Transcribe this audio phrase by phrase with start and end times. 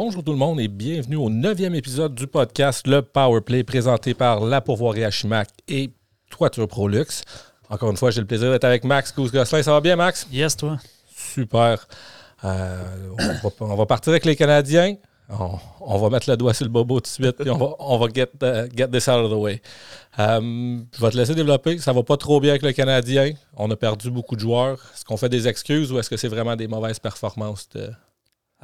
[0.00, 4.44] Bonjour tout le monde et bienvenue au neuvième épisode du podcast Le Powerplay présenté par
[4.44, 5.90] La Pourvoirie Hachimac et
[6.30, 7.24] Toiture Prolux.
[7.68, 9.44] Encore une fois, j'ai le plaisir d'être avec Max Gosselin.
[9.44, 10.28] Ça va bien, Max?
[10.30, 10.78] Yes, toi.
[11.12, 11.88] Super.
[12.44, 12.80] Euh,
[13.58, 14.94] on, va, partir avec les Canadiens.
[15.80, 17.98] On, va mettre le doigt sur le bobo tout de suite et on va, on
[17.98, 18.30] va get,
[18.76, 19.60] get, this out of the way.
[20.20, 21.76] Euh, je vais te laisser développer.
[21.78, 23.32] Ça va pas trop bien avec le Canadien.
[23.56, 24.78] On a perdu beaucoup de joueurs.
[24.94, 27.68] Est-ce qu'on fait des excuses ou est-ce que c'est vraiment des mauvaises performances?
[27.70, 27.90] De...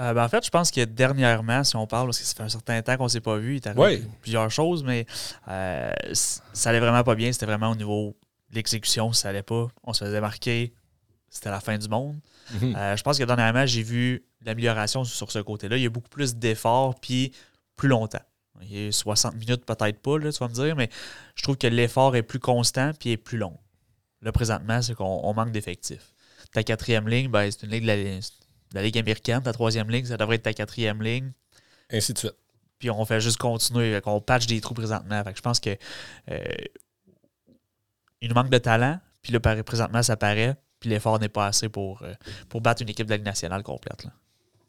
[0.01, 2.43] Euh, ben, en fait, je pense que dernièrement, si on parle, parce que ça fait
[2.43, 5.07] un certain temps qu'on ne s'est pas vu, il y a plusieurs choses, mais
[5.47, 7.33] ça allait vraiment pas bien.
[7.33, 8.17] C'était vraiment au niveau
[8.55, 9.69] l'exécution, ça allait pas.
[9.83, 10.75] On se faisait marquer.
[11.29, 12.17] C'était la fin du monde.
[12.53, 12.77] Mhm.
[12.77, 15.77] Euh, je pense que dernièrement, j'ai vu l'amélioration sur ce côté-là.
[15.77, 17.33] Il y a beaucoup plus d'efforts, puis
[17.77, 18.23] plus longtemps.
[18.63, 20.89] Il y a 60 minutes, peut-être pas, là, tu vas me dire, mais
[21.35, 23.59] je trouve que l'effort est plus constant puis est plus long.
[24.23, 26.15] Là, présentement, c'est qu'on manque d'effectifs.
[26.53, 28.21] Ta quatrième ligne, ben, c'est une ligne de la,
[28.83, 29.43] Ligue américaine.
[29.43, 31.33] Ta troisième ligne, ça devrait être ta quatrième ligne.
[31.91, 32.37] Ainsi de suite.
[32.79, 35.23] Puis on fait juste continuer, on patch des trous présentement.
[35.35, 35.77] je pense que
[36.31, 36.43] euh,
[38.21, 41.69] il nous manque de talent, puis là, présentement, ça paraît, puis l'effort n'est pas assez
[41.69, 42.15] pour, euh,
[42.49, 44.07] pour battre une équipe de la Ligue nationale complète.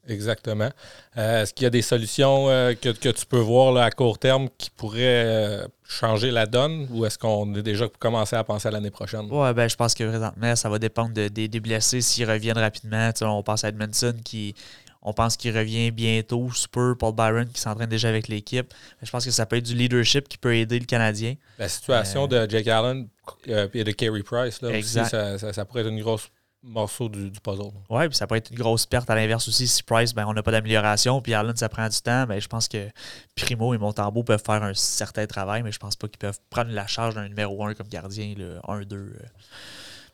[0.07, 0.69] Exactement.
[1.17, 4.49] Euh, est-ce qu'il y a des solutions euh, que, tu peux voir à court terme
[4.57, 8.91] qui pourraient changer la donne ou est-ce qu'on est déjà commencé à penser à l'année
[8.91, 9.27] prochaine?
[9.31, 13.11] Oui, ben, je pense que présentement, ça va dépendre des, blessés s'ils reviennent rapidement.
[13.21, 14.55] on pense à Edmondson qui,
[15.07, 16.51] on pense qu'il revient bientôt.
[16.51, 18.73] Super, Paul Byron qui s'entraîne déjà avec l'équipe.
[19.03, 21.35] Je pense que ça peut être du leadership qui peut aider le Canadien.
[21.59, 23.07] La situation euh, de Jake Allen
[23.47, 26.27] euh, et de Carey Price, là, aussi, ça, pourrait être une grosse
[26.65, 27.71] morceau du, puzzle.
[27.89, 29.67] Oui, puis ça peut être une grosse perte à l'inverse aussi.
[29.67, 32.47] Si Price, ben, on n'a pas d'amélioration, puis Allen, ça prend du temps, ben, je
[32.47, 32.89] pense que
[33.35, 36.71] Primo et Montembeau peuvent faire un certain travail, mais je pense pas qu'ils peuvent prendre
[36.71, 39.13] la charge d'un numéro 1 comme gardien, le 1-2 euh,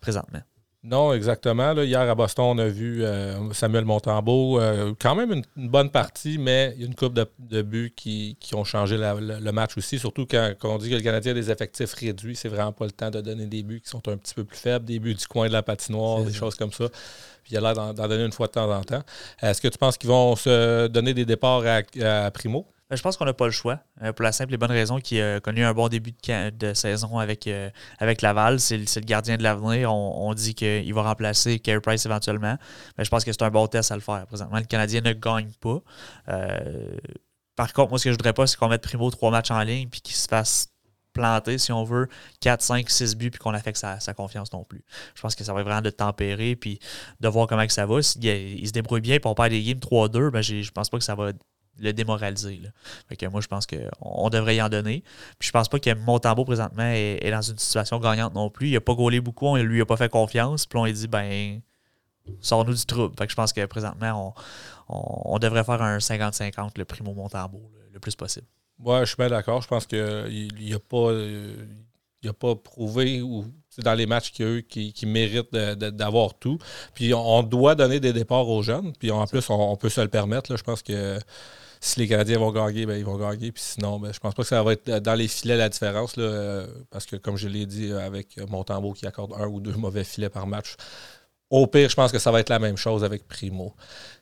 [0.02, 0.42] présentement.
[0.84, 1.74] Non, exactement.
[1.74, 4.60] Là, hier à Boston, on a vu euh, Samuel Montembeau.
[4.60, 8.36] Euh, quand même une, bonne partie, mais il y a une coupe de, buts qui,
[8.54, 10.00] ont changé le, match aussi.
[10.00, 12.92] Surtout quand, on dit que le Canadien a des effectifs réduits, c'est vraiment pas le
[12.92, 15.28] temps de donner des buts qui sont un petit peu plus faibles, des buts du
[15.28, 16.90] coin de la patinoire, des choses comme ça.
[17.44, 19.04] Puis il a l'air d'en donner une fois de temps en temps.
[19.40, 21.64] Est-ce que tu penses qu'ils vont se donner des départs
[22.02, 22.66] à Primo?
[22.92, 23.80] Ben, je pense qu'on n'a pas le choix.
[24.02, 27.20] Euh, pour la simple et bonne raison qu'il a connu un bon début de, saison
[27.20, 27.70] avec, euh,
[28.00, 28.60] avec Laval.
[28.60, 29.94] C'est le, gardien de l'avenir.
[29.94, 32.58] On, dit qu'il va remplacer Carey Price éventuellement.
[32.98, 34.28] Mais je pense que c'est un bon test à le faire.
[34.28, 35.80] Présentement, le Canadien ne gagne pas.
[36.28, 36.98] Euh,
[37.56, 39.62] par contre, moi, ce que je voudrais pas, c'est qu'on mette Primo trois matchs en
[39.62, 40.68] ligne puis qu'il se fasse
[41.14, 42.10] planter, si on veut,
[42.42, 44.84] 4, 5, 6 buts, puis qu'on affecte sa, sa confiance non plus.
[45.16, 46.80] Je pense que ça va vraiment de tempérer, puis
[47.20, 48.02] de voir comment que ça va.
[48.02, 50.98] S'il il se débrouille bien, puis on perd des games 3-2, ben je pense pas
[50.98, 51.32] que ça va
[51.80, 52.62] le démoraliser.
[53.18, 55.04] que moi, je pense qu'on devrait y en donner.
[55.40, 58.70] Puis je pense pas que Montembeau, présentement, est, dans une situation gagnante non plus.
[58.70, 60.66] Il a pas gaulé beaucoup, on lui a pas fait confiance.
[60.66, 61.62] Puis on lui dit, ben,
[62.40, 63.16] sors-nous du trouble.
[63.18, 64.36] Fait que je pense que présentement,
[64.90, 68.48] on, devrait faire un 50-50 le primo Montembeau le, plus possible.
[68.80, 69.62] Ouais, je suis bien d'accord.
[69.62, 71.12] Je pense qu'il n'y a pas.
[71.14, 75.54] il a pas prouvé ou c'est dans les matchs qu'il y a eu qui, méritent
[75.54, 76.58] d'avoir tout.
[76.94, 78.92] Puis on, doit donner des départs aux jeunes.
[79.00, 80.56] Puis en plus, on, peut se le permettre.
[80.58, 81.18] Je pense que
[81.84, 83.52] si les Canadiens vont gagner, ben, ils vont gagner.
[83.52, 86.16] Puis sinon, ben, je pense pas que ça va être dans les filets la différence.
[86.16, 89.74] Là, euh, parce que, comme je l'ai dit, avec Montembeau qui accorde un ou deux
[89.74, 90.76] mauvais filets par match,
[91.50, 93.76] au pire, je pense que ça va être la même chose avec Primo.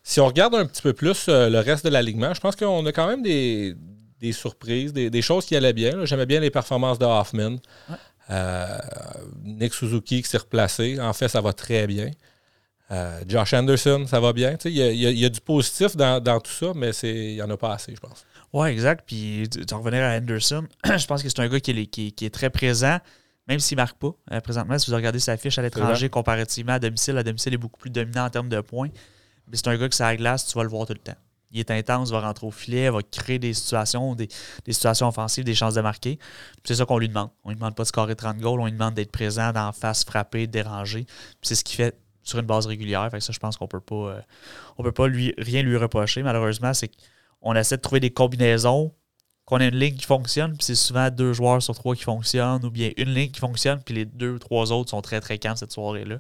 [0.04, 2.86] Si on regarde un petit peu plus euh, le reste de l'alignement, je pense qu'on
[2.86, 3.76] a quand même des,
[4.32, 6.06] surprises, des, choses qui allaient bien.
[6.06, 7.58] J'aimais bien les performances de Hoffman.
[8.30, 8.78] Euh,
[9.44, 11.00] Nick Suzuki qui s'est replacé.
[11.02, 12.10] En fait, ça va très bien.
[12.92, 14.58] Euh, Josh Anderson, ça va bien.
[14.66, 17.94] Il y, a du positif dans, tout ça, mais il n'y en a pas assez,
[17.94, 18.26] je pense.
[18.52, 19.04] Oui, exact.
[19.06, 22.98] Puis, tu revenir à Anderson, je pense que c'est un gars qui est, très présent,
[23.48, 24.12] même s'il ne marque pas.
[24.32, 27.58] Euh, présentement, si vous regardez sa fiche à l'étranger comparativement à domicile, à domicile est
[27.58, 28.90] beaucoup plus dominant en termes de points.
[29.48, 31.18] Mais c'est un gars qui, ça glace, tu vas le voir tout le temps.
[31.52, 34.30] Il est intense, va rentrer au filet, va créer des situations, des,
[34.68, 36.20] situations offensives, des chances de marquer.
[36.64, 37.30] C'est ça qu'on lui demande.
[37.44, 39.72] On ne lui demande pas de scorer 30 goals, on lui demande d'être présent, d'en
[39.72, 41.08] face, frapper, déranger.
[41.42, 43.08] C'est ce qu'il fait sur une base régulière.
[43.12, 44.22] Fait ça, je pense qu'on peut pas, euh,
[44.78, 46.24] on peut pas lui, rien lui reprocher.
[46.24, 46.92] Malheureusement, c'est
[47.42, 48.94] qu'on essaie de trouver des combinaisons,
[49.46, 52.64] qu'on ait une ligne qui fonctionne, puis c'est souvent deux joueurs sur trois qui fonctionnent,
[52.64, 55.40] ou bien une ligne qui fonctionne, puis les deux ou trois autres sont très très
[55.40, 56.18] calmes cette soirée-là.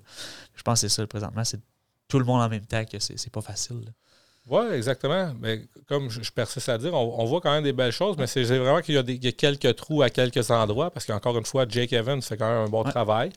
[0.56, 1.44] Je pense que c'est ça présentement.
[1.44, 1.62] C'est
[2.08, 3.94] tout le monde en même temps que c'est pas facile.
[4.50, 5.32] Oui, exactement.
[5.40, 8.44] Mais comme je, persiste à dire, on, voit quand même des belles choses, mais c'est
[8.44, 12.22] vraiment qu'il y, a quelques trous à quelques endroits, parce qu'encore une fois, Jake Evans
[12.22, 13.32] fait quand même un bon travail.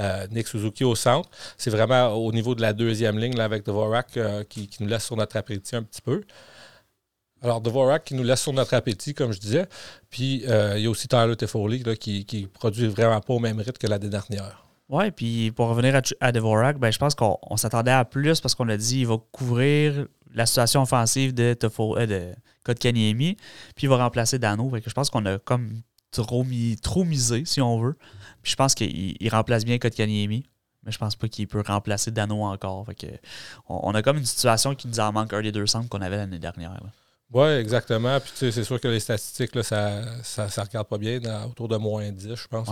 [0.00, 1.28] Euh, Nick Suzuki au centre.
[1.58, 5.04] C'est vraiment au niveau de la deuxième ligne là, avec Dvorak euh, qui, nous laisse
[5.04, 6.22] sur notre appétit un petit peu.
[7.42, 9.66] Alors, Dvorak qui nous laisse sur notre appétit, comme je disais.
[10.10, 13.58] Puis, euh, il y a aussi Tyler Toffoli qui, qui produit vraiment pas au même
[13.58, 14.66] rythme que l'année dernière.
[14.90, 18.68] Ouais, puis pour revenir à, à ben, je pense qu'on s'attendait à plus parce qu'on
[18.68, 23.36] a dit il va couvrir la situation offensive de, Tofo, euh, de Kotkaniemi,
[23.76, 24.70] puis il va remplacer Dano.
[24.84, 25.80] je pense qu'on a comme
[26.10, 27.96] trop, mis, trop misé, si on veut.
[28.42, 30.44] Puis je pense qu'il remplace bien Kotkaniemi,
[30.84, 32.86] mais je pense pas qu'il peut remplacer Dano encore.
[32.86, 33.06] Fait que
[33.68, 36.16] on, a comme une situation qui nous en manque un des deux centres qu'on avait
[36.16, 36.80] l'année dernière.
[37.32, 38.18] Oui, exactement.
[38.18, 41.68] Puis tu sais, c'est sûr que les statistiques, là, ça, ça, regarde pas bien, autour
[41.68, 42.68] de moins 10, je pense.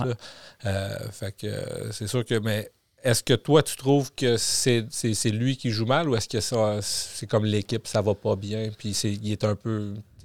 [0.64, 2.38] Euh, fait que c'est sûr que.
[2.38, 2.70] Mais
[3.04, 4.82] est-ce que toi, tu trouves que c'est,
[5.26, 8.70] lui qui joue mal ou est-ce que ça c'est comme l'équipe, ça va pas bien,
[8.76, 9.94] puis il est un peu.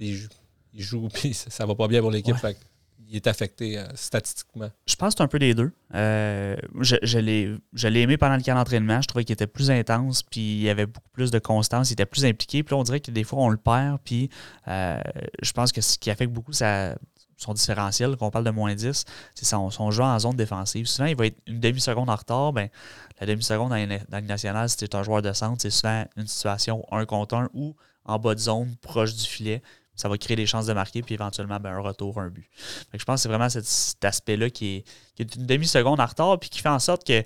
[0.76, 2.34] Il, joue, puis ça va pas bien pour l'équipe
[3.08, 4.70] il est affecté euh, statistiquement?
[4.86, 5.72] Je pense que c'est un peu des deux.
[5.94, 9.00] Euh, je, je l'ai aimé pendant le camp d'entraînement.
[9.00, 11.94] Je trouvais qu'il était plus intense, puis il y avait beaucoup plus de constance, il
[11.94, 12.62] était plus impliqué.
[12.62, 13.98] Puis là, on dirait que des fois, on le perd.
[14.04, 14.30] Puis
[14.68, 15.00] euh,
[15.42, 19.04] je pense que ce qui affecte beaucoup son différentiel, qu'on parle de moins 10,
[19.34, 20.86] c'est son, son, jeu en zone défensive.
[20.86, 22.52] Souvent, il va être une demi-seconde en retard.
[22.52, 22.68] Ben,
[23.20, 26.04] la demi-seconde dans, dans le national, si tu es un joueur de centre, c'est souvent
[26.16, 29.62] une situation un contre un ou en bas de zone, proche du filet
[29.94, 32.48] ça va créer des chances de marquer, puis éventuellement ben, un retour, un but.
[32.92, 34.84] je pense que c'est vraiment cet, aspect-là qui
[35.18, 37.22] est, une demi-seconde en retard, puis qui fait en sorte que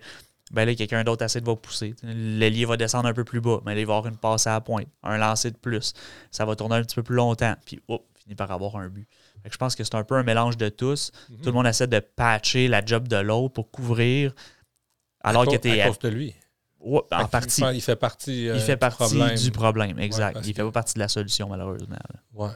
[0.50, 1.94] ben là, quelqu'un d'autre essaie de va pousser.
[2.02, 4.60] L'ailier va descendre un peu plus bas, mais il va avoir une passe à la
[4.62, 5.92] pointe, un lancer de plus.
[6.30, 9.06] Ça va tourner un petit peu plus longtemps, puis hop, finit par avoir un but.
[9.44, 11.12] je pense que c'est un peu un mélange de tous.
[11.28, 11.36] Mhm.
[11.38, 14.34] Tout le monde essaie de patcher la job de l'autre pour couvrir.
[15.20, 16.34] Alors que tu À cause de lui
[16.80, 17.62] en partie.
[17.74, 19.98] Il fait partie, il fait partie du euh, problème.
[19.98, 20.40] exact.
[20.44, 21.96] il ne fait pas partie de la solution, malheureusement.
[22.34, 22.50] Ouais.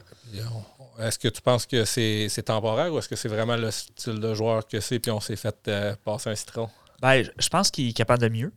[0.99, 4.33] Est-ce que tu penses que c'est temporaire ou est-ce que c'est vraiment le style de
[4.33, 6.69] joueur que c'est puis on s'est fait euh, passer un citron?
[7.01, 8.53] Ben, je pense qu'il est capable de mieux.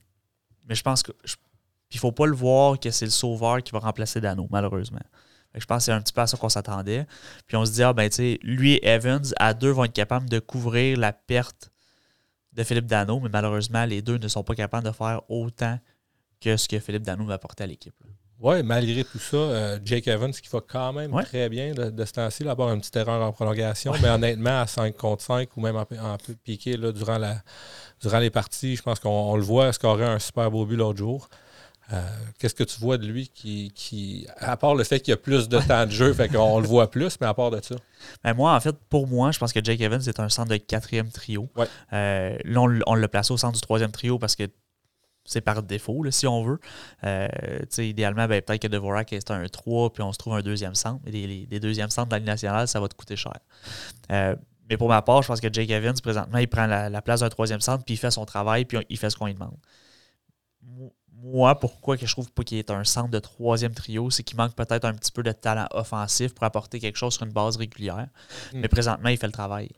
[0.68, 1.12] Mais je pense que.
[1.92, 5.00] il ne faut pas le voir que c'est le sauveur qui va remplacer Dano, malheureusement.
[5.54, 7.06] Je pense que c'est un petit peu à ça qu'on s'attendait.
[7.46, 9.92] Puis on se dit, ah ben tu sais, lui et Evans, à deux, vont être
[9.92, 11.70] capables de couvrir la perte
[12.56, 15.78] de Philippe Dano, mais malheureusement, les deux ne sont pas capables de faire autant
[16.40, 17.94] que ce que Philippe Dano va apporter à l'équipe.
[18.38, 22.12] Oui, malgré tout ça, euh, Jake Evans qui va quand même très bien de, ce
[22.12, 25.76] temps-ci, d'avoir une petite erreur en prolongation, mais honnêtement, à 5 contre 5 ou même
[25.76, 27.42] en, peu piqué là, durant, la,
[28.02, 31.28] durant les parties, je pense qu'on le voit scorer un super beau but l'autre jour.
[31.92, 32.02] Euh,
[32.38, 35.16] qu'est-ce que tu vois de lui qui, qui à part le fait qu'il y a
[35.16, 37.76] plus de temps de jeu, fait qu'on le voit plus, mais à part de ça?
[38.24, 40.56] Ben moi, en fait, pour moi, je pense que Jake Evans est un centre de
[40.56, 41.48] quatrième trio.
[41.92, 44.44] Euh, là, on, l'a placé au centre du troisième trio parce que
[45.24, 46.58] c'est par défaut, si on veut.
[47.04, 47.28] Euh,
[47.78, 51.00] idéalement, ben, peut-être que Devorak est un 3, puis on se trouve un deuxième centre.
[51.04, 51.12] Mais
[51.46, 53.38] des, deuxièmes centres dans la nationale, ça va te coûter cher.
[54.08, 57.20] mais pour ma part, je pense que Jake Evans, présentement, il prend la, la place
[57.20, 59.56] d'un troisième centre, puis il fait son travail, puis il fait ce qu'on lui demande
[61.22, 64.36] moi, pourquoi que je trouve pas qu'il est un centre de troisième trio, c'est qu'il
[64.36, 67.56] manque peut-être un petit peu de talent offensif pour apporter quelque chose sur une base
[67.56, 68.08] régulière.
[68.52, 68.60] Hmm.
[68.60, 69.70] Mais présentement, il fait le travail.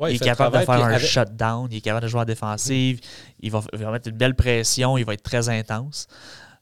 [0.00, 3.00] il, est capable de faire un shutdown, il est capable de jouer en défensive,
[3.40, 6.06] il, va, mettre une belle pression, il va être très intense.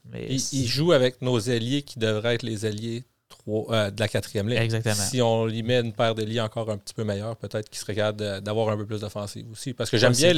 [0.07, 3.05] Mais il, joue avec nos alliés qui devraient être les alliés
[3.47, 4.59] euh, de la quatrième ligne.
[4.59, 4.95] Exactement.
[4.95, 7.95] Si on lui met une paire liens encore un petit peu meilleure, peut-être qu'il serait
[7.95, 9.75] capable d'avoir un peu plus d'offensive aussi.
[9.75, 10.33] Parce que j'aime bien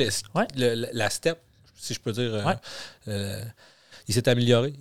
[0.57, 1.39] la step,
[1.77, 2.35] si je peux dire.
[2.35, 2.55] Euh,
[3.09, 3.45] euh,
[4.09, 4.73] il s'est amélioré.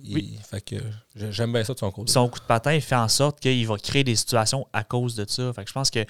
[0.48, 0.76] fait que
[1.14, 2.12] j'aime bien ça de son côté.
[2.12, 5.14] Son coup de patin il fait en sorte qu'il va créer des situations à cause
[5.16, 5.52] de ça.
[5.52, 6.04] Fait que je pense que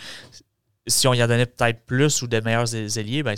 [0.87, 3.37] si on y a donné peut-être plus ou des meilleurs ailiers, ben,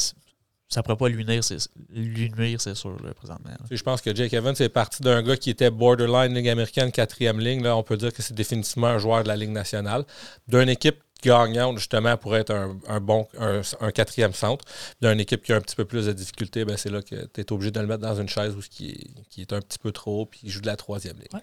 [0.68, 3.50] ça ne pourrait pas lui nuire, c'est sûr, présentement.
[3.70, 7.40] Je pense que Jake Evans est parti d'un gars qui était borderline Ligue américaine, quatrième
[7.40, 7.62] ligne.
[7.62, 10.04] Là, on peut dire que c'est définitivement un joueur de la Ligue nationale.
[10.46, 14.64] D'une équipe gagnante, justement, pour être un, bon un, quatrième centre.
[15.00, 17.40] D'une équipe qui a un petit peu plus de difficultés, ben c'est là que tu
[17.40, 19.78] es obligé de le mettre dans une chaise où qui est, qui est un petit
[19.78, 21.40] peu trop, puis il joue de la troisième ligne.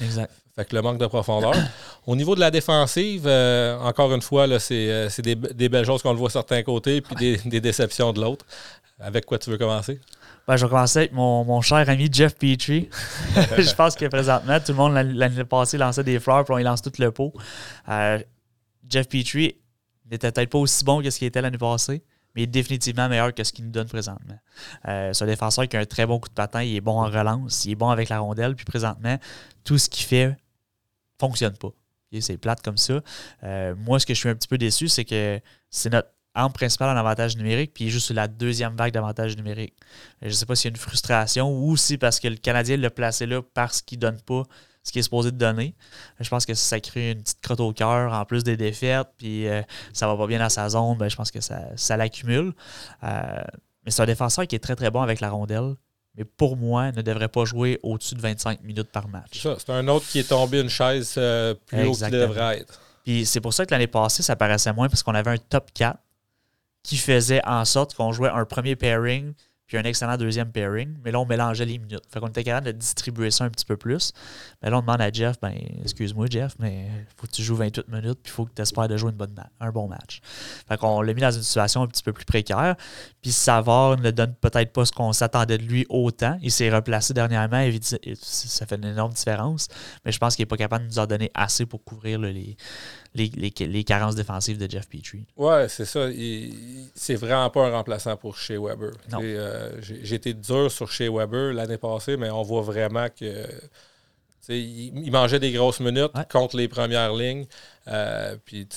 [0.00, 0.32] exact.
[0.56, 1.54] Fait que le manque de profondeur.
[2.06, 6.00] Au niveau de la défensive, euh, encore une fois, c'est euh, des, des, belles choses
[6.02, 8.46] qu'on le voit sur certains côtés, puis des, des, déceptions de l'autre.
[9.00, 9.98] Avec quoi tu veux commencer?
[10.46, 12.88] Ben, je vais commencer avec mon, mon cher ami Jeff Petrie.
[13.34, 16.82] je pense que présentement, tout le monde l'année passée lançait des fleurs, puis on lance
[16.82, 17.32] tout le pot.
[17.88, 18.18] Euh,
[18.94, 19.56] Jeff Petrie
[20.08, 23.08] n'était peut-être pas aussi bon que ce qu'il était l'année passée, mais il est définitivement
[23.08, 24.38] meilleur que ce qu'il nous donne présentement.
[24.86, 27.06] Euh, un défenseur qui a un très bon coup de patin, il est bon en
[27.06, 29.18] relance, il est bon avec la rondelle, puis présentement,
[29.64, 30.36] tout ce qu'il fait
[31.18, 31.70] fonctionne pas.
[32.20, 33.00] C'est plate comme ça.
[33.42, 36.52] Euh, moi, ce que je suis un petit peu déçu, c'est que c'est notre arme
[36.52, 39.74] principale en avantage numérique, puis il juste sur la deuxième vague d'avantage numérique.
[40.22, 42.76] Je ne sais pas s'il y a une frustration ou si parce que le Canadien
[42.76, 44.44] l'a placé là parce qu'il ne donne pas
[44.84, 45.74] ce qui est supposé de donner.
[46.20, 49.48] Je pense que ça crée une petite crotte au cœur en plus des défaites, puis
[49.48, 49.62] euh,
[49.92, 52.52] ça va pas bien dans sa zone, ben, je pense que ça, l'accumule.
[53.02, 53.42] Euh,
[53.84, 55.74] mais c'est un défenseur qui est très très bon avec la rondelle,
[56.16, 59.40] mais pour moi, ne devrait pas jouer au-dessus de 25 minutes par match.
[59.42, 62.80] C'est un autre qui est tombé une chaise euh, plus haut qu'il devrait être.
[63.04, 65.70] Puis c'est pour ça que l'année passée, ça paraissait moins parce qu'on avait un top
[65.74, 65.98] 4
[66.82, 69.32] qui faisait en sorte qu'on jouait un premier pairing
[69.66, 70.96] puis un excellent deuxième pairing.
[71.04, 72.04] Mais là, on mélangeait les minutes.
[72.10, 74.12] Fait qu'on était capable de distribuer ça un petit peu plus.
[74.62, 77.88] Mais là, on demande à Jeff, ben, excuse-moi, Jeff, mais faut que tu joues 28
[77.88, 80.20] minutes, puis il faut que tu espères de jouer une bonne un bon match.
[80.68, 82.76] Fait qu'on l'a mis dans une situation un petit peu plus précaire.
[83.22, 86.38] Puis Savard ne donne peut-être pas ce qu'on s'attendait de lui autant.
[86.42, 89.68] Il s'est replacé dernièrement, et ça fait une énorme différence.
[90.04, 92.56] Mais je pense qu'il n'est pas capable de nous en donner assez pour couvrir les,
[93.14, 95.24] les, les, carences défensives de Jeff Petrie.
[95.36, 96.08] Ouais, c'est ça.
[96.94, 98.90] C'est vraiment pas un remplaçant pour Shea Weber.
[99.12, 103.46] Euh, j'ai été dur sur Shea Weber l'année passée, mais on voit vraiment que.
[104.48, 107.46] Il, mangeait des grosses minutes contre les premières lignes.
[107.88, 108.68] Euh, puis,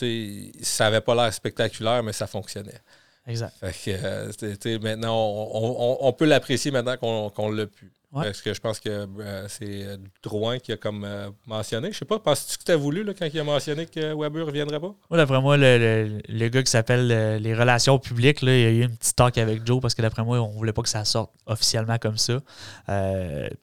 [0.61, 2.79] ça n'avait pas l'air spectaculaire, mais ça fonctionnait.
[3.27, 3.53] Exact.
[3.59, 7.91] Fait que, maintenant, on, peut l'apprécier maintenant qu'on l'a pu.
[8.13, 11.91] Parce que je pense que euh, c'est euh, Drouin qui a comme euh, mentionné.
[11.91, 14.41] Je sais pas, penses-tu que tu as voulu là, quand il a mentionné que Weber
[14.41, 14.95] ne reviendrait pas?
[15.09, 17.07] Moi, d'après moi, le, le, gars qui s'appelle
[17.41, 20.01] les relations publiques, là, il y a eu une petite talk avec Joe parce que
[20.01, 22.39] d'après moi, on voulait pas que ça sorte officiellement comme ça.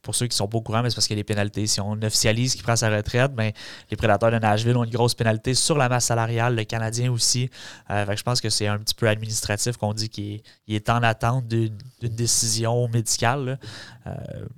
[0.03, 1.67] pour ceux qui sont pas au courant, c'est parce qu'il y a des pénalités.
[1.67, 3.51] Si on officialise qu'il prend sa retraite, ben,
[3.91, 7.51] les prédateurs de Nashville ont une grosse pénalité sur la masse salariale, le Canadien aussi.
[7.89, 11.79] je pense que c'est un petit peu administratif qu'on dit qu'il est, en attente d'une
[12.03, 13.59] décision médicale.
[14.07, 14.13] Euh,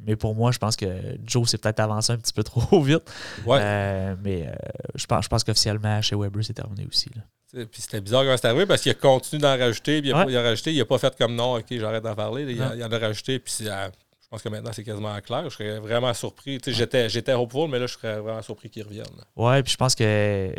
[0.04, 0.86] mais pour moi, je pense que
[1.24, 3.10] Joe s'est peut-être avancé un petit peu trop vite.
[3.46, 4.52] Euh, mais euh,
[4.94, 7.10] je pense, je pense qu'officiellement, chez Weber, c'est terminé aussi.
[7.52, 10.42] Puis c'était bizarre quand c'est arrivé parce qu'il a continué d'en rajouter, puis il, a,
[10.42, 12.42] rajouté, il a pas fait comme non, ok, j'arrête d'en parler.
[12.42, 15.44] Il, il, en a rajouté, puis je pense que maintenant c'est quasiment clair.
[15.44, 16.58] Je serais vraiment surpris.
[16.66, 19.06] J'étais, j'étais hopeful, mais là, je serais vraiment surpris qu'il revienne.
[19.36, 20.52] Ouais, puis je pense que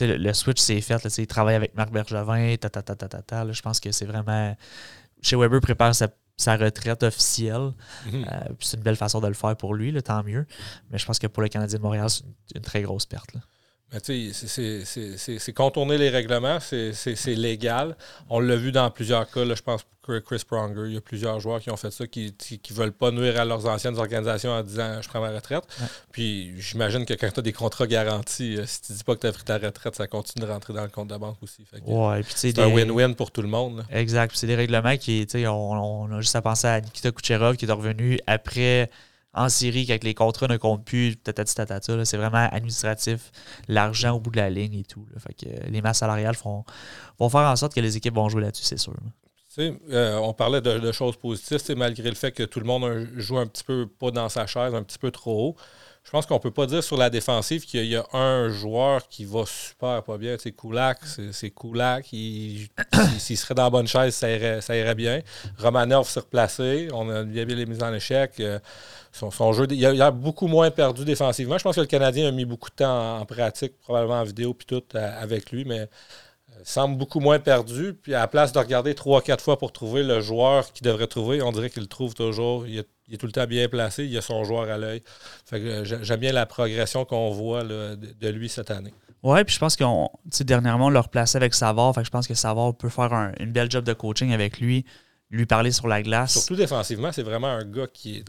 [0.00, 1.04] le, switch s'est fait.
[1.18, 4.56] il travaille avec Marc Bergevin, ta, ta, ta, ta, ta, je pense que c'est vraiment.
[5.20, 7.72] Chez Weber prépare sa sa retraite officielle.
[8.06, 8.24] Mhm.
[8.24, 10.46] Euh, c'est une belle façon de le faire pour lui, tant mieux.
[10.90, 13.34] Mais je pense que pour le Canadien de Montréal, c'est une, très grosse perte.
[13.90, 17.96] C'est contourner les règlements, c'est légal.
[18.28, 19.84] On l'a vu dans plusieurs cas, là, je pense
[20.24, 23.10] Chris Pronger, il y a plusieurs joueurs qui ont fait ça, qui ne veulent pas
[23.10, 25.64] nuire à leurs anciennes organisations en disant je prends ma retraite.
[26.12, 29.20] Puis j'imagine que quand tu as des contrats garantis, euh, si tu dis pas que
[29.20, 31.64] tu as pris ta retraite, ça continue de rentrer dans le compte de banque aussi.
[32.34, 33.84] c'est un win-win pour tout le monde.
[33.90, 34.32] Exact.
[34.34, 37.72] c'est des règlements qui, on, on a juste à penser à Nikita Kucherov qui est
[37.72, 38.90] revenu après
[39.34, 43.30] en série quand les contrats ne comptent plus, c'est vraiment administratif,
[43.68, 45.06] l'argent au bout de la ligne et tout.
[45.18, 46.64] Fait que euh, les masses salariales font,
[47.18, 48.94] vont faire en sorte que les équipes vont jouer là-dessus, c'est sûr.
[49.58, 53.46] Euh, on parlait de, choses positives, malgré le fait que tout le monde joue un
[53.46, 55.56] petit peu pas dans sa chaise, un petit peu trop haut.
[56.08, 59.06] Je pense qu'on ne peut pas dire sur la défensive qu'il y, a un joueur
[59.08, 60.36] qui va super pas bien.
[60.38, 61.00] C'est Koulak.
[61.04, 61.34] C'est.
[63.18, 65.20] S'il serait dans la bonne chaise, ça irait, bien.
[65.58, 66.88] Romanov s'est replacé.
[66.94, 68.40] On a bien, les mises en échec.
[68.40, 68.58] Euh,
[69.70, 71.58] il a, beaucoup moins perdu défensivement.
[71.58, 74.54] Je pense que le Canadien a mis beaucoup de temps en, pratique, probablement en vidéo
[74.54, 75.90] puis tout, avec lui, mais
[76.64, 77.94] semble beaucoup moins perdu.
[77.94, 81.06] Puis à la place de regarder trois, quatre fois pour trouver le joueur qu'il devrait
[81.06, 82.66] trouver, on dirait qu'il le trouve toujours.
[82.66, 84.04] Il, est tout le temps bien placé.
[84.04, 85.02] Il a son joueur à l'œil.
[85.52, 88.92] Euh, j'aime bien la progression qu'on voit de, lui cette année.
[89.22, 90.10] Oui, puis je pense qu'on,
[90.40, 91.94] dernièrement, on l'a replacé avec Savard.
[91.94, 94.84] Fait je pense que Savard peut faire un, une belle job de coaching avec lui,
[95.30, 96.32] lui parler sur la glace.
[96.32, 98.24] Surtout défensivement, c'est vraiment un gars qui est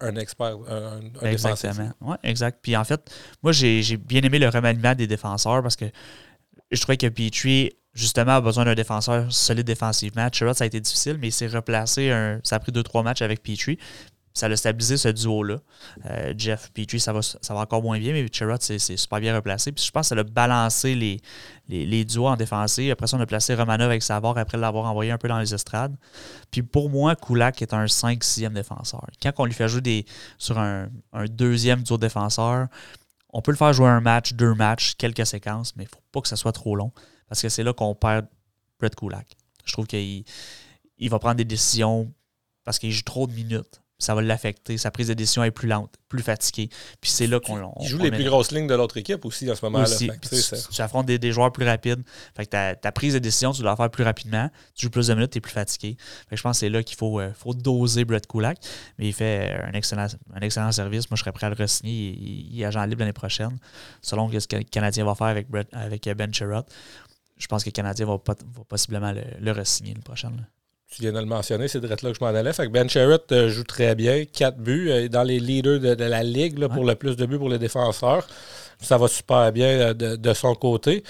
[0.00, 1.90] un, expert, un, Exactement.
[2.00, 2.58] Oui, exact.
[2.62, 3.10] Puis en fait,
[3.42, 5.86] moi, j'ai bien aimé le remaniement des défenseurs parce que
[6.72, 10.28] je trouvais que Petrie, justement, a besoin d'un défenseur solide défensivement.
[10.32, 12.10] Chirot, ça a été difficile, mais il s'est replacé.
[12.10, 13.78] Un, ça a pris deux, trois matchs avec Petrie
[14.34, 15.58] ça a stabilisé ce duo-là.
[16.06, 19.34] Euh, Jeff Petrie, ça va, ça va encore moins bien, mais Chirot, c'est super bien
[19.34, 19.72] replacé.
[19.72, 21.20] Puis je pense que ça a balancé les,
[21.68, 22.90] les, duos en défensive.
[22.92, 25.52] Après ça, on a placé Romanov avec Savard après l'avoir envoyé un peu dans les
[25.52, 25.94] estrades.
[26.50, 29.06] Puis pour moi, Kulak est un 5-6e défenseur.
[29.22, 30.06] Quand on lui fait jouer
[30.38, 30.88] sur un,
[31.28, 32.68] deuxième duo défenseur,
[33.32, 36.02] on peut le faire jouer un match, deux matchs, quelques séquences, mais il ne faut
[36.12, 36.92] pas que ça soit trop long
[37.28, 38.26] parce que c'est là qu'on perd
[38.78, 39.36] Brett Kulak.
[39.64, 40.24] Je trouve qu'il
[40.98, 42.12] il va prendre des décisions
[42.64, 44.78] parce qu'il joue trop de minutes ça va l'affecter.
[44.78, 46.68] Sa prise de décision est plus lente, plus fatiguée.
[47.00, 47.72] Puis c'est là qu'on.
[47.80, 49.86] Il joue les plus grosses lignes de l'autre équipe aussi en ce moment-là.
[49.96, 52.02] Tu, affrontes des, joueurs plus rapides.
[52.36, 54.50] Fait que ta, prise de décision, tu dois la faire plus rapidement.
[54.74, 55.96] Tu joues plus de minutes, tu es plus fatigué.
[56.28, 58.58] Fait que je pense que c'est là qu'il faut, euh, faut doser Brett Kulak.
[58.98, 61.08] Mais il fait un excellent, un excellent service.
[61.08, 62.16] Moi, je serais prêt à le re-signer.
[62.18, 63.56] Il, est agent libre l'année prochaine.
[64.02, 66.64] Selon ce que le Canadien va faire avec, avec Ben Sherrod,
[67.38, 68.18] je pense que le Canadien va,
[68.68, 70.44] possiblement le, le re-signer l'année prochaine
[70.92, 72.52] tu viens de le mentionner, c'est de là que je m'en allais.
[72.52, 76.04] Fait que ben Sherritt euh, joue très bien, quatre buts, euh, dans les leaders de,
[76.04, 78.26] la ligue pour le plus de buts pour les défenseurs.
[78.80, 81.02] Ça va super bien euh, de, son côté.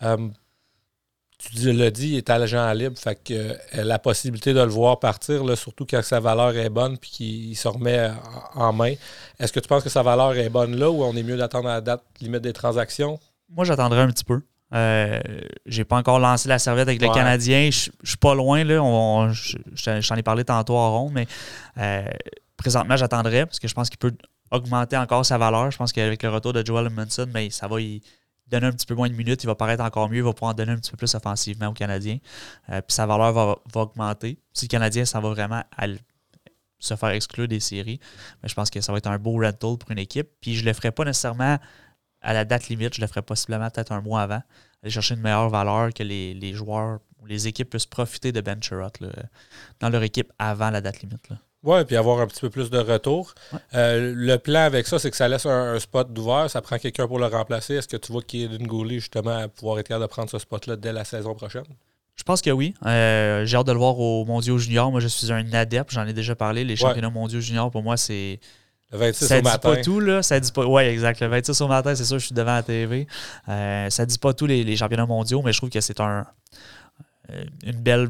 [0.00, 5.44] tu l'as dit, il est agent libre, fait que la possibilité de le voir partir,
[5.56, 8.10] surtout quand sa valeur est bonne puis qu'il se remet
[8.54, 8.94] en, main.
[9.38, 11.68] Est-ce que tu penses que sa valeur est bonne là ou on est mieux d'attendre
[11.68, 13.20] à la date limite des transactions?
[13.50, 14.40] Moi, j'attendrai un petit peu.
[14.74, 15.18] Euh,
[15.66, 17.70] j'ai pas encore lancé la serviette avec le Canadien.
[17.70, 18.64] Je suis pas loin.
[18.64, 18.82] Là.
[18.82, 19.32] On,
[19.74, 21.26] J'en ai parlé tantôt en rond, mais
[21.78, 22.06] euh,
[22.56, 24.14] présentement, j'attendrai parce que je pense qu'il peut
[24.50, 25.70] augmenter encore sa valeur.
[25.70, 28.02] Je pense qu'avec le retour de Joel Munson, mais ça va y
[28.46, 29.42] donner un petit peu moins de minutes.
[29.44, 30.18] Il va paraître encore mieux.
[30.18, 32.18] Il va pouvoir en donner un petit peu plus offensivement au Canadien.
[32.70, 34.38] Euh, puis sa valeur va, augmenter.
[34.52, 35.62] Si le Canadien, ça va vraiment
[36.78, 37.98] se faire exclure des séries,
[38.42, 40.28] mais je pense que ça va être un beau rental pour une équipe.
[40.40, 41.58] Puis je le ferai pas nécessairement
[42.22, 44.42] à la date limite, je le ferai possiblement peut-être un mois avant.
[44.82, 48.62] Aller chercher une meilleure valeur que les, joueurs ou les équipes puissent profiter de Ben
[48.62, 48.92] Sherrod
[49.80, 51.28] dans leur équipe avant la date limite.
[51.64, 53.34] Oui, puis avoir un petit peu plus de retour.
[53.74, 56.48] Euh, le plan avec ça, c'est que ça laisse un, spot d'ouvert.
[56.48, 57.74] Ça prend quelqu'un pour le remplacer.
[57.74, 60.76] Est-ce que tu vois qu'il une Gouli, justement, pouvoir être capable de prendre ce spot-là
[60.76, 61.64] dès la saison prochaine?
[62.14, 62.74] Je pense que oui.
[62.86, 64.90] Euh, j'ai hâte de le voir au Mondiaux Junior.
[64.90, 66.64] Moi, je suis un adepte, j'en ai déjà parlé.
[66.64, 68.40] Les championnats mondiaux juniors, pour moi, c'est.
[68.92, 70.22] Le 26 ça au dit pas tout, là.
[70.22, 70.64] Ça dit pas.
[70.64, 71.20] Oui, exact.
[71.20, 73.06] Le 26 au matin, c'est sûr, je suis devant la TV.
[73.48, 76.26] Euh, ça dit pas tout les, championnats mondiaux, mais je trouve que c'est un,
[77.30, 78.08] euh, une, belle,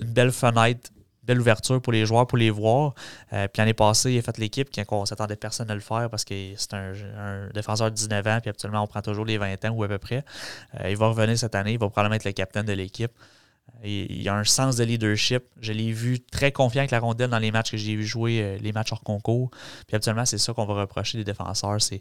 [0.00, 0.90] une belle fenêtre
[1.28, 2.94] belle ouverture pour les joueurs pour les voir.
[3.32, 6.24] Euh, puis l'année passée, il a fait l'équipe qu'on s'attendait personne à le faire parce
[6.24, 9.70] que c'est un, défenseur de 19 ans, puis actuellement, on prend toujours les 20 ans
[9.70, 10.24] ou à peu près.
[10.80, 13.12] Euh, il va revenir cette année, il va probablement être le capitaine de l'équipe.
[13.84, 15.44] Il, a un sens de leadership.
[15.60, 18.42] Je l'ai vu très confiant avec la rondelle dans les matchs que j'ai vu jouer,
[18.42, 19.50] euh, les matchs hors concours.
[19.86, 22.00] Puis actuellement, c'est ça qu'on va reprocher des défenseurs, c'est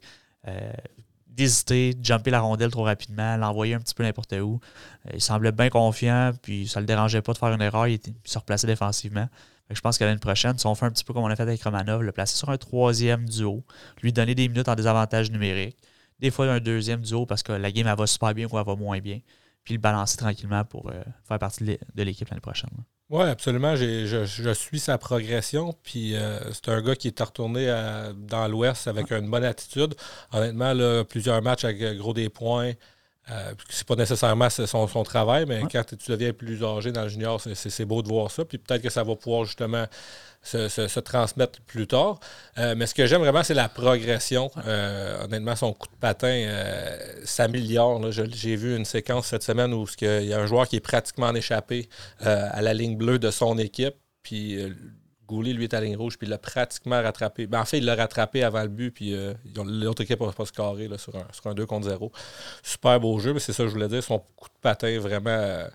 [1.38, 4.60] d'hésiter, de jumper la rondelle trop rapidement, l'envoyer un petit peu n'importe où.
[5.06, 7.88] Euh, il semblait bien confiant, puis ça ne le dérangeait pas de faire une erreur,
[7.88, 9.30] il, était, se replaçait défensivement.
[9.70, 11.44] je pense que l'année prochaine, si on fait un petit peu comme on a fait
[11.44, 13.64] avec Romanov, le placer sur un troisième duo,
[14.02, 15.78] lui donner des minutes en désavantage numérique,
[16.20, 18.66] des fois un deuxième duo parce que la game elle va super bien ou elle
[18.66, 19.20] va moins bien,
[19.68, 22.70] puis le balancer tranquillement pour euh, faire partie de l'équipe l'année prochaine.
[23.10, 23.76] Oui, absolument.
[23.76, 25.74] Je, suis sa progression.
[25.84, 27.66] Puis euh, c'est un gars qui est retourné
[28.16, 29.94] dans l'Ouest avec une bonne attitude.
[30.32, 32.72] Honnêtement, là, plusieurs matchs avec euh, gros des points.
[33.30, 37.10] Euh, c'est pas nécessairement son, son travail, mais quand tu deviens plus âgé dans le
[37.10, 38.46] junior, c'est beau de voir ça.
[38.46, 39.86] Puis peut-être que ça va pouvoir justement
[40.48, 42.20] se, transmettre plus tard.
[42.58, 44.52] Euh, mais ce que j'aime vraiment, c'est la progression.
[44.66, 48.12] Euh, honnêtement, son coup de patin euh, s'améliore.
[48.12, 51.28] J'ai vu une séquence cette semaine où il y a un joueur qui est pratiquement
[51.28, 53.96] en échappé à la ligne bleue de son équipe.
[54.24, 54.58] Puis
[55.28, 57.48] Goulet, lui, est à la ligne rouge, puis il l'a pratiquement rattrapé.
[57.48, 59.16] Ben, en fait, il l'a rattrapé avant le but, puis
[59.56, 62.12] l'autre équipe n'a pas scoré là, sur, un, sur un 2 contre 0.
[62.64, 64.04] Super beau jeu, mais c'est ça que je voulais dire.
[64.04, 65.68] Son coup de patin vraiment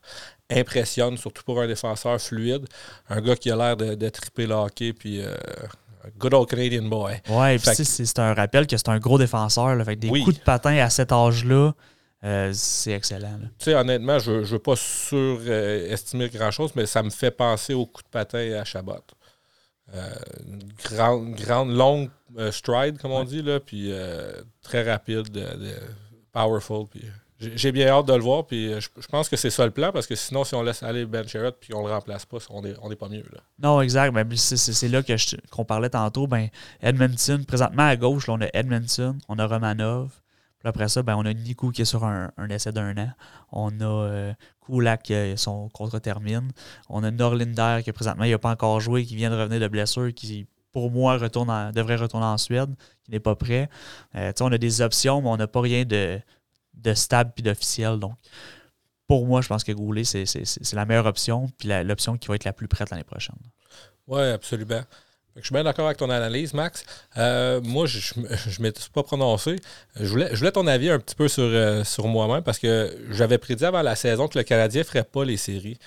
[0.50, 2.66] impressionne, surtout pour un défenseur fluide.
[3.08, 5.34] Un gars qui a l'air de, triper le hockey, puis euh,
[6.18, 7.20] good old Canadian boy.
[7.28, 9.74] Ouais, c'est un rappel que c'est un gros défenseur.
[9.74, 11.72] Là, fait des coups de patin à cet âge-là.
[12.24, 13.38] Euh, c'est excellent.
[13.58, 17.84] Tu sais, honnêtement, je ne veux pas surestimer grand-chose, mais ça me fait penser au
[17.84, 19.02] coup de patin à Chabot.
[19.94, 20.11] Euh,
[20.90, 22.11] grande, grande, longue
[22.50, 23.92] stride, comme on dit, là, puis
[24.62, 25.28] très rapide,
[26.33, 26.87] powerful.
[26.90, 27.02] Puis,
[27.57, 29.92] j'ai bien hâte de le voir, puis euh, je, pense que c'est ça le plan,
[29.92, 32.62] parce que sinon, si on laisse aller Ben Sherrod puis on le remplace pas, on
[32.62, 33.24] n'est on est pas mieux.
[33.33, 33.40] Là.
[33.61, 34.12] Non, exact.
[34.12, 35.02] Ben, c'est là
[35.50, 36.26] qu'on parlait tantôt.
[36.26, 36.48] Ben,
[36.81, 40.11] Edmondson, présentement à gauche, là, on a Edmondson, on a Romanov.
[40.62, 43.11] Puis après ça, ben, on a Nico qui est sur un, essai d'un an.
[43.51, 44.33] On a euh,
[45.03, 46.53] qui son contrat termine.
[46.88, 50.14] On a Norlinder qui présentement n'a pas encore joué, qui vient de revenir de blessure,
[50.14, 52.70] qui pour moi retourne devrait retourner en Suède,
[53.05, 53.68] qui n'est pas prêt.
[54.14, 56.20] Euh, on a des options, mais on n'a pas rien de
[56.75, 57.98] de stable puis d'officiel.
[57.98, 58.14] Donc,
[59.09, 62.44] pour moi, je pense que Goulet, c'est la meilleure option, puis l'option qui va être
[62.44, 63.37] la plus prête l'année prochaine.
[64.07, 64.83] Oui, absolument.
[65.37, 66.85] Je suis bien d'accord avec ton analyse, Max.
[67.16, 69.57] Euh, moi, je ne m'étais pas prononcé.
[69.99, 73.64] Je voulais, ton avis un petit peu sur, euh, sur moi-même parce que j'avais prédit
[73.64, 75.79] avant la saison que le Canadien ne ferait pas les séries.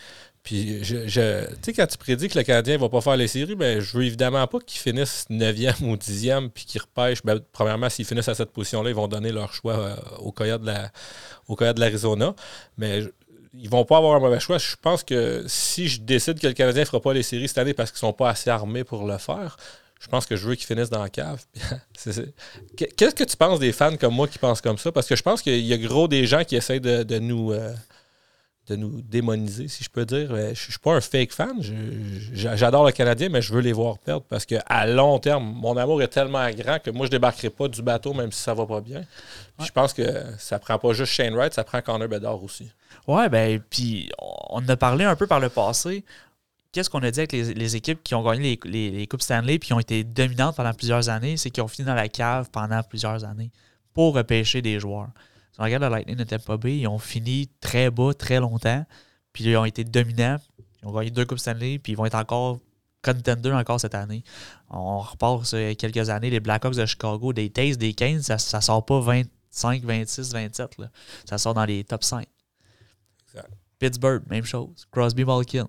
[0.45, 0.97] Puis, je,
[1.45, 3.79] tu sais, quand tu prédis que le Canadien ne va pas faire les séries, ben,
[3.79, 7.23] je veux évidemment pas qu'ils finissent 9e ou 10e puis qu'ils repêchent.
[7.23, 10.61] Ben, premièrement, s'ils finissent à cette position-là, ils vont donner leur choix euh, au Coyote
[10.61, 12.35] de la, l'Arizona.
[12.77, 13.01] Mais
[13.57, 14.57] ils vont pas avoir un mauvais choix.
[14.57, 17.57] Je pense que si je décide que le Canadien ne fera pas les séries cette
[17.57, 19.57] année parce qu'ils sont pas assez armés pour le faire,
[19.99, 21.43] je pense que je veux qu'ils finissent dans la cave.
[22.77, 24.91] Qu'est-ce que tu penses des fans comme moi qui pensent comme ça?
[24.91, 27.51] Parce que je pense qu'il y a gros des gens qui essayent de, nous.
[27.51, 27.73] Euh,
[28.67, 30.31] de nous démoniser, si je peux dire.
[30.31, 31.61] Euh, je ne suis pas un fake fan.
[32.33, 36.01] J'adore le Canadien, mais je veux les voir perdre parce qu'à long terme, mon amour
[36.01, 38.65] est tellement grand que moi, je ne débarquerai pas du bateau même si ça va
[38.65, 39.03] pas bien.
[39.63, 40.03] Je pense que
[40.39, 42.69] ça prend pas juste Shane Wright, ça prend Connor Bedard aussi.
[43.07, 44.09] Ouais, ben, puis
[44.49, 46.03] on a parlé un peu par le passé.
[46.71, 49.67] Qu'est-ce qu'on a dit avec les, équipes qui ont gagné les, les, Coupes Stanley puis
[49.67, 51.37] qui ont été dominantes pendant plusieurs années?
[51.37, 53.51] C'est qu'ils ont fini dans la cave pendant plusieurs années
[53.93, 55.09] pour repêcher des joueurs.
[55.53, 58.85] Si on regarde le Lightning de Tampa Bay, ils ont fini très bas très longtemps,
[59.31, 60.37] puis ils ont été dominants.
[60.81, 62.59] Ils ont gagné deux Coupes Stanley, puis ils vont être encore
[63.01, 64.23] contender encore cette année.
[64.69, 65.45] On repart
[65.77, 69.23] quelques années, les Blackhawks de Chicago, des Tays, des 15, ça, ne sort pas 20,
[69.55, 70.77] 25, 26, 27.
[70.77, 70.89] Là.
[71.29, 72.27] Ça sort dans les top 5.
[73.79, 74.87] Pittsburgh, même chose.
[74.91, 75.67] Crosby Malkin.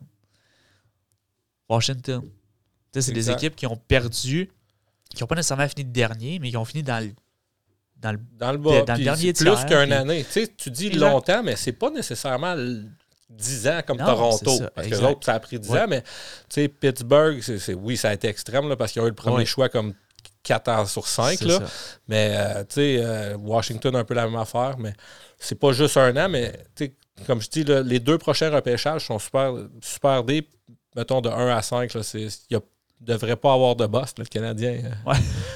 [1.68, 2.22] Washington.
[2.92, 4.50] C'est des équipes qui ont perdu,
[5.14, 7.12] qui n'ont pas nécessairement fini de dernier, mais qui ont fini dans le
[7.98, 10.24] dans le, dans le, bas, dans le dernier Plus qu'un année.
[10.24, 12.54] Tu, sais, tu dis longtemps, mais c'est pas nécessairement
[13.30, 14.60] 10 ans comme Toronto.
[14.74, 16.08] parce que l'autre, ça a pris 10 ans, mais tu
[16.50, 19.46] sais, Pittsburgh, c'est, oui, ça a été extrême là, parce qu'ils ont eu le premier
[19.46, 19.94] choix comme
[20.42, 21.40] 4 ans sur 5.
[21.42, 21.60] Là.
[22.06, 24.92] Mais euh, tu sais, euh, Washington, un peu la même affaire, mais
[25.38, 26.52] c'est pas juste un an, mais
[27.24, 30.48] comme je dis, les deux prochains repêchages sont super, super deep,
[30.94, 31.94] mettons de 1 à 5.
[32.14, 32.58] Il ne
[33.00, 34.80] devrait pas avoir de boss, le Canadien.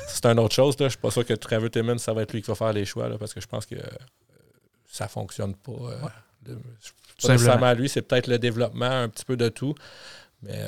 [0.09, 0.79] C'est une autre chose.
[0.79, 0.87] Là.
[0.87, 2.85] Je suis pas sûr que Trevor Timmons, ça va être lui qui va faire les
[2.85, 3.83] choix, là, parce que je pense que euh,
[4.87, 5.73] ça fonctionne pas.
[5.73, 6.55] Euh,
[7.23, 9.75] pas nécessairement lui, c'est peut-être le développement, un petit peu de tout.
[10.43, 10.59] Mais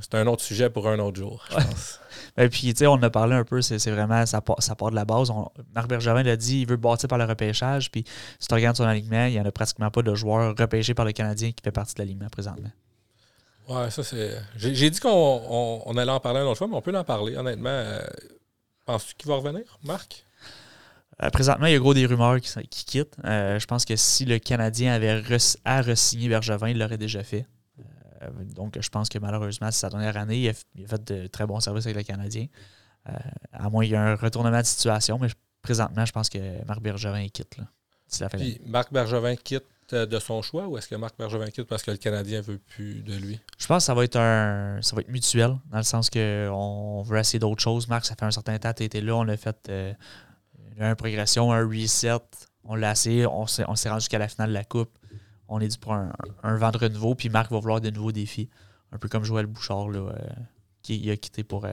[0.00, 2.00] c'est un autre sujet pour un autre jour, je pense.
[2.36, 4.74] Et puis, tu sais, on en a parlé un peu, c'est vraiment, ça part, ça
[4.74, 5.30] part de la base.
[5.74, 7.92] Marc Bergevin l'a dit, il veut bâtir par le repêchage.
[7.92, 8.04] Puis,
[8.40, 11.04] si tu regardes son alignement, il n'y en a pratiquement pas de joueurs repêchés par
[11.04, 12.70] le Canadien qui fait partie de l'alignement présentement.
[13.68, 14.36] Ouais, ça c'est.
[14.56, 17.68] J'ai dit qu'on allait en parler un autre fois, mais on peut en parler, honnêtement.
[17.70, 18.00] Euh,
[18.84, 20.24] penses-tu qu'il va revenir, Marc?
[21.22, 23.16] Euh, présentement, il y a gros des rumeurs qui, qui quittent.
[23.24, 25.22] Euh, je pense que si le Canadien avait
[25.64, 27.46] à re-signer Bergevin, il l'aurait déjà fait.
[28.54, 30.38] Donc, je pense que malheureusement, c'est sa dernière année.
[30.74, 32.46] Il a, fait de très bons services avec le Canadien.
[33.52, 35.28] à moins qu'il y ait un retournement de situation, mais
[35.62, 37.56] présentement, je pense que Marc Bergevin quitte.
[37.58, 41.82] Là, Puis, Marc Bergevin quitte de son choix ou est-ce que Marc Bergevin quitte parce
[41.82, 43.40] que le Canadien veut plus de lui?
[43.58, 47.02] Je pense que ça va être un ça va être mutuel, dans le sens qu'on
[47.02, 47.88] veut essayer d'autres choses.
[47.88, 49.92] Marc, ça fait un certain temps que tu étais là, on a fait euh,
[50.78, 52.12] une progression, un reset,
[52.64, 54.90] on l'a essayé, on s'est, rendu jusqu'à la finale de la Coupe.
[55.50, 58.12] On est dû pour un, un vent de renouveau, puis Marc va vouloir de nouveaux
[58.12, 58.48] défis.
[58.92, 60.14] Un peu comme Joël Bouchard, là, euh,
[60.82, 61.72] qui a quitté pour euh,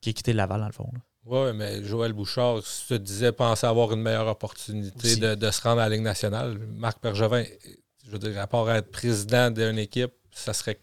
[0.00, 0.90] qui a quitté Laval, dans le fond.
[1.24, 5.88] Oui, mais Joël Bouchard se disait penser avoir une meilleure opportunité de, se rendre à
[5.88, 6.58] la Ligue nationale.
[6.76, 7.44] Marc Bergevin,
[8.04, 10.80] je veux dire, à part être président d'une équipe, ça serait.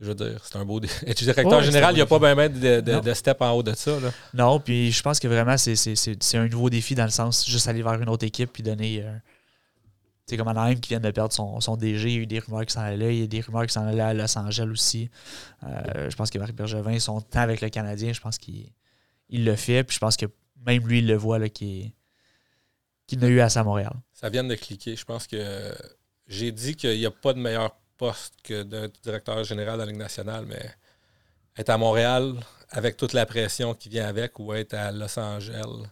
[0.00, 0.80] Je veux dire, c'est un beau.
[1.06, 4.00] Être directeur général, il n'y a pas bien de, de, step en haut de ça.
[4.00, 4.10] Là.
[4.34, 7.82] Non, puis je pense que vraiment, c'est un nouveau défi dans le sens juste aller
[7.82, 9.04] vers une autre équipe puis donner.
[9.04, 9.16] Euh,
[10.32, 12.38] c'est comme Anaheim qui vient de perdre son, son, DG, il y a eu des
[12.38, 14.70] rumeurs qui s'en allaient, il y a des rumeurs qui s'en allaient à Los Angeles
[14.70, 15.10] aussi.
[15.62, 18.72] Euh, je pense que Marc Bergevin, son temps avec le Canadien, je pense qu'il
[19.28, 19.84] il le fait.
[19.84, 20.24] Puis je pense que
[20.64, 21.92] même lui, il le voit qu'il
[23.12, 23.92] n'a eu assez à Montréal.
[24.14, 24.96] Ça vient de cliquer.
[24.96, 25.70] Je pense que
[26.26, 29.86] j'ai dit qu'il n'y a pas de meilleur poste que d'un directeur général de la
[29.86, 30.64] Ligue nationale, mais
[31.58, 32.36] être à Montréal
[32.70, 35.84] avec toute la pression qui vient avec ou être à Los Angeles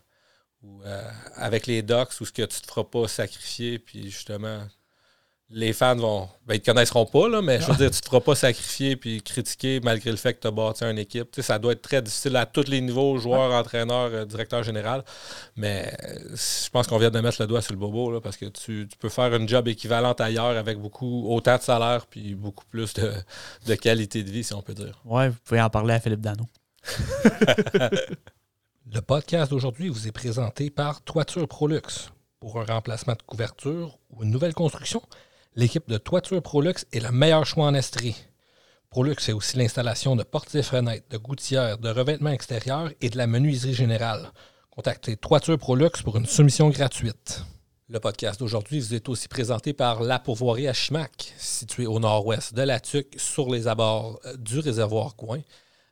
[0.63, 4.61] ou euh, avec les Ducks où ce que tu te feras pas sacrifier puis justement
[5.53, 6.29] les fans vont.
[6.47, 8.97] Ben, ils te connaisseront pas, là, mais je veux dire, tu te feras pas sacrifier
[8.97, 11.29] puis critiquer malgré le fait que tu as bâti une équipe.
[11.41, 15.05] ça doit être très difficile à tous les niveaux, joueurs, entraîneurs, euh, directeur général.
[15.57, 15.93] Mais
[16.35, 18.89] je pense qu'on vient de mettre le doigt sur le bobo là, parce que tu,
[19.01, 23.13] peux faire une job équivalente ailleurs avec beaucoup autant de salaire puis beaucoup plus de,
[23.67, 25.01] de qualité de vie, si on peut dire.
[25.05, 26.47] Ouais, vous pouvez en parler à Philippe Dano.
[28.93, 32.11] le podcast d'aujourd'hui vous est présenté par Toiture Prolux.
[32.41, 35.01] Pour un remplacement de couverture ou une nouvelle construction,
[35.55, 38.17] l'équipe de Toiture Prolux est le meilleur choix en Estrie.
[38.89, 43.17] Prolux c'est aussi l'installation de portes et fenêtres, de gouttières, de revêtements extérieurs et de
[43.17, 44.33] la menuiserie générale.
[44.71, 47.45] Contactez Toiture Prolux pour une soumission gratuite.
[47.89, 52.55] Le podcast d'aujourd'hui vous est aussi présenté par La Pourvoirie à Chimac, située au nord-ouest
[52.55, 55.41] de la Tuque, sur les abords euh, du réservoir Coin.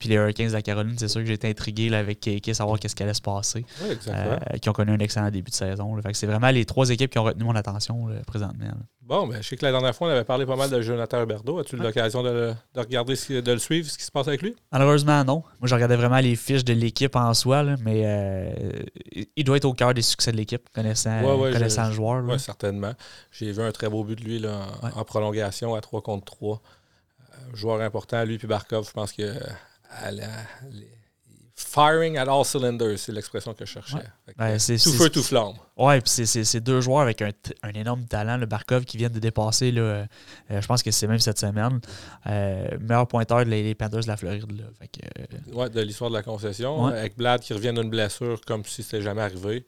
[0.00, 2.54] puis les Hurricanes de la Caroline, c'est sûr que j'ai été intrigué là, avec Keke,
[2.54, 3.64] savoir qu'est-ce qui allait se passer.
[3.82, 5.94] Oui, euh, qui ont connu un excellent début de saison.
[6.14, 8.66] c'est vraiment les trois équipes qui ont retenu mon attention présentement.
[9.02, 11.22] Bon, ben, je sais que la dernière fois, on avait parlé pas mal de Jonathan
[11.22, 11.58] Huberdeau.
[11.58, 14.54] As-tu eu l'occasion de, regarder, de le suivre, ce qui se passe avec lui?
[14.70, 15.42] Malheureusement, non.
[15.58, 18.52] Moi, je regardais vraiment les fiches de l'équipe en soi, mais euh,
[19.34, 22.24] il doit être au cœur des succès de l'équipe, connaissant, connaissant le joueur.
[22.24, 22.92] Oui, certainement.
[23.32, 26.62] J'ai vu un très beau but de lui en, prolongation à 3 contre 3.
[27.20, 29.34] Euh, joueur important, lui puis Barkov, je pense que
[31.60, 34.04] firing at all cylinders, c'est l'expression que je cherchais.
[34.36, 35.54] Ben, tout feu, tout flamme.
[35.76, 37.32] Ouais, puis c'est deux joueurs avec un,
[37.74, 40.06] énorme talent, le Barkov, qui viennent de dépasser, là, euh,
[40.48, 41.80] je pense que c'est même cette semaine,
[42.26, 44.50] euh, meilleur pointeur des Panthers de la Floride.
[44.52, 48.64] Là, euh, ouais, de l'histoire de la concession, avec Blad qui revient d'une blessure comme
[48.64, 49.66] si c'était jamais arrivé.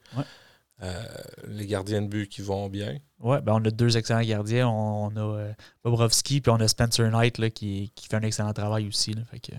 [1.49, 2.99] les gardiens de but qui vont bien.
[3.21, 4.69] Oui, ben on a deux excellents gardiens.
[4.69, 5.53] On, a
[5.85, 9.13] Bobrovski puis on a Spencer Knight là, qui, qui, fait un excellent travail aussi.
[9.13, 9.53] Là, fait que...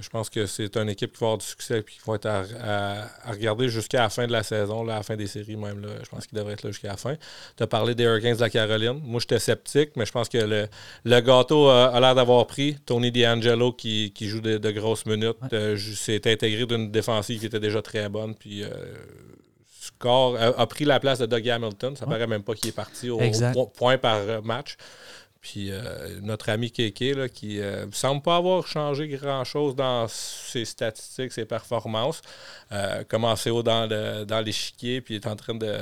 [0.00, 2.26] Je pense que c'est une équipe qui va avoir du succès et qui va être
[2.26, 5.80] à, regarder jusqu'à la fin de la saison, à la fin des séries même.
[5.80, 5.88] Là.
[6.02, 7.14] Je pense qu'il devrait être là jusqu'à la fin.
[7.56, 9.00] Tu as parlé des Hurricanes de la Caroline.
[9.04, 12.76] Moi, j'étais sceptique, mais je pense que le, gâteau a, l'air d'avoir pris.
[12.86, 17.82] Tony D'Angelo, qui, joue de, grosses minutes, euh, s'est intégré d'une défensive qui était déjà
[17.82, 18.34] très bonne.
[18.34, 18.68] Puis, euh,
[19.82, 21.96] score a, pris la place de Doug Hamilton.
[21.96, 23.18] Ça paraît même pas qu'il est parti au,
[23.74, 24.76] point par match.
[25.42, 30.06] Puis euh, notre ami Kéké, là, qui ne euh, semble pas avoir changé grand-chose dans
[30.06, 32.22] ses statistiques, ses performances.
[32.70, 35.78] Euh, commencé haut dans, le, dans l'échiquier, puis est en train de,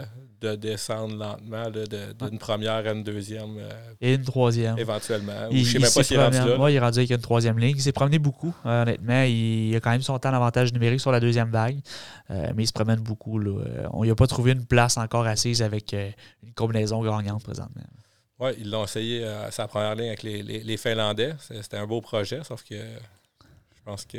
[0.57, 3.59] descendre lentement d'une première à une deuxième.
[4.01, 4.79] Et une troisième.
[4.79, 5.51] Éventuellement.
[5.51, 6.57] je ne sais même pas s'il est rendu là.
[6.57, 7.77] Moi, il est rendu avec une troisième ligne.
[7.77, 9.25] Il s'est promené beaucoup, honnêtement.
[9.25, 11.81] Il, a quand même son temps d'avantage numérique sur la deuxième vague,
[12.31, 13.39] mais il se promène beaucoup.
[13.39, 13.91] Là.
[13.93, 17.83] On n'a pas trouvé une place encore assise avec une combinaison gagnante présentement.
[18.41, 21.35] Oui, ils l'ont essayé à sa première ligne avec les, Finlandais.
[21.41, 24.19] C'était un beau projet, sauf que je pense que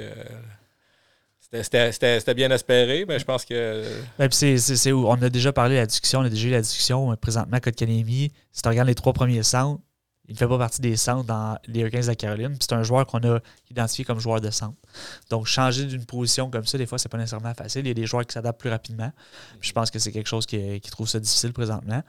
[1.51, 3.83] c'était bien espéré, mais je pense que.
[4.29, 5.07] c'est où?
[5.07, 8.31] On a déjà parlé de la discussion, on a déjà eu la discussion présentement, Kotkanemi.
[8.51, 9.81] Si tu regardes les trois premiers centres,
[10.27, 12.55] il ne fait pas partie des centres dans les Hurricanes de la Caroline.
[12.59, 14.77] C'est un joueur qu'on a identifié comme joueur de centre.
[15.29, 17.81] Donc, changer d'une position comme ça, des fois, c'est pas nécessairement facile.
[17.85, 19.11] Il y a des joueurs qui s'adaptent plus rapidement.
[19.59, 22.01] je pense que c'est quelque chose qui, qui trouve ça difficile présentement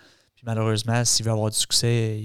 [0.43, 2.21] malheureusement, s'il veut avoir du succès,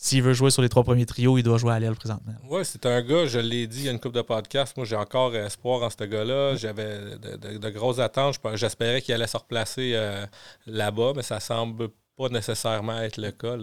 [0.00, 2.34] s'il veut jouer sur les trois premiers trios, il doit jouer à l'aile présentement.
[2.48, 4.86] Oui, c'est un gars, je l'ai dit il y a une couple de podcasts, moi
[4.86, 6.54] j'ai encore espoir en ce gars-là.
[6.54, 8.38] J'avais de, grosses attentes.
[8.54, 10.24] J'espérais qu'il allait se replacer euh,
[10.66, 13.56] là-bas, mais ça semble pas nécessairement être le cas.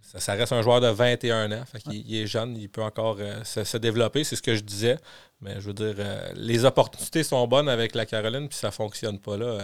[0.00, 1.64] Ça, reste un joueur de 21 ans.
[1.90, 4.98] il, est jeune, il peut encore euh, se, développer, c'est ce que je disais.
[5.40, 9.18] Mais je veux dire, euh, les opportunités sont bonnes avec la Caroline, puis ça fonctionne
[9.18, 9.58] pas là.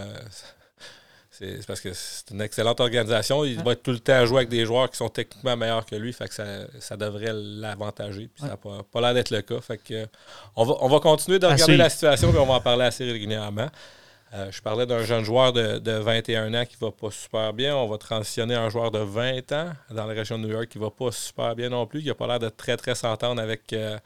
[1.37, 3.43] C'est parce que c'est une excellente organisation.
[3.43, 5.85] Il va être tout le temps à jouer avec des joueurs qui sont techniquement meilleurs
[5.85, 6.13] que lui.
[6.13, 8.29] Fait que ça, devrait l'avantager.
[8.37, 9.59] ça n'a pas, l'air d'être le cas.
[9.59, 10.07] Fait que,
[10.55, 13.03] on, va, on va continuer de regarder la situation et on va en parler assez
[13.03, 13.69] régulièrement.
[14.33, 17.75] Euh, je parlais d'un jeune joueur de, 21 ans qui va pas super bien.
[17.75, 20.77] On va transitionner un joueur de 20 ans dans la région de New York qui
[20.77, 22.01] va pas super bien non plus.
[22.01, 23.97] Il n'a pas l'air de très, très s'entendre avec, euh,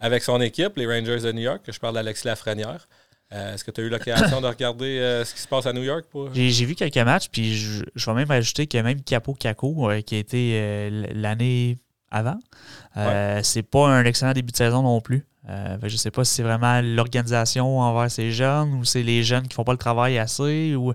[0.00, 1.62] avec son équipe, les Rangers de New York.
[1.66, 2.86] Je parle d'Alexis Lafrenière.
[3.32, 5.72] Euh, est-ce que tu as eu l'occasion de regarder euh, ce qui se passe à
[5.72, 6.04] New York?
[6.10, 6.28] Pour...
[6.34, 10.16] J'ai vu quelques matchs, puis je, vais même ajouter a même Capo Caco euh, qui
[10.16, 11.78] a été l'année
[12.10, 12.38] avant.
[13.42, 15.24] C'est pas un excellent début de saison non plus.
[15.48, 19.48] je ne sais pas si c'est vraiment l'organisation envers ces jeunes ou c'est les jeunes
[19.48, 20.92] qui font pas le travail assez ou,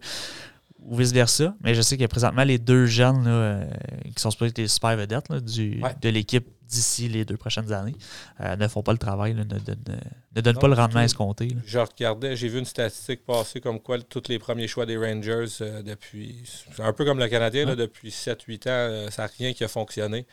[0.79, 1.55] ou vice-versa.
[1.63, 3.67] Mais je sais qu'il y a présentement les deux jeunes
[4.15, 7.95] qui sont supposés être les super vedettes de l'équipe d'ici les deux prochaines années
[8.41, 11.49] euh, ne font pas le travail, ne, donnent pas le rendement escompté.
[11.65, 15.45] Je regardais, j'ai vu une statistique passer comme quoi tous les premiers choix des Rangers
[15.61, 16.43] euh, depuis,
[16.79, 20.25] un peu comme le Canadien, depuis 7-8 ans, euh, ça n'a rien qui a fonctionné.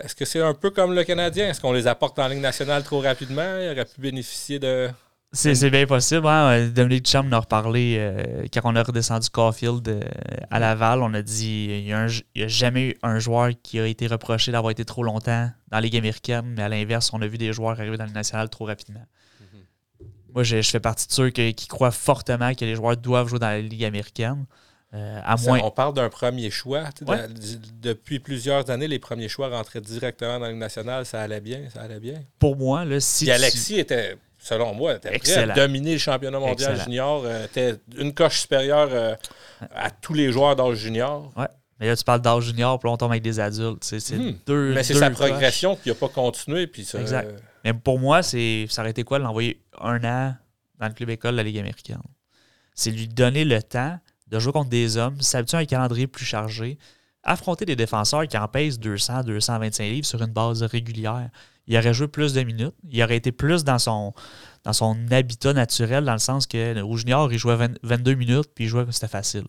[0.00, 1.50] Est-ce que c'est un peu comme le Canadien?
[1.50, 3.58] Est-ce qu'on les apporte en ligne nationale trop rapidement?
[3.60, 4.88] Il aurait pu bénéficier de
[5.34, 6.26] c'est bien possible.
[6.26, 6.68] Hein?
[6.68, 10.02] Dominique Cham en a reparlé euh, quand on a redescendu Caulfield euh,
[10.50, 11.02] à Laval.
[11.02, 12.06] On a dit il n'y a,
[12.48, 15.96] jamais eu un joueur qui a été reproché d'avoir été trop longtemps dans la Ligue
[15.96, 19.00] américaine, mais à l'inverse, on a vu des joueurs arriver dans le national trop rapidement.
[19.00, 20.04] Mm-hmm.
[20.34, 23.48] Moi, je, fais partie de ceux qui, croient fortement que les joueurs doivent jouer dans
[23.48, 24.44] la Ligue américaine.
[24.94, 25.60] Euh, à moins...
[25.64, 26.84] On parle d'un premier choix.
[27.80, 31.06] depuis plusieurs années, les premiers choix rentraient directement dans la Ligue nationale.
[31.06, 32.20] Ça allait bien, ça allait bien.
[32.38, 33.30] Pour moi, là, si.
[33.30, 37.22] Alexis était selon moi, était prêt à dominer le championnat mondial junior.
[37.24, 39.14] Euh, était une coche supérieure euh,
[39.74, 41.32] à tous les joueurs d'âge junior.
[41.36, 41.46] Ouais.
[41.78, 43.84] Mais là, tu parles d'âge junior, puis on tombe avec des adultes.
[43.84, 44.34] C'est hmm.
[44.46, 44.74] deux.
[44.74, 46.66] Mais c'est sa progression qui n'a pas continué.
[46.66, 47.42] Puis ça, exact.
[47.64, 50.34] Mais pour moi, c'est ça aurait été quoi de l'envoyer un an
[50.78, 52.02] dans le club école de la Ligue américaine?
[52.74, 56.24] C'est lui donner le temps de jouer contre des hommes, s'habituer à un calendrier plus
[56.24, 56.78] chargé,
[57.22, 61.28] affronter des défenseurs qui en pèsent 200, 225 livres sur une base régulière.
[61.66, 64.14] Il aurait joué plus de minutes, il aurait été plus dans son,
[65.10, 68.84] habitat naturel, dans le sens que au junior, il jouait 22 minutes, puis il jouait
[68.90, 69.44] c'était facile.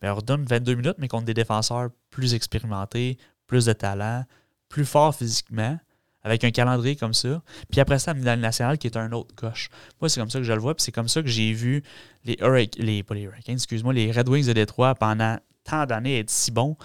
[0.00, 4.24] Mais on redonne 22 minutes, mais contre des défenseurs plus expérimentés, plus de talent,
[4.68, 5.78] plus forts physiquement,
[6.22, 7.42] avec un calendrier comme ça.
[7.70, 9.68] Puis après ça, dans le national, qui est un autre coche.
[10.00, 11.82] Moi, c'est comme ça que je le vois, puis c'est comme ça que j'ai vu
[12.24, 12.36] les,
[12.78, 16.52] les, pas les Hurricanes, excuse-moi, les Red Wings de Détroit pendant tant d'années être si
[16.52, 16.76] bons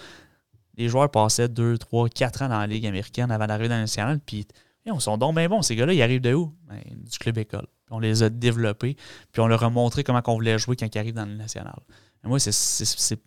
[0.76, 3.82] les joueurs passaient 2, 3, 4 ans dans la Ligue américaine avant d'arriver dans la
[3.82, 4.20] nationale.
[4.24, 4.46] Puis,
[4.86, 5.62] ils sont donc bien bons.
[5.62, 6.52] Ces gars-là, ils arrivent de où?
[6.68, 7.66] Ben, du club école.
[7.90, 8.96] on les a développés.
[9.32, 11.78] Puis on leur a montré comment on voulait jouer quand ils arrivent dans le national.
[12.24, 13.20] moi, c'est,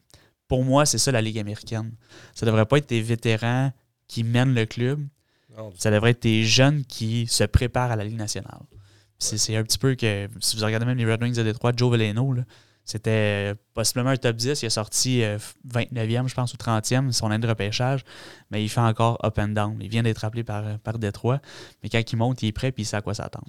[0.48, 1.94] pour moi, c'est ça la Ligue américaine.
[2.34, 3.72] Ça devrait pas être des vétérans
[4.08, 5.06] qui mènent le club.
[5.78, 8.62] ça devrait être des jeunes qui se préparent à la Ligue nationale.
[9.18, 11.91] C'est, un petit peu que, si vous regardez même les Red Wings de Détroit, Joe
[11.91, 12.44] Veleno, là,
[12.86, 14.62] c'était possiblement un top 10.
[14.62, 15.21] Il a sorti
[15.67, 18.06] 29e, euh, je pense, ou 30e, son année de repêchage.
[18.52, 19.78] Mais il fait encore up and down.
[19.82, 21.41] Il vient d'être appelé par, par Détroit.
[21.82, 23.48] Mais quand il monte, il est prêt puis il sait à quoi s'attendre.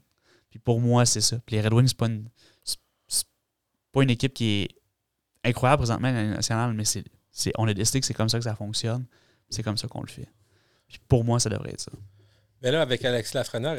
[0.48, 1.38] Puis pour moi, c'est ça.
[1.44, 2.30] Puis les Red Wings, c'est pas une,
[3.92, 4.68] pas une équipe qui est
[5.44, 7.04] incroyable présentement à nationale, mais c'est,
[7.58, 9.04] on a décidé que c'est comme ça que ça fonctionne.
[9.50, 10.28] C'est comme ça qu'on le fait.
[10.88, 11.92] Puis pour moi, ça devrait être ça.
[12.62, 13.76] Mais là, avec Alexis Lafrenière,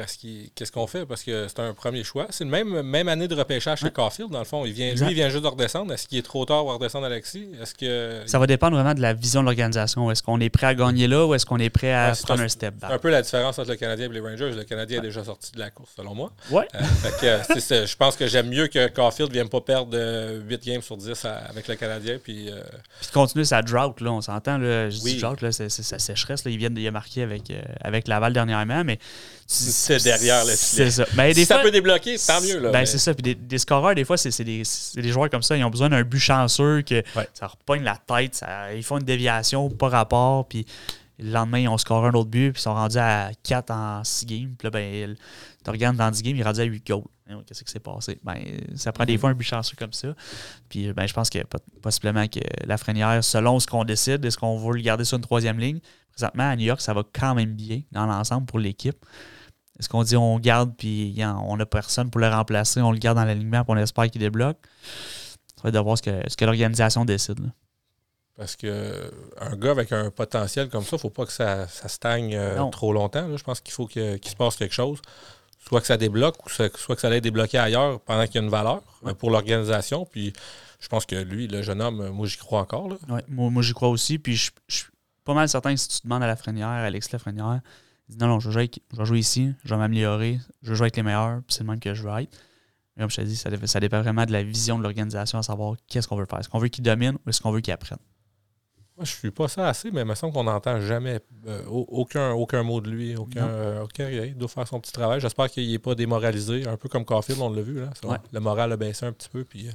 [0.56, 1.06] qu'est-ce qu'on fait?
[1.06, 2.28] Parce que c'est un premier choix.
[2.30, 4.66] C'est le même, même année de repêchage que Caulfield, dans le fond.
[4.66, 5.94] Il vient, lui, il vient juste de redescendre.
[5.94, 7.48] Est-ce qu'il est trop tard pour redescendre Alexis?
[7.62, 8.22] Est-ce que...
[8.28, 10.12] Ça va dépendre vraiment de la vision de l'organisation.
[10.12, 12.48] Est-ce qu'on est prêt à gagner là ou est-ce qu'on est prêt à prendre un,
[12.48, 12.90] step back?
[12.90, 14.52] C'est un peu la différence entre le Canadien et les Rangers.
[14.52, 16.32] Le Canadien est déjà sorti de la course, selon moi.
[16.52, 16.64] Oui.
[17.24, 17.40] Euh,
[17.86, 19.98] je pense que j'aime mieux que Caulfield ne vienne pas perdre
[20.48, 22.18] 8 games sur 10 avec le Canadien.
[22.24, 22.62] Puis, euh...
[23.00, 24.60] puis continuer sa drought, là, on s'entend.
[24.60, 26.46] Je dis drought, c'est sa sécheresse.
[26.46, 26.52] Là.
[26.52, 29.00] Il vient de marquer avec, euh, avec Laval dernièrement, mais
[29.48, 31.06] c'est derrière le C'est ça.
[31.16, 32.60] Ben, si ça peut débloquer, tant mieux.
[32.60, 33.14] Là, ben, C'est ça.
[33.14, 34.64] Puis des, des, scoreurs, des fois, c'est des,
[34.96, 35.56] des, joueurs comme ça.
[35.56, 37.02] Ils ont besoin d'un but chanceux, que
[37.34, 38.36] ça repogne la tête.
[38.36, 40.48] Ça, ils font une déviation par rapport.
[40.48, 40.66] Puis
[41.20, 42.52] le lendemain, ils ont scoré un autre but.
[42.52, 44.56] Puis ils sont rendus à 4 en 6 games.
[44.58, 45.16] Puis là, ben,
[45.64, 47.04] tu regardes dans 10 games, il est rendu à 8 goals.
[47.46, 48.20] Qu'est-ce qui s'est passé?
[48.24, 48.36] Ben,
[48.76, 49.20] ça prend des mm-hmm.
[49.20, 50.10] fois un but chanceux comme ça.
[50.70, 51.40] Puis ben, je pense que
[51.82, 55.24] possiblement que la Frénière, selon ce qu'on décide, est-ce qu'on veut le garder sur une
[55.24, 55.80] troisième ligne?
[56.18, 58.98] Présentement, à New York, ça va quand même bien dans l'ensemble pour l'équipe.
[59.80, 63.20] Est-ce qu'on dit on garde puis on n'a personne pour le remplacer, on le garde
[63.20, 64.58] dans l'alignement puis on espère qu'il débloque?
[65.56, 67.52] Ça va être de voir ce que, ce que l'organisation décide.
[68.36, 71.68] Parce que un gars avec un potentiel comme ça, il ne faut pas que ça,
[71.68, 73.38] stagne euh, trop longtemps.
[73.38, 75.00] Je pense qu'il faut qu'il se passe quelque chose.
[75.68, 78.42] Soit que ça débloque ou soit que ça allait débloquer ailleurs pendant qu'il y a
[78.42, 80.06] une valeur euh, pour l'organisation.
[80.06, 80.34] Puis
[80.80, 82.90] je pense que lui, le jeune homme, moi j'y crois encore.
[83.08, 84.18] moi, moi j'y crois aussi.
[84.18, 84.52] Puis je,
[85.28, 87.60] pas mal certain que si tu demandes à la Lafrenière, Alex Lafrenière,
[88.08, 88.70] dit non, non, je vais,
[89.04, 91.94] jouer, ici, je vais m'améliorer, je vais jouer avec les meilleurs, c'est le même que
[91.94, 92.32] je veux être.
[92.96, 95.44] Mais comme je t'ai dit, ça, ça, dépend vraiment de la vision de l'organisation, à
[95.44, 96.40] savoir qu'est-ce qu'on veut faire.
[96.40, 98.00] Est-ce qu'on veut qu'il domine ou est-ce qu'on veut qu'il apprenne?
[98.96, 102.32] Moi, je suis pas ça assez, mais il me semble qu'on n'entend jamais euh, aucun,
[102.32, 103.16] aucun mot de lui.
[103.16, 105.20] Aucun, euh, il doit faire son petit travail.
[105.20, 107.82] J'espère qu'il n'est pas démoralisé, un peu comme Caulfield, on l'a vu.
[107.82, 107.90] Là,
[108.32, 109.44] Le moral a baissé un petit peu.
[109.44, 109.72] Puis, euh,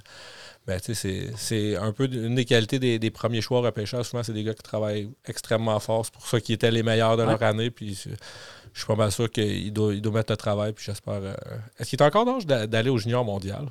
[0.67, 4.07] ben, c'est un peu une des qualités des, premiers choix repêcheurs.
[4.07, 6.05] Souvent, c'est des gars qui travaillent extrêmement fort.
[6.05, 7.71] C'est pour ça qu'ils étaient les meilleurs de leur année.
[7.71, 10.73] Puis je suis pas mal sûr qu'il doit, il doit mettre le travail.
[10.73, 11.15] Puis j'espère.
[11.15, 11.35] Euh,
[11.79, 13.69] est-ce qu'il est encore d'âge d'aller au junior mondial?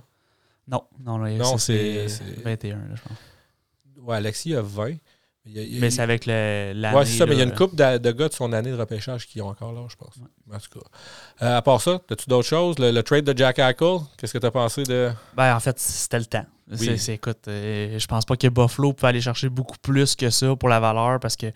[0.67, 2.07] Non, non, non c'est
[2.43, 3.17] 21, je pense.
[4.03, 4.95] Ouais, Alexis a 20.
[5.45, 6.95] Mais c'est avec l'année.
[6.95, 8.77] Ouais, c'est ça, mais il y a une couple de, gars de son année de
[8.77, 10.13] repêchage qui ont encore là, je pense.
[10.51, 10.85] En tout cas.
[11.41, 12.77] Euh, à part ça, as-tu d'autres choses?
[12.77, 15.11] Le, trade de Jack Eichel, qu'est-ce que tu as pensé de?
[15.35, 16.45] Ben, en fait, c'était le temps.
[16.73, 20.55] C'est, écoute, euh, je pense pas que Buffalo peut aller chercher beaucoup plus que ça
[20.55, 21.47] pour la valeur parce que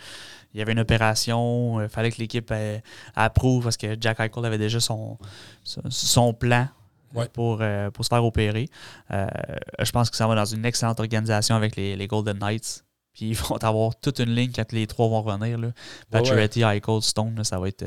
[0.54, 2.80] il y avait une opération, il fallait que l'équipe euh,
[3.16, 5.18] approuve parce que Jack Eichel avait déjà son,
[5.64, 6.68] son plan
[7.34, 7.62] pour,
[7.94, 8.70] pour se faire opérer.
[9.10, 12.85] je pense que ça va dans une excellente organisation avec les, Golden Knights.
[13.16, 15.58] Puis ils vont avoir toute une ligne quand les trois vont revenir.
[15.58, 15.70] Là.
[16.12, 17.84] Pacioretty, Eichel, Stone, ça va être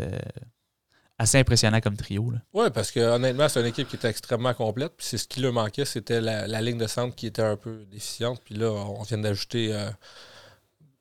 [1.18, 2.32] assez impressionnant comme trio.
[2.54, 4.92] Oui, parce que honnêtement, c'est une équipe qui était extrêmement complète.
[4.96, 7.84] Puis c'est ce qui leur manquait, c'était la, ligne de centre qui était un peu
[7.90, 8.40] déficiente.
[8.44, 9.90] Puis là, on vient d'ajouter euh,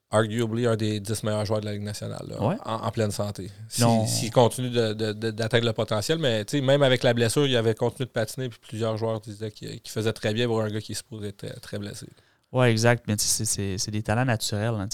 [0.10, 2.26] arguably un des 10 meilleurs joueurs de la Ligue nationale
[2.66, 3.52] en, pleine santé.
[3.70, 8.50] S'il continue d'atteindre le potentiel, mais même avec la blessure, il avait continué de patiner.
[8.50, 11.78] Puis plusieurs joueurs disaient qu'il faisait très bien pour un gars qui se être très
[11.78, 12.08] blessé.
[12.54, 13.04] Oui, exact.
[13.08, 14.76] Mais c'est des talents naturels.
[14.76, 14.88] Hein,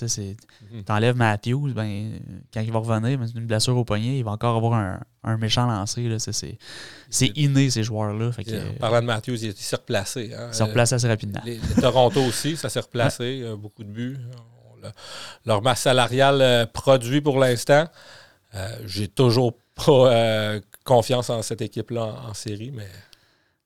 [0.72, 0.84] mhm.
[0.84, 2.20] T'enlèves Matthews, ben,
[2.54, 5.38] quand il va revenir, ben, une blessure au poignet, il va encore avoir un, un
[5.38, 6.18] méchant lancé.
[7.10, 8.32] C'est inné, ces joueurs-là.
[8.80, 10.34] Parlant de Matthews, il, s'est replacé.
[10.34, 10.48] Hein.
[10.52, 11.42] Il s'est replacé assez rapidement.
[11.46, 13.46] Les, Toronto aussi, ça s'est replacé.
[13.58, 14.18] beaucoup de buts.
[15.46, 17.86] leur masse salariale euh, produit pour l'instant.
[18.56, 22.88] Euh, j'ai toujours pas euh, confiance en cette équipe-là en série, mais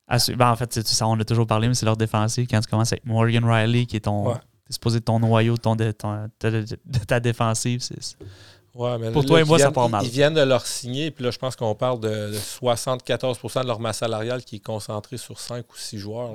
[0.08, 2.48] ben, en fait, ça, on a toujours parlé, mais c'est leur défensif.
[2.50, 4.36] Quand tu commences avec Morgan Riley, qui est ton.
[4.70, 6.66] supposé ton noyau de, ton, de,
[7.08, 7.82] ta défensive.
[8.74, 10.06] Pour toi et moi, ça part mal.
[10.06, 13.80] Ils viennent de leur signer, puis là, je pense qu'on parle de, 74% de leur
[13.80, 16.34] masse salariale qui est concentrée sur 5 ou 6 joueurs.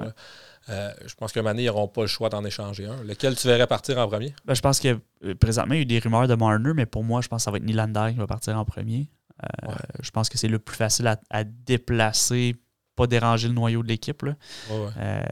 [0.68, 3.03] Euh, je pense qu'à un moment ils n'auront pas le choix d'en échanger un.
[3.03, 4.33] Lequel tu verrais partir en premier?
[4.45, 6.87] Ben, je pense que euh, présentement, il y a eu des rumeurs de Marner, mais
[6.87, 9.09] pour moi, je pense que ça va être Nylander qui va partir en premier.
[9.43, 12.55] Euh, je pense que c'est le plus facile à, à déplacer
[13.03, 14.24] pas déranger le noyau de l'équipe.
[14.24, 15.22] Euh,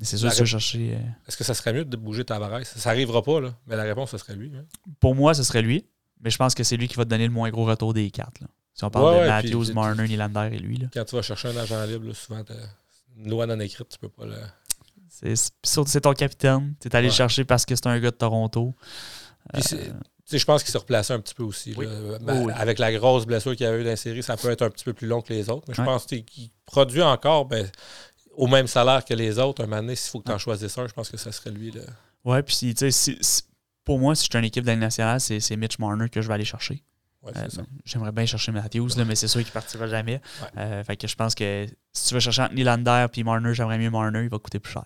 [0.00, 0.94] c'est sûr, que chercher.
[0.94, 3.84] Euh, Est-ce que ça serait mieux de bouger Tavares Ça n'arrivera pas, là, mais la
[3.84, 4.52] réponse, ce serait lui.
[4.56, 4.64] Hein.
[5.00, 5.86] Pour moi, ce serait lui,
[6.20, 8.10] mais je pense que c'est lui qui va te donner le moins gros retour des
[8.10, 8.40] quatre.
[8.40, 8.48] Là.
[8.74, 10.78] Si on parle de Matthews, Marner, Nylander et lui.
[10.78, 10.88] Là.
[10.92, 12.42] Quand tu vas chercher un agent libre, souvent,
[13.16, 14.36] une loi non écrite, tu peux pas le.
[15.62, 16.74] C'est ton capitaine.
[16.80, 18.74] Tu es allé le chercher parce que c'est un gars de Toronto.
[19.54, 19.60] Euh,
[20.38, 21.74] je pense qu'il s'est replacé un petit peu aussi.
[21.74, 24.62] Ben, avec la grosse blessure qu'il y a eu dans la série, ça peut être
[24.62, 25.64] un petit peu plus long que les autres.
[25.68, 27.70] Mais je pense qu'il produit encore ben,
[28.34, 29.62] au même salaire que les autres.
[29.62, 31.50] Un moment donné, s'il faut que tu en choisisses un, je pense que ça serait
[31.50, 31.72] lui.
[32.24, 32.74] Oui, puis
[33.84, 36.34] pour moi, si je suis une équipe de nationale, c'est Mitch Marner que je vais
[36.34, 36.82] aller chercher.
[37.24, 37.48] Euh,
[37.84, 40.20] j'aimerais bien chercher Matthews, mais c'est sûr qu'il ne partira jamais.
[40.56, 43.78] Euh, fait que je pense que si tu veux chercher entre Nylander et Marner, j'aimerais
[43.78, 44.84] mieux Marner, il va coûter plus cher.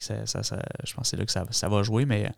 [0.00, 0.42] Ça, ça,
[0.84, 2.30] je pense que c'est là que ça, va jouer, mais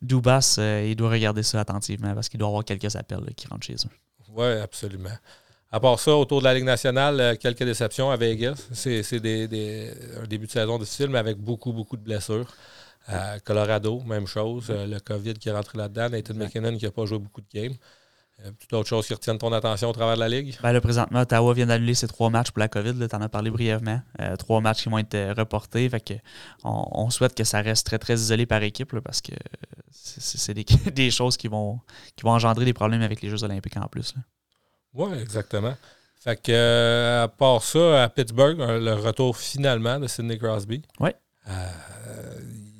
[0.00, 3.66] Dubas, euh, il doit regarder ça attentivement parce qu'il doit avoir quelques appels qui rentrent
[3.66, 4.28] chez eux.
[4.34, 5.10] Oui, absolument.
[5.70, 8.68] À part ça, autour de la Ligue nationale, euh, quelques déceptions à Vegas.
[8.72, 9.90] C'est des,
[10.22, 12.46] un début de saison difficile, mais avec beaucoup, beaucoup de blessures.
[13.44, 14.66] Colorado, même chose.
[14.70, 16.08] Euh, le COVID qui est rentré là-dedans.
[16.10, 17.74] Nathan McKinnon qui n'a pas joué beaucoup de games.
[18.44, 20.56] Euh, d'autres choses qui retiennent ton attention au travers de la Ligue?
[20.62, 22.94] Ben, présentement, Ottawa vient d'annuler ses trois matchs pour la COVID.
[23.08, 24.00] Tu en as parlé brièvement.
[24.20, 25.88] Euh, trois matchs qui vont être euh, reportés.
[25.88, 26.14] Fait que
[26.64, 29.32] on, souhaite que ça reste très, très isolé par équipe parce que
[29.90, 30.54] c'est
[30.94, 31.80] des, choses qui vont,
[32.16, 34.14] qui vont engendrer des problèmes avec les Jeux olympiques en plus.
[34.94, 35.74] Oui, exactement.
[36.16, 40.82] Fait que, à part ça, à Pittsburgh, le retour finalement de Sidney Crosby.
[41.00, 41.10] Oui.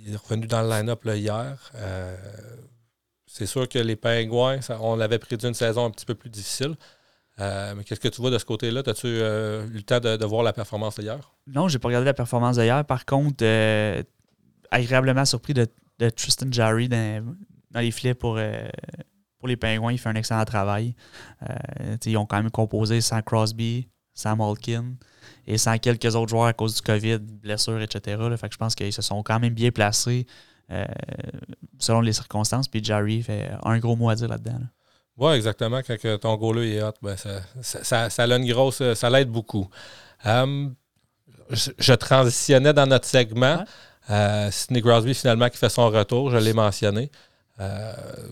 [0.07, 1.73] il est revenu dans le line-up hier.
[3.35, 6.74] C'est sûr que les Pingouins, on l'avait prédit une saison un petit peu plus difficile.
[7.41, 8.83] Euh, mais qu'est-ce que tu vois de ce côté-là?
[8.87, 11.33] As-tu euh, eu le temps de, voir la performance d'hier?
[11.47, 12.85] Non, j'ai pas regardé la performance d'hier.
[12.85, 14.03] Par contre, euh,
[14.70, 15.66] agréablement surpris de,
[16.11, 17.35] Tristan Jarry dans,
[17.76, 18.39] les filets pour,
[19.39, 19.93] pour les Pingouins.
[19.93, 20.95] Il fait un excellent travail.
[22.05, 24.97] ils ont quand même composé sans Crosby, sans Malkin
[25.47, 28.20] et sans quelques autres joueurs à cause du COVID, blessures, etc.
[28.37, 30.26] Fait que je pense qu'ils se sont quand même bien placés.
[30.73, 30.87] Euh,
[31.79, 32.68] selon les circonstances.
[32.68, 34.61] Puis Jerry fait un gros mot à dire là-dedans.
[35.18, 35.81] Oui, exactement.
[35.87, 37.16] Quand ton goal est hot, ben
[37.61, 38.83] ça, ça, a une grosse.
[38.95, 39.68] Ça l'aide beaucoup.
[40.25, 40.68] Euh,
[41.51, 43.64] je, transitionnais dans notre segment.
[44.09, 47.11] Euh, Sidney Crosby, finalement, qui fait son retour, je l'ai mentionné.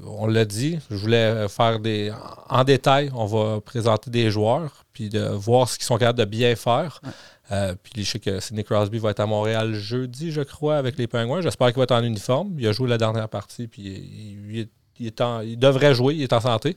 [0.07, 2.13] on l'a dit, je voulais faire des.
[2.49, 6.25] En détail, on va présenter des joueurs, puis de voir ce qu'ils sont capables de
[6.25, 7.03] bien faire.
[7.53, 10.97] Euh, puis je sais que Sidney Crosby va être à Montréal jeudi, je crois, avec
[10.99, 11.41] les Pingouins.
[11.41, 12.55] J'espère qu'il va être en uniforme.
[12.59, 14.69] Il a joué la dernière partie, puis il,
[15.01, 16.77] il devrait jouer, il est en santé.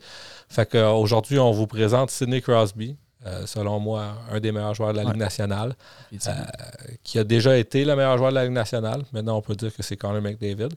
[0.49, 2.95] Fait qu'aujourd'hui, on vous présente Sidney Crosby,
[3.25, 5.75] euh, selon moi, un des meilleurs joueurs de la Ligue nationale,
[6.13, 6.33] euh,
[7.03, 9.03] qui a déjà été le meilleur joueur de la Ligue nationale.
[9.13, 10.69] Maintenant, on peut dire que c'est Connor McDavid.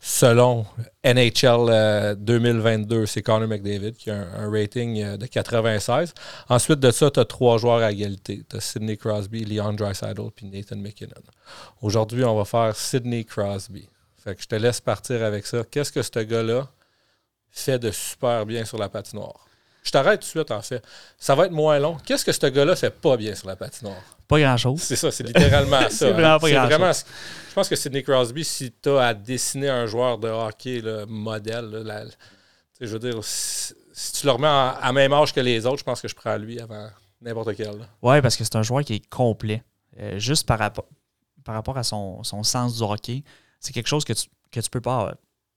[0.00, 0.66] Selon
[1.02, 6.12] NHL 2022, euh, c'est Connor McDavid qui a un, rating de 96.
[6.50, 8.44] Ensuite de ça, tu as trois joueurs à égalité.
[8.48, 11.12] Tu as Sidney Crosby, Leon Dreisaitl puis Nathan McKinnon.
[11.80, 13.88] Aujourd'hui, on va faire Sidney Crosby.
[14.22, 15.64] Fait que je te laisse partir avec ça.
[15.70, 16.68] Qu'est-ce que ce gars-là
[17.50, 19.43] fait de super bien sur la patinoire?
[19.84, 20.82] Je t'arrête tout de suite, en fait.
[21.18, 21.98] Ça va être moins long.
[22.04, 24.02] Qu'est-ce que ce gars-là fait pas bien sur la patinoire?
[24.26, 24.80] Pas grand-chose.
[24.80, 25.90] C'est ça, c'est littéralement ça.
[25.90, 27.04] c'est vraiment pas grand-chose.
[27.50, 32.08] Je pense que Sidney Crosby, si tu as à dessiner un joueur de hockey modèle,
[32.80, 33.74] je veux dire, si,
[34.14, 36.58] tu le remets à même âge que les autres, je pense que je prends lui
[36.58, 36.88] avant
[37.20, 37.86] n'importe quel.
[38.02, 39.62] Oui, parce que c'est un joueur qui est complet.
[40.00, 40.86] Euh, juste par, rapport,
[41.44, 43.22] par rapport à son, sens du hockey,
[43.60, 45.14] c'est quelque chose que tu, que tu peux pas.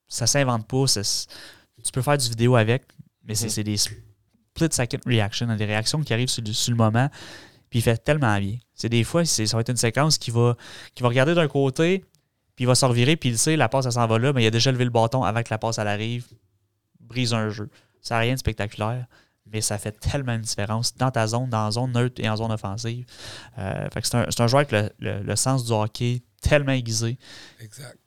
[0.08, 0.86] Ça s'invente pas.
[0.86, 2.84] Tu peux faire du vidéo avec,
[3.24, 3.64] mais c'est mm-hmm.
[3.64, 3.78] des
[4.58, 7.10] split second reaction, des réactions qui arrivent sur le, moment,
[7.70, 8.58] puis il fait tellement bien.
[8.74, 10.56] C'est des fois, ça va être une séquence qui va,
[10.96, 12.06] qui va regarder d'un côté,
[12.56, 14.44] puis il va se revirer, puis il sait, la passe, elle s'en va là, mais
[14.44, 16.28] il a déjà levé le bâton avant que la passe, elle arrive,
[17.00, 17.70] brise un jeu.
[18.02, 19.06] Ça n'a rien de spectaculaire,
[19.52, 22.36] mais ça fait tellement une différence dans ta zone, dans la zone neutre et en
[22.36, 23.06] zone offensive.
[23.58, 27.18] Euh, c'est un, un, joueur avec le, sens du hockey tellement aiguisé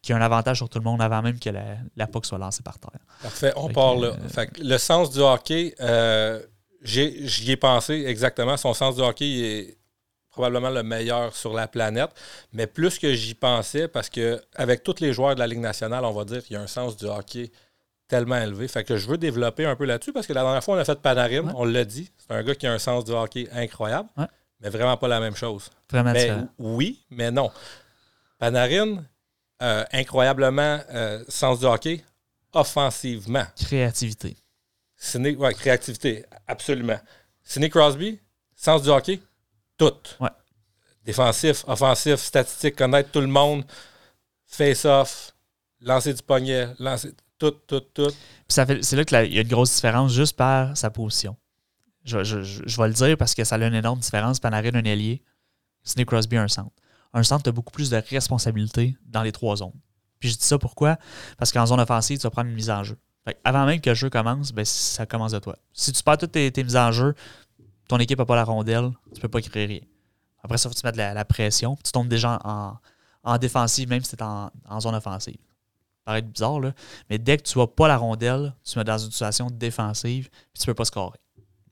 [0.03, 1.63] qu'il y a un avantage sur tout le monde avant même que la,
[1.97, 3.01] la puck soit lancée par terre.
[3.23, 4.07] Parfait, on Fait part que, là.
[4.09, 6.41] euh, Fait que le sens du hockey, euh,
[6.83, 8.57] j'y ai pensé exactement.
[8.57, 9.77] Son sens du hockey il est
[10.31, 12.11] probablement le meilleur sur la planète.
[12.53, 16.05] Mais plus que j'y pensais, parce que avec tous les joueurs de la Ligue nationale,
[16.05, 17.51] on va dire qu'il y a un sens du hockey
[18.07, 18.67] tellement élevé.
[18.69, 20.85] Fait que je veux développer un peu là-dessus parce que la dernière fois, on a
[20.85, 21.53] fait Panarin, Ouais.
[21.57, 22.11] on l'a dit.
[22.19, 24.27] C'est un gars qui a un sens du hockey incroyable, Ouais.
[24.61, 25.69] mais vraiment pas la même chose.
[25.91, 27.51] Vraiment Mais oui, mais non.
[28.41, 29.05] Panarin,
[29.63, 32.03] euh, incroyablement euh, sens du hockey,
[32.53, 33.45] offensivement.
[33.57, 34.37] Créativité.
[34.97, 36.99] Sidney, ouais, créativité, absolument.
[37.45, 38.19] Sidney Crosby,
[38.57, 39.21] sens du hockey,
[39.79, 39.93] tout.
[40.19, 40.31] Ouais.
[41.05, 43.65] Défensif, offensif, statistique, connaître tout le monde,
[44.47, 45.33] face-off,
[45.81, 48.13] lancer du poignet, lancer tout, tout, tout.
[48.49, 51.37] C'est là qu'il y a une grosse différence juste par sa position.
[52.05, 54.41] Je, je- je- je vais le dire parce que ça a une énorme différence.
[54.41, 55.23] Panarin, un ailier.
[55.83, 56.73] Sidney Crosby, un centre.
[57.13, 59.79] Un centre a beaucoup plus de responsabilités dans les trois zones.
[60.19, 60.99] Puis je dis ça pourquoi?
[61.39, 62.97] Parce qu'en zone offensive, tu vas prendre une mise en jeu.
[63.45, 65.57] Avant même que le jeu commence, ben, ça commence de toi.
[65.73, 67.15] Si tu perds toutes tes, mises en jeu,
[67.89, 69.81] ton équipe n'a pas la rondelle, tu peux pas créer rien.
[70.43, 71.77] Après ça, faut que tu mettes la, la pression.
[71.85, 72.77] tu tombes déjà en,
[73.23, 75.37] en défensive, même si tu es en, zone offensive.
[75.37, 76.73] Ça paraît bizarre, là.
[77.09, 80.31] Mais dès que tu n'as pas la rondelle, tu te mets dans une situation défensive,
[80.31, 81.19] puis tu peux pas scorer.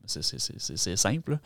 [0.07, 1.39] C'est- simple.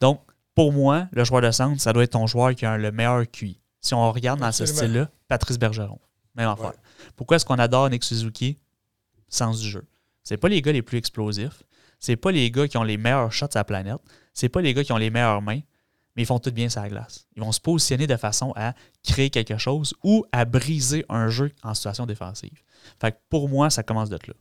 [0.00, 0.20] Donc,
[0.54, 3.28] pour moi, le joueur de centre, ça doit être ton joueur qui a le meilleur
[3.30, 3.60] QI.
[3.80, 5.98] Si on regarde dans ce style-là, Patrice Bergeron.
[6.34, 6.66] Même affaire.
[6.66, 6.74] Ouais.
[7.16, 8.58] Pourquoi est-ce qu'on adore Nick Suzuki?
[9.28, 9.84] Sens du jeu.
[10.22, 11.62] C'est pas les gars les plus explosifs.
[11.98, 13.98] C'est pas les gars qui ont les meilleurs shots de la planète.
[14.34, 15.60] C'est pas les gars qui ont les meilleures mains.
[16.16, 17.26] Mais ils font tout bien la glace.
[17.36, 18.74] Ils vont se positionner de façon à
[19.04, 22.62] créer quelque chose ou à briser un jeu en situation défensive.
[23.00, 24.34] Fait que pour moi, ça commence d'être là.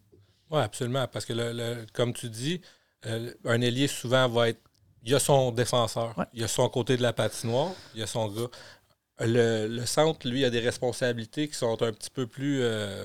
[0.52, 1.08] Oui, absolument.
[1.08, 2.60] Parce que, le, le- comme tu dis,
[3.06, 4.60] euh, un ailier souvent va être.
[5.04, 6.26] Il y a son défenseur, Ouais.
[6.34, 8.48] il y a son côté de la patinoire, il y a son gars.
[9.22, 13.04] Le, le centre, lui, a des responsabilités qui sont un petit peu plus euh,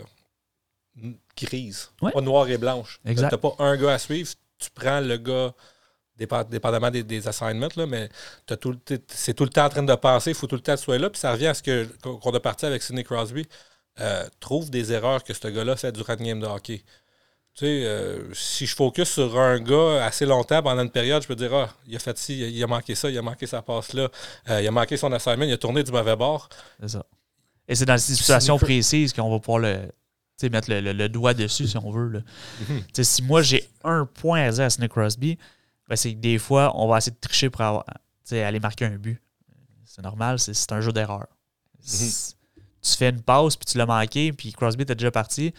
[1.36, 1.90] grises.
[2.01, 2.12] Ouais.
[2.12, 3.01] Pas noires et blanches.
[3.07, 5.53] Tu n'as pas un gars à suivre, tu prends le gars,
[6.16, 8.09] dépendamment des, des assignments, là, mais
[8.47, 10.55] t'as tout le- t'es- c'est tout le temps en train de penser, il faut tout
[10.55, 11.11] le temps que tu sois là.
[11.11, 13.47] Puis ça revient à ce que- qu'on a parti avec Sidney Crosby.
[14.01, 16.82] Euh, trouve des erreurs que ce gars-là fait durant une game de hockey.
[17.57, 21.29] Tu sais, euh, si je focus sur un gars assez longtemps pendant une période, je
[21.29, 23.63] peux dire Ah, il a fait ci, il a manqué ça, il a manqué sa
[23.63, 24.09] passe-là,
[24.51, 26.49] euh, il a manqué son assignment, il a tourné du mauvais bord.
[26.81, 27.05] C'est ça.
[27.69, 29.89] Et c'est dans ces situations précises qu'on va pouvoir le,
[30.51, 32.09] mettre le, le- le doigt dessus, si on veut.
[32.09, 32.21] là.
[32.69, 32.83] Mhm.
[33.05, 35.39] Si moi, j'ai un point à dire à Crosby,
[35.89, 37.85] ben, c'est que des fois, on va essayer de tricher pour avoir,
[38.33, 39.23] aller marquer un but.
[39.85, 41.27] C'est normal, c'est un jeu d'erreur.
[41.81, 42.35] C'est-
[42.83, 45.55] Tu fais une passe, puis tu l'as manqué, puis Crosby était déjà parti,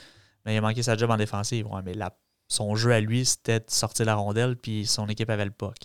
[0.46, 1.68] mais il a manqué sa job en défensive.
[1.68, 2.16] Ouais, mais la-
[2.48, 5.76] son jeu à lui, c'était de sortir la rondelle, puis son équipe avait le puck.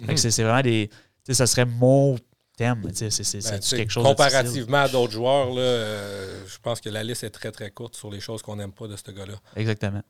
[0.00, 0.16] Mhm.
[0.16, 0.88] c'est vraiment des.
[0.88, 0.96] Tu
[1.26, 2.16] sais, ça serait mon
[2.56, 2.82] thème.
[2.92, 3.08] C'est
[3.48, 7.22] Ben, quelque chose de comparativement à d'autres joueurs, là, euh, je pense que la liste
[7.24, 9.34] est très très courte sur les choses qu'on n'aime pas de ce gars-là.
[9.56, 10.02] Exactement.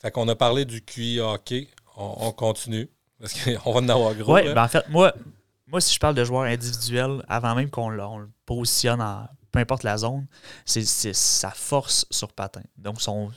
[0.00, 1.68] Fait qu'on a parlé du QI hockey.
[1.96, 2.88] On, on continue.
[3.20, 4.34] Parce qu'on va en avoir gros.
[4.34, 5.12] Oui, ben en fait, moi,
[5.66, 9.26] moi, si je parle de joueurs individuels, avant même qu'on le, on le positionne en
[9.50, 10.26] peu importe la zone,
[10.64, 12.62] c'est sa force sur patin.
[12.76, 13.30] Donc, son,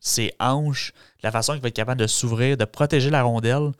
[0.00, 3.72] ses hanches, la façon qu'il va être capable de s'ouvrir, de protéger la rondelle,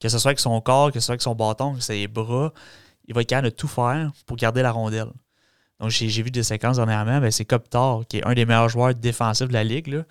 [0.00, 2.52] que ce soit avec son corps, que ce soit avec son bâton, que ses bras,
[3.06, 5.10] il va être capable de tout faire pour garder la rondelle.
[5.80, 8.94] Donc, j'ai vu des séquences dernièrement, ben, c'est Kopitar, qui est un des meilleurs joueurs
[8.94, 10.04] défensifs de la ligue.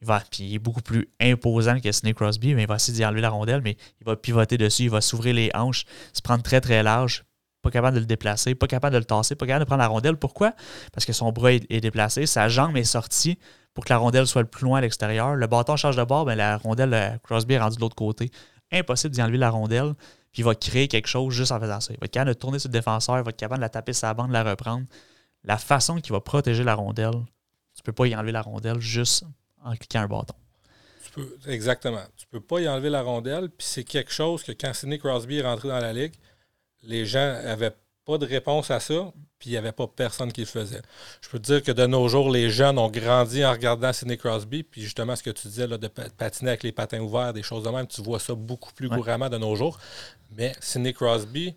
[0.00, 2.96] Il, va, puis il est beaucoup plus imposant que Sidney Crosby, mais il va essayer
[2.96, 6.22] d'y enlever la rondelle, mais il va pivoter dessus, il va s'ouvrir les hanches, se
[6.22, 7.24] prendre très très large,
[7.64, 9.88] pas capable de le déplacer, pas capable de le tasser, pas capable de prendre la
[9.88, 10.16] rondelle.
[10.16, 10.52] Pourquoi?
[10.92, 13.38] Parce que son bras est, déplacé, sa jambe est sortie
[13.72, 15.34] pour que la rondelle soit le plus loin à l'extérieur.
[15.34, 18.30] Le bâton change de bord, ben, la rondelle, euh, Crosby est rendu de l'autre côté.
[18.70, 19.94] Impossible d'y enlever la rondelle,
[20.32, 21.92] puis il va créer quelque chose juste en faisant ça.
[21.92, 23.68] Il va être capable de tourner sur le défenseur, il va être capable de la
[23.68, 24.86] taper sa bande, de la reprendre.
[25.42, 27.24] La façon qu'il va protéger la rondelle,
[27.74, 29.24] tu peux pas y enlever la rondelle juste
[29.64, 30.34] en cliquant un bâton.
[31.46, 32.02] Exactement.
[32.16, 33.48] Tu peux pas y enlever la rondelle.
[33.48, 36.14] Puis c'est quelque chose que quand Sidney Crosby est rentré dans la ligue,
[36.86, 37.72] les gens avaient
[38.04, 40.82] pas de réponse à ça, puis il n'y avait pas personne qui le faisait.
[41.22, 44.16] Je peux te dire que de nos jours, les jeunes ont grandi en regardant Sidney
[44.18, 47.32] Crosby, puis justement ce que tu disais là, de pa- patiner avec les patins ouverts,
[47.32, 48.96] des choses de même, tu vois ça beaucoup plus Ouais.
[48.96, 49.78] couramment de nos jours.
[50.36, 51.54] Mais Sidney Crosby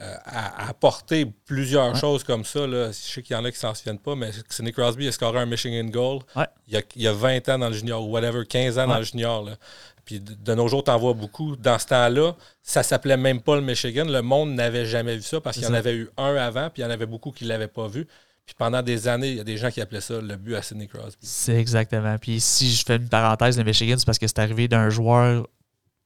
[0.00, 1.98] euh, a, a apporté plusieurs Ouais.
[2.00, 2.66] choses comme ça.
[2.66, 2.88] Là.
[2.88, 5.38] Je sais qu'il y en a qui s'en souviennent pas, mais Sidney Crosby a scoré
[5.38, 6.46] un Michigan goal Ouais.
[6.66, 8.86] il, y a, il y a 20 ans dans le junior, ou whatever, 15 ans
[8.88, 9.42] dans le junior.
[9.44, 9.56] Là.
[10.04, 11.56] Puis de, de nos jours, tu en vois beaucoup.
[11.56, 14.04] Dans ce temps-là, ça s'appelait même pas le Michigan.
[14.04, 16.82] Le monde n'avait jamais vu ça parce qu'il y en avait eu un avant, puis
[16.82, 18.06] il y en avait beaucoup qui ne l'avaient pas vu.
[18.44, 20.60] Puis pendant des années, il y a des gens qui appelaient ça le but à
[20.60, 21.16] Sidney Crosby.
[21.22, 22.18] C'est exactement.
[22.18, 25.46] Puis si je fais une parenthèse, le Michigan, c'est parce que c'est arrivé d'un joueur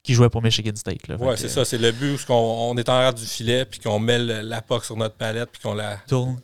[0.03, 1.07] qui jouait pour Michigan State.
[1.07, 1.15] Là.
[1.17, 1.65] Ouais, c'est ça.
[1.65, 4.41] C'est le but où on, on est en arrière du filet, puis qu'on met le-
[4.41, 6.39] la puck sur notre palette, puis qu'on la Tourne,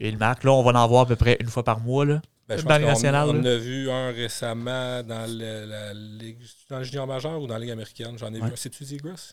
[0.00, 0.44] il marque.
[0.44, 2.04] Là, on va en voir à peu près une fois par mois.
[2.04, 2.20] Là.
[2.48, 3.50] Ben, je Dans pense la qu'on nationale, on là.
[3.52, 6.38] a vu un récemment dans le, la ligue,
[6.70, 8.16] dans le junior majeur ou dans la ligue américaine.
[8.18, 8.46] J'en ai Ouais.
[8.46, 8.56] vu un.
[8.56, 9.32] C'est-tu Zegras?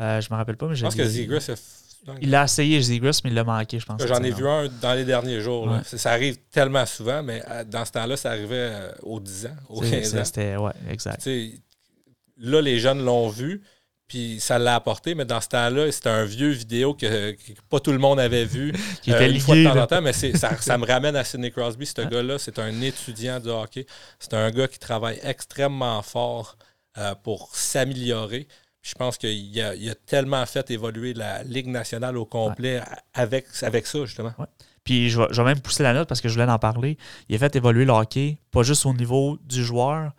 [0.00, 2.80] Euh, je me rappelle pas, mais Je j'ai pense que Zegras a Il a essayé
[2.80, 4.00] Zegras, mais il l'a manqué, je pense.
[4.06, 5.66] J'en ai vu un dans les derniers jours.
[5.66, 5.80] Ouais.
[5.84, 9.56] Ça, arrive tellement souvent, mais euh, dans ce temps-là, ça arrivait euh, aux 10 ans,
[9.68, 10.24] aux C'est- 15 c'est- ans.
[10.24, 11.28] C'était, ouais, exact.
[12.38, 13.62] Là, les jeunes l'ont vu,
[14.08, 17.78] puis ça l'a apporté, mais dans ce temps-là, c'était un vieux vidéo que, que pas
[17.78, 18.72] tout le monde avait vu.
[19.02, 21.24] Qui euh, était une fois de temps en temps, mais ça, ça me ramène à
[21.24, 21.84] Sidney Crosby.
[21.84, 23.86] Ce gars-là, c'est un étudiant de hockey.
[24.18, 26.56] C'est un gars qui travaille extrêmement fort
[26.96, 28.48] euh, pour s'améliorer.
[28.80, 32.80] Je pense qu'il a, il a tellement fait évoluer la Ligue nationale au complet
[33.12, 34.32] avec, avec ça, justement.
[34.84, 36.96] Puis je vais, je vais même pousser la note parce que je voulais en parler.
[37.28, 40.12] Il a fait évoluer le hockey, pas juste au niveau du joueur,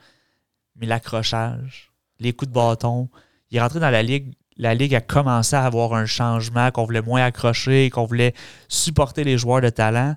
[0.75, 1.88] mais l'accrochage,
[2.19, 3.09] les coups de bâton.
[3.51, 4.33] Il est rentré dans la ligue.
[4.57, 8.33] La ligue a commencé à avoir un changement, qu'on voulait moins accrocher, qu'on voulait
[8.67, 10.15] supporter les joueurs de talent.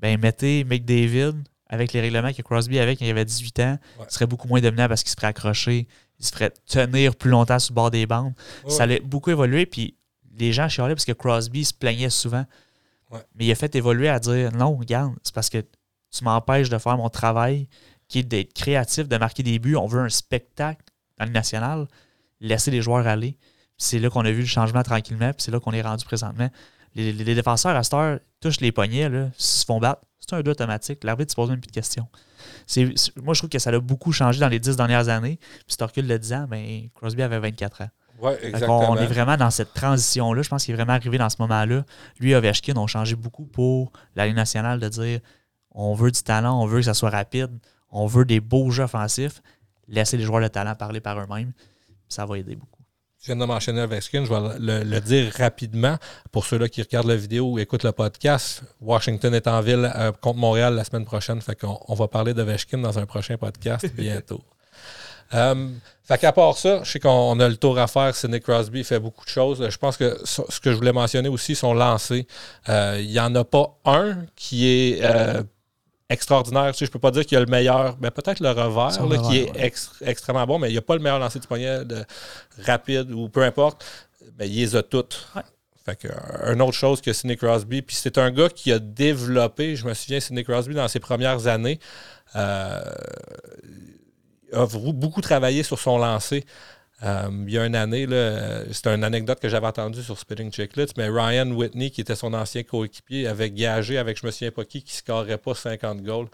[0.00, 1.32] Ben, mettez McDavid
[1.68, 4.04] avec les règlements que Crosby avait quand il avait 18 ans, Ouais.
[4.08, 5.86] il serait beaucoup moins dominant parce qu'il se ferait accrocher,
[6.18, 8.34] il se ferait tenir plus longtemps sur le bord des bandes.
[8.68, 9.96] Ça allait beaucoup évoluer, puis
[10.36, 12.44] les gens chialaient parce que Crosby se plaignait souvent.
[13.10, 13.20] Ouais.
[13.36, 15.58] Mais il a fait évoluer à dire non, regarde, c'est parce que
[16.14, 17.68] tu m'empêches de faire mon travail
[18.12, 19.74] qui est d'être créatif, de marquer des buts.
[19.76, 20.82] On veut un spectacle
[21.18, 21.86] dans le national.
[22.40, 23.38] Laisser les joueurs aller.
[23.78, 26.50] C'est là qu'on a vu le changement tranquillement, puis c'est là qu'on est rendu présentement.
[26.94, 30.02] Les, les- les défenseurs à cette heure touchent les poignets, là, se font battre.
[30.20, 31.02] C'est un 2 automatique.
[31.04, 32.06] L'arbitre ne se pose même plus de questions.
[32.66, 32.92] C'est-
[33.22, 35.38] moi, je trouve que ça a beaucoup changé dans les 10 dernières années.
[35.40, 37.88] Puis si tu recules de 10 ans, ben, Crosby avait 24 ans.
[38.20, 38.90] Ouais, exactement.
[38.90, 40.42] on est vraiment dans cette transition-là.
[40.42, 41.84] Je pense qu'il est vraiment arrivé dans ce moment-là.
[42.20, 45.20] Lui et Ovechkin ont changé beaucoup pour la Ligue nationale de dire
[45.74, 47.50] on veut du talent, on veut que ça soit rapide,
[47.92, 49.42] on veut des beaux jeux offensifs.
[49.88, 51.52] Laisser les joueurs de talent parler par eux-mêmes.
[52.08, 52.82] Ça va aider beaucoup.
[53.20, 55.96] Je viens de mentionner Ovechkin, je vais le, le dire rapidement
[56.32, 58.64] pour ceux-là qui regardent la vidéo ou écoutent le podcast.
[58.80, 62.34] Washington est en ville euh, contre Montréal la semaine prochaine, fait qu'on on va parler
[62.34, 64.42] d'Ovechkin dans un prochain podcast bientôt.
[65.34, 65.68] Euh,
[66.02, 68.14] fait qu'à part ça, je sais qu'on a le tour à faire.
[68.14, 69.68] Sidney Crosby fait beaucoup de choses.
[69.70, 72.26] Je pense que ce que je voulais mentionner aussi, son lancé.
[72.68, 75.00] Euh, Il n'y en a pas un qui est
[76.08, 76.72] extraordinaire.
[76.72, 78.98] Tu sais, je peux pas dire qu'il y a le meilleur, mais peut-être le revers
[79.28, 79.72] qui est ouais.
[80.02, 82.04] extrêmement bon, mais il n'y a pas le meilleur lancer du poignet de,
[82.64, 83.84] rapide ou peu importe.
[84.38, 85.28] Mais il les a toutes.
[85.34, 85.42] Ouais.
[85.84, 87.82] Fait que, euh, une autre chose que Sidney Crosby.
[87.82, 91.46] Puis c'est un gars qui a développé, je me souviens, Sidney Crosby, dans ses premières
[91.48, 91.80] années,
[92.36, 92.80] euh,
[94.52, 96.44] a beaucoup travaillé sur son lancer.
[97.04, 100.52] Euh, il y a une année, euh, c'est une anecdote que j'avais entendue sur Spitting
[100.52, 104.52] Chicklets, mais Ryan Whitney, qui était son ancien coéquipier, avait gagé avec je me souviens
[104.52, 106.28] pas qui, qui ne scorerait pas 50 goals.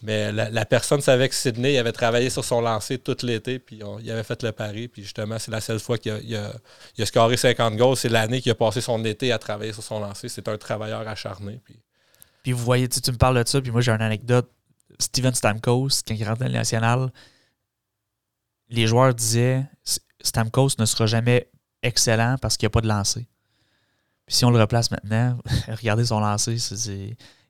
[0.00, 4.10] Mais la, personne savait que Sidney avait travaillé sur son lancer tout l'été, puis il
[4.12, 6.52] avait fait le pari, puis justement, c'est la seule fois qu'il a, il a-
[6.96, 7.96] il a scoré 50 goals.
[7.96, 10.28] C'est l'année qu'il a passé son été à travailler sur son lancer.
[10.28, 11.60] C'est un travailleur acharné.
[11.64, 11.80] Puis...
[12.44, 14.48] Puis vous voyez, tu, tu me parles de ça, puis moi j'ai une anecdote.
[15.00, 17.10] Steven Stamkos, quand il rentre dans nationale,
[18.68, 19.64] les joueurs disaient
[20.22, 21.50] Stamkos ne sera jamais
[21.82, 23.26] excellent parce qu'il n'y a pas de lancer.
[24.26, 26.56] Puis si on le replace maintenant, regardez son lancer,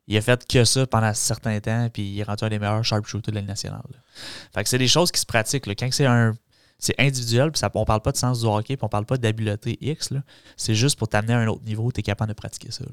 [0.07, 2.59] il a fait que ça pendant un certain temps, puis il est rendu un des
[2.59, 3.81] meilleurs sharpshooters de la nationale.
[4.53, 5.67] Fait que c'est des choses qui se pratiquent.
[5.67, 6.33] Quand c'est un.
[6.79, 9.15] C'est individuel, puis ça, on parle pas de sens du hockey, puis on parle pas
[9.15, 10.09] d'habileté X.
[10.57, 12.83] C'est juste pour t'amener à un autre niveau, tu es capable de pratiquer ça.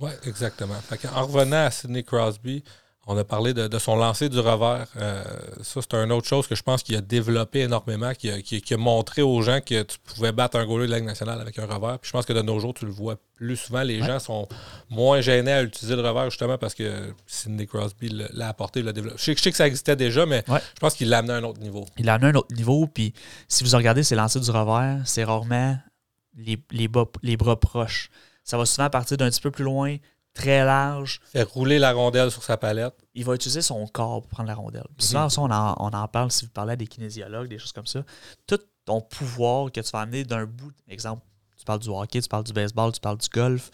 [0.00, 0.74] Oui, exactement.
[0.80, 2.64] Fait en revenant à Sidney Crosby,
[3.12, 4.86] on a parlé de, de son lancer du revers.
[4.96, 5.24] Euh,
[5.62, 8.62] ça, c'est une autre chose que je pense qu'il a développé énormément, qui a, qui-
[8.62, 11.40] qui a montré aux gens que tu pouvais battre un goaler de la Ligue nationale
[11.40, 11.98] avec un revers.
[11.98, 13.82] Puis je pense que de nos jours, tu le vois plus souvent.
[13.82, 14.06] Les Ouais.
[14.06, 14.48] gens sont
[14.90, 18.92] moins gênés à utiliser le revers justement parce que Sidney Crosby l'a l'a apporté, l'a
[18.92, 19.16] développé.
[19.18, 20.60] Je sais, je sais que ça existait déjà, mais Ouais.
[20.74, 21.84] je pense qu'il l'a amené à un autre niveau.
[21.98, 22.86] il en a un autre niveau.
[22.86, 23.12] Puis
[23.48, 25.76] si vous regardez ses lancers du revers, c'est rarement
[26.36, 28.08] les, les, bas- les bras proches.
[28.44, 29.96] Ça va souvent partir d'un petit peu plus loin,
[30.34, 31.20] très large.
[31.24, 32.94] Fait rouler la rondelle sur sa palette.
[33.14, 34.86] Il va utiliser son corps pour prendre la rondelle.
[34.96, 37.58] Puis souvent, ça, on en, on en parle si vous parlez à des kinésiologues, des
[37.58, 38.04] choses comme ça.
[38.46, 41.22] Tout ton pouvoir que tu vas amener d'un bout, exemple,
[41.56, 43.70] tu parles du hockey, tu parles du baseball, tu parles du golf,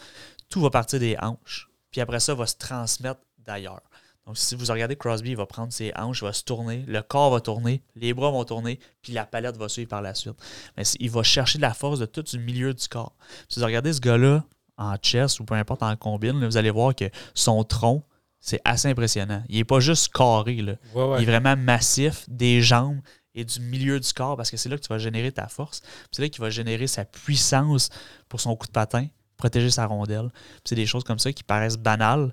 [0.48, 1.68] tout va partir des hanches.
[1.90, 3.82] Puis après ça, va se transmettre d'ailleurs.
[4.26, 7.00] Donc, si vous regardez Crosby, il va prendre ses hanches, il va se tourner, le
[7.00, 10.34] corps va tourner, les bras vont tourner, puis la palette va suivre par la suite.
[10.76, 13.14] Mais il va chercher de la force de tout du milieu du corps.
[13.48, 14.44] Si vous regardez ce gars-là
[14.78, 17.04] en chess ou peu importe en combine, là, vous allez voir que
[17.34, 18.04] son tronc,
[18.40, 19.42] c'est assez impressionnant.
[19.48, 20.74] Il n'est pas juste carré, là.
[20.94, 21.22] Ouais, ouais.
[21.22, 23.00] il est vraiment massif des jambes
[23.34, 25.82] et du milieu du corps parce que c'est là que tu vas générer ta force.
[26.12, 27.90] C'est là qu'il va générer sa puissance
[28.28, 29.06] pour son coup de patin,
[29.36, 30.30] protéger sa rondelle.
[30.64, 32.32] C'est des choses comme ça qui paraissent banales,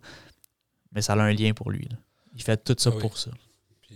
[0.91, 1.87] mais ça a un lien pour lui.
[1.89, 1.97] là.
[2.35, 3.01] Il fait tout ça Ah oui.
[3.01, 3.31] pour ça.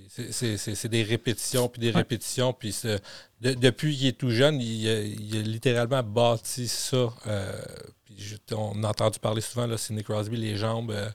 [0.09, 2.53] C'est des répétitions, puis des répétitions.
[2.53, 2.75] Puis
[3.41, 7.09] depuis qu'il est tout jeune, il, a, littéralement bâti ça.
[7.27, 7.61] Euh,
[8.51, 10.91] on a entendu parler souvent, là, Sidney Crosby, les jambes.
[10.91, 11.09] Euh,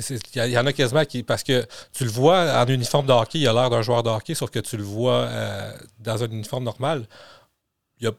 [0.34, 1.22] il y en a quasiment qui.
[1.22, 4.10] Parce que tu le vois en uniforme de hockey, il a l'air d'un joueur de
[4.10, 7.08] hockey, sauf que tu le vois euh, dans un uniforme normal.
[8.00, 8.12] Il a,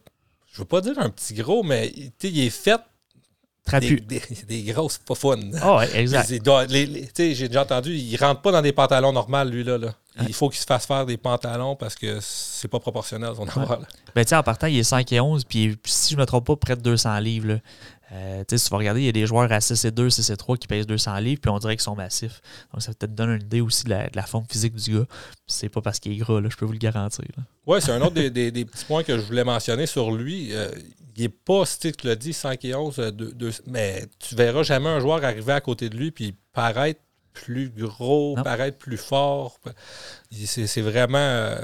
[0.52, 2.82] je veux pas dire un petit gros, mais il est fait
[3.80, 4.00] des,
[4.48, 5.38] des, grosses pas fun.
[5.62, 6.28] Ah ouais, exact.
[6.30, 6.40] J'ai
[7.48, 9.78] déjà entendu, il rentre pas dans des pantalons normaux, lui, là.
[9.78, 9.94] là.
[10.28, 13.78] Il faut qu'il se fasse faire des pantalons parce que c'est pas proportionnel, son ouais.
[14.16, 16.76] Ben, en partant, il est 5 et 11, puis si je me trompe pas, près
[16.76, 17.48] de 200 livres.
[17.48, 17.56] Là.
[18.12, 20.30] Euh, si tu vas regarder, il y a des joueurs à 6 et 2, 6
[20.32, 22.42] et 3 qui pèsent 200 livres, puis on dirait qu'ils sont massifs.
[22.74, 25.06] Donc, ça peut-être donne une idée aussi de la, forme physique du gars.
[25.48, 27.26] C'est pas parce qu'il est gras, là, je peux vous le garantir.
[27.68, 30.50] Oui, c'est un autre des, des, petits points que je voulais mentionner sur lui.
[30.54, 30.72] Euh,
[31.16, 33.12] il n'est pas, si tu l'as dit, 5 et 11, euh,
[33.68, 37.02] mais tu verras jamais un joueur arriver à côté de lui puis paraître
[37.34, 39.60] plus gros, paraître plus fort.
[40.32, 41.56] C'est vraiment.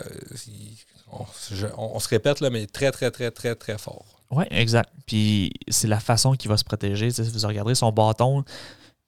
[1.11, 4.14] on, se répète, là, mais très, très, très, très, très fort.
[4.32, 4.91] Oui, exact.
[5.05, 7.11] Puis c'est la façon qu'il va se protéger.
[7.11, 8.43] Si vous regardez son bâton,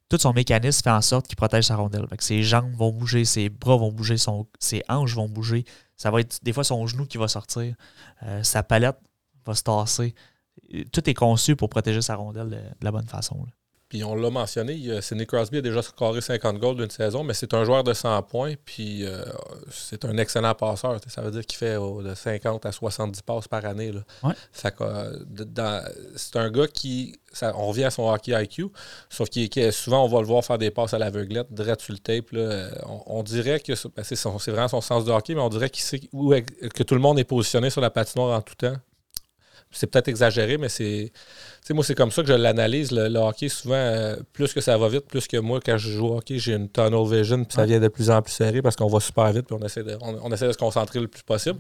[0.09, 2.05] tout son mécanisme fait en sorte qu'il protège sa rondelle.
[2.19, 5.65] ses jambes vont bouger, ses bras vont bouger, son, ses hanches vont bouger.
[5.95, 7.75] Ça va être des fois son genou qui va sortir.
[8.23, 8.97] Euh, sa palette
[9.45, 10.15] va se tasser.
[10.91, 13.45] Tout est conçu pour protéger sa rondelle de, la bonne façon.
[13.89, 17.53] Puis on l'a mentionné, Sidney Crosby a déjà scoré 50 goals d'une saison, mais c'est
[17.53, 19.23] un joueur de 100 points, puis euh,
[19.71, 20.99] c'est un excellent passeur.
[21.07, 23.93] Ça veut dire qu'il fait de 50 à 70 passes par année.
[24.23, 24.33] Ouais.
[24.51, 27.15] c'est un gars qui.
[27.41, 28.65] on revient à son hockey IQ,
[29.09, 31.99] sauf que souvent on va le voir faire des passes à l'aveuglette, direct sur le
[31.99, 32.25] tape.
[33.05, 36.01] On, dirait que ben, c'est, vraiment son sens de hockey, mais on dirait qu'il sait
[36.11, 38.75] où, que tout le monde est positionné sur la patinoire en tout temps
[39.71, 41.11] c'est peut-être exagéré, mais c'est.
[41.71, 42.91] moi, c'est comme ça que je l'analyse.
[42.91, 46.07] Le, hockey, souvent, euh, plus que ça va vite, plus que moi, quand je joue
[46.07, 48.75] au hockey, j'ai une tunnel vision, puis ça vient de plus en plus serré parce
[48.75, 51.23] qu'on va super vite, puis on essaie, de, on, essaie de se concentrer le plus
[51.23, 51.59] possible.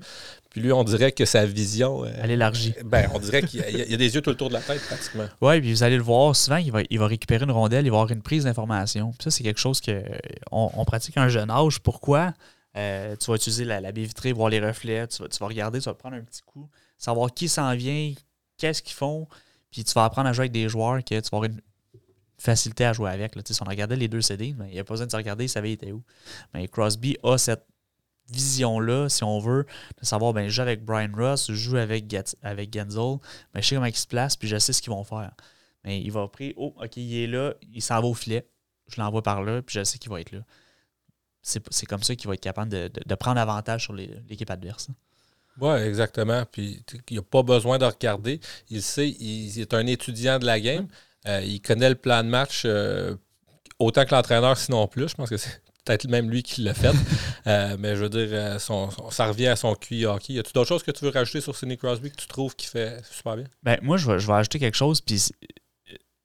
[0.49, 2.05] Puis lui, on dirait que sa vision.
[2.05, 2.73] Euh, Elle élargit.
[2.85, 5.25] Ben, on dirait qu'il y, a des yeux tout le tour de la tête, pratiquement.
[5.41, 7.91] Oui, puis vous allez le voir, souvent, il va, il va récupérer une rondelle, il
[7.91, 9.11] va avoir une prise d'information.
[9.11, 11.79] Puis ça, c'est quelque chose qu'on on pratique à un jeune âge.
[11.79, 12.33] Pourquoi?
[12.77, 15.79] Euh, tu vas utiliser la, baie vitrée, voir les reflets, tu vas, tu vas regarder,
[15.79, 18.13] tu vas prendre un petit coup savoir qui s'en vient,
[18.57, 19.27] qu'est-ce qu'ils font,
[19.71, 21.61] puis tu vas apprendre à jouer avec des joueurs que tu vas avoir une
[22.37, 23.35] facilité à jouer avec.
[23.35, 23.41] Là.
[23.45, 25.45] Si on regardait les deux CD, mais il n'y a pas besoin de se regarder,
[25.45, 26.03] il savait où.
[26.53, 27.65] Mais Crosby a cette
[28.29, 29.65] vision-là, si on veut,
[29.99, 33.17] de savoir, ben, je joue avec Brian Ross, je joue avec, avec Genzel,
[33.53, 35.31] mais je sais comment ils se placent, puis je sais ce qu'ils vont faire.
[35.83, 38.45] Mais il va après, oh, OK, il est là, il s'en va au filet,
[38.89, 40.41] je l'envoie par là, puis je sais qu'il va être là.
[41.41, 44.89] C'est comme ça qu'il va être capable de, de prendre avantage sur l'équipe adverse.
[45.59, 46.43] Oui, exactement.
[46.51, 48.39] Puis il n'a pas besoin de regarder.
[48.69, 50.87] Il sait, il, est un étudiant de la game.
[51.27, 53.15] Euh, il connaît le plan de match euh,
[53.79, 55.09] autant que l'entraîneur, sinon plus.
[55.09, 56.93] Je pense que c'est peut-être même lui qui l'a fait.
[57.47, 60.33] Euh, mais je veux dire, ça revient à son QI hockey.
[60.33, 62.67] Y a-tu d'autres choses que tu veux rajouter sur Sidney Crosby que tu trouves qu'il
[62.67, 63.45] fait super bien?
[63.63, 65.23] Ben, moi, je vais, je vais ajouter quelque chose, puis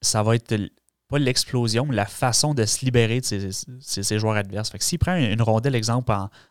[0.01, 0.53] ça va être
[1.13, 3.51] pas l'explosion, la façon de se libérer de
[3.81, 4.71] ses, joueurs adverses.
[4.71, 6.11] Fait que s'il prend une rondelle, exemple,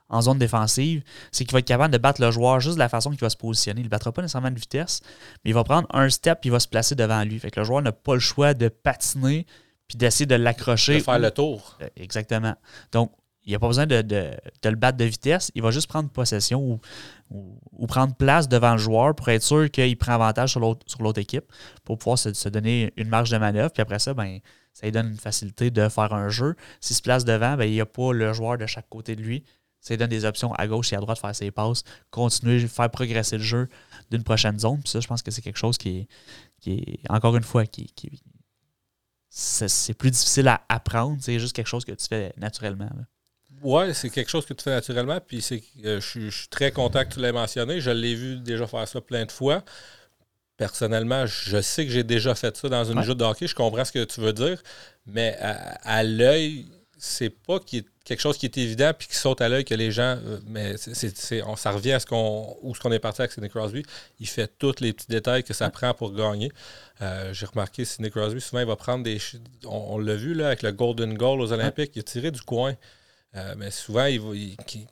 [0.09, 1.01] en, zone défensive,
[1.31, 3.31] c'est qu'il va être capable de battre le joueur juste de la façon qu'il va
[3.31, 3.81] se positionner.
[3.81, 5.01] Il ne battra pas nécessairement de vitesse,
[5.43, 7.39] mais il va prendre un step et il va se placer devant lui.
[7.39, 9.47] Fait que le joueur n'a pas le choix de patiner
[9.87, 10.99] puis d'essayer de l'accrocher.
[10.99, 11.77] De faire le tour.
[11.81, 12.53] Euh, exactement.
[12.91, 13.11] Donc,
[13.51, 14.01] il n'y a pas besoin de,
[14.63, 15.51] le battre de vitesse.
[15.55, 16.79] Il va juste prendre possession
[17.29, 21.43] ou, prendre place devant le joueur pour être sûr qu'il prend avantage sur l'autre équipe
[21.83, 23.71] pour pouvoir se, donner une marge de manœuvre.
[23.71, 24.39] Puis après ça, ben,
[24.73, 26.55] ça lui donne une facilité de faire un jeu.
[26.79, 29.21] S'il se place devant, ben, il n'y a pas le joueur de chaque côté de
[29.21, 29.43] lui.
[29.81, 32.65] Ça lui donne des options à gauche et à droite de faire ses passes, continuer,
[32.67, 33.67] faire progresser le jeu
[34.11, 34.79] d'une prochaine zone.
[34.79, 36.07] Puis ça, je pense que c'est quelque chose qui est,
[36.61, 37.91] qui encore une fois, qui,
[39.29, 41.17] c'est plus difficile à apprendre.
[41.19, 42.89] C'est juste quelque chose que tu fais naturellement.
[43.63, 45.19] Oui, c'est quelque chose que tu fais naturellement.
[45.25, 47.79] Puis c'est, euh, je, suis très content que tu l'aies mentionné.
[47.79, 49.63] Je l'ai vu déjà faire ça plein de fois.
[50.57, 53.47] Personnellement, je sais que j'ai déjà fait ça dans une jeu de hockey.
[53.47, 54.61] Je comprends ce que tu veux dire.
[55.05, 59.65] Mais à, l'œil, c'est pas quelque chose qui est évident puis qui saute à l'œil
[59.65, 60.17] que les gens.
[60.23, 63.31] Euh, mais c'est, on, ça revient à ce qu'on, où ce qu'on est parti avec
[63.31, 63.83] Sidney Crosby.
[64.19, 66.51] Il fait tous les petits détails que ça prend pour gagner.
[67.01, 69.19] Euh, j'ai remarqué Sidney Crosby, souvent, il va prendre des.
[69.65, 71.91] On, l'a vu là, avec le Golden Goal aux Olympiques.
[71.95, 72.75] Il a tiré du coin.
[73.33, 74.19] Euh, mais souvent, il,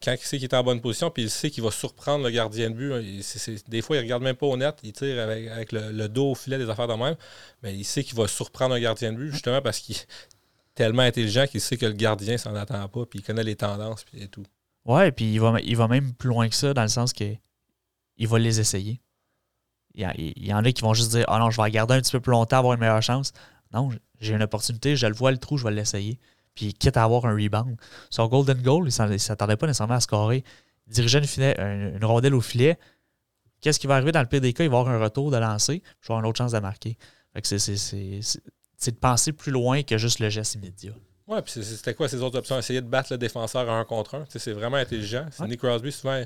[0.02, 2.32] quand il sait qu'il est en bonne position, puis il sait qu'il va surprendre le
[2.32, 5.22] gardien de but, hein, des fois, il ne regarde même pas au net, il tire
[5.22, 7.18] avec, le, dos au filet des affaires de même,
[7.64, 10.08] mais il sait qu'il va surprendre un gardien de but, justement parce qu'il est
[10.74, 14.06] tellement intelligent qu'il sait que le gardien s'en attend pas, puis il connaît les tendances,
[14.06, 14.46] puis et tout.
[14.86, 17.36] Ouais, puis il va, même plus loin que ça, dans le sens que
[18.16, 19.02] il va les essayer.
[19.96, 22.12] Il y, en a qui vont juste dire Ah non, je vais regarder un petit
[22.12, 23.34] peu plus longtemps, avoir une meilleure chance.
[23.74, 26.20] Non, j'ai une opportunité, je le vois le trou, je vais l'essayer
[26.60, 27.78] puis quitte à avoir un rebound.
[28.10, 30.43] Son golden goal, il ne s'attendait pas nécessairement à scorer.
[30.88, 32.78] Il dirigeait une, une, rondelle au filet.
[33.62, 34.66] Qu'est-ce qui va arriver dans le pire des cas?
[34.66, 36.97] Il va avoir un retour de lancer, je vais avoir une autre chance de marquer.
[37.43, 40.91] c'est de penser plus loin que juste le geste immédiat.
[41.30, 42.58] Ouais, puis c'était quoi ces autres options?
[42.58, 44.26] Essayer de battre le défenseur à un contre un.
[44.36, 45.28] C'est vraiment intelligent.
[45.42, 46.24] Nick Crosby, souvent,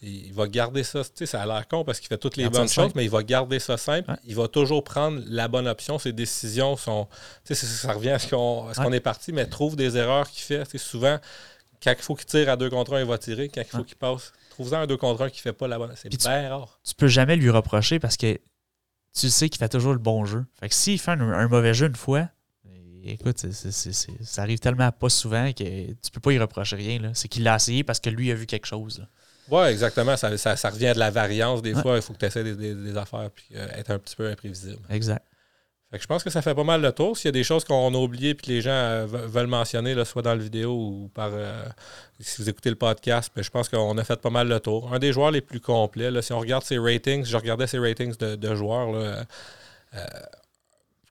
[0.00, 1.02] il, va garder ça.
[1.04, 3.58] Ça a l'air con parce qu'il fait toutes les bonnes choses, mais il va garder
[3.58, 4.16] ça simple.
[4.24, 5.98] Il va toujours prendre la bonne option.
[5.98, 7.06] Ses décisions sont.
[7.44, 10.78] Ça revient à ce qu'on est parti, mais trouve des erreurs qu'il fait.
[10.78, 11.18] souvent,
[11.82, 13.50] quand il faut qu'il tire à deux contre un, il va tirer.
[13.50, 15.92] Quand il faut qu'il passe, trouve-en un deux contre un qui fait pas la bonne.
[15.96, 16.80] C'est bien rare.
[16.82, 18.40] Tu peux jamais lui reprocher parce que
[19.14, 20.46] tu sais qu'il fait toujours le bon jeu.
[20.58, 22.30] Fait que s'il fait un mauvais jeu une fois,
[23.12, 27.10] écoute, ça arrive tellement pas souvent que tu peux pas y reprocher rien.
[27.14, 29.06] C'est qu'il l'a essayé parce que lui a vu quelque chose.
[29.50, 30.16] Oui, exactement.
[30.16, 30.28] Ça,
[30.70, 31.62] revient à de la variance.
[31.62, 34.28] Des fois, il faut que tu essaies des, affaires et euh, être un petit peu
[34.28, 34.82] imprévisible.
[34.90, 35.24] Exact.
[35.90, 37.16] Fait que je pense que ça fait pas mal le tour.
[37.16, 39.94] S'il y a des choses qu'on a oubliées et que les gens euh, veulent mentionner,
[39.94, 41.64] là, soit dans la vidéo ou par euh,
[42.18, 44.92] si vous écoutez le podcast, ben, je pense qu'on a fait pas mal le tour.
[44.92, 47.78] Un des joueurs les plus complets, là, si on regarde ses ratings, je regardais ses
[47.78, 48.90] ratings de, joueurs.
[48.90, 49.24] Là,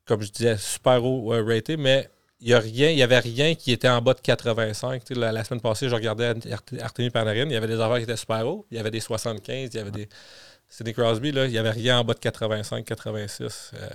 [0.05, 2.09] comme je disais, super haut euh, raté, mais
[2.41, 5.03] il n'y avait rien qui était en bas de 85.
[5.11, 6.33] La, semaine passée, je regardais
[6.79, 8.99] Artemis Panarin, il y avait des affaires qui étaient super hauts, il y avait des
[8.99, 10.09] 75, il y avait des.
[10.67, 13.71] Sidney Crosby, là, il n'y avait rien en bas de 85, 86.
[13.73, 13.89] Euh,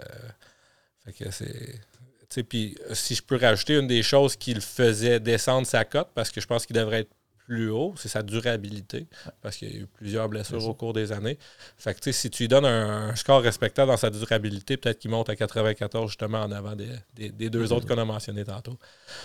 [1.05, 2.43] fait que c'est.
[2.45, 6.31] Puis, si je peux rajouter une des choses qui le faisait descendre sa cote, parce
[6.31, 7.11] que je pense qu'il devrait être
[7.51, 9.09] plus haut, c'est sa durabilité,
[9.43, 11.37] parce qu'il y a eu plusieurs blessures au cours des années.
[11.79, 15.29] Fait que, si tu lui donnes un, score respectable dans sa durabilité, peut-être qu'il monte
[15.31, 18.79] à 94 justement en avant des, deux autres qu'on a mentionnés tantôt.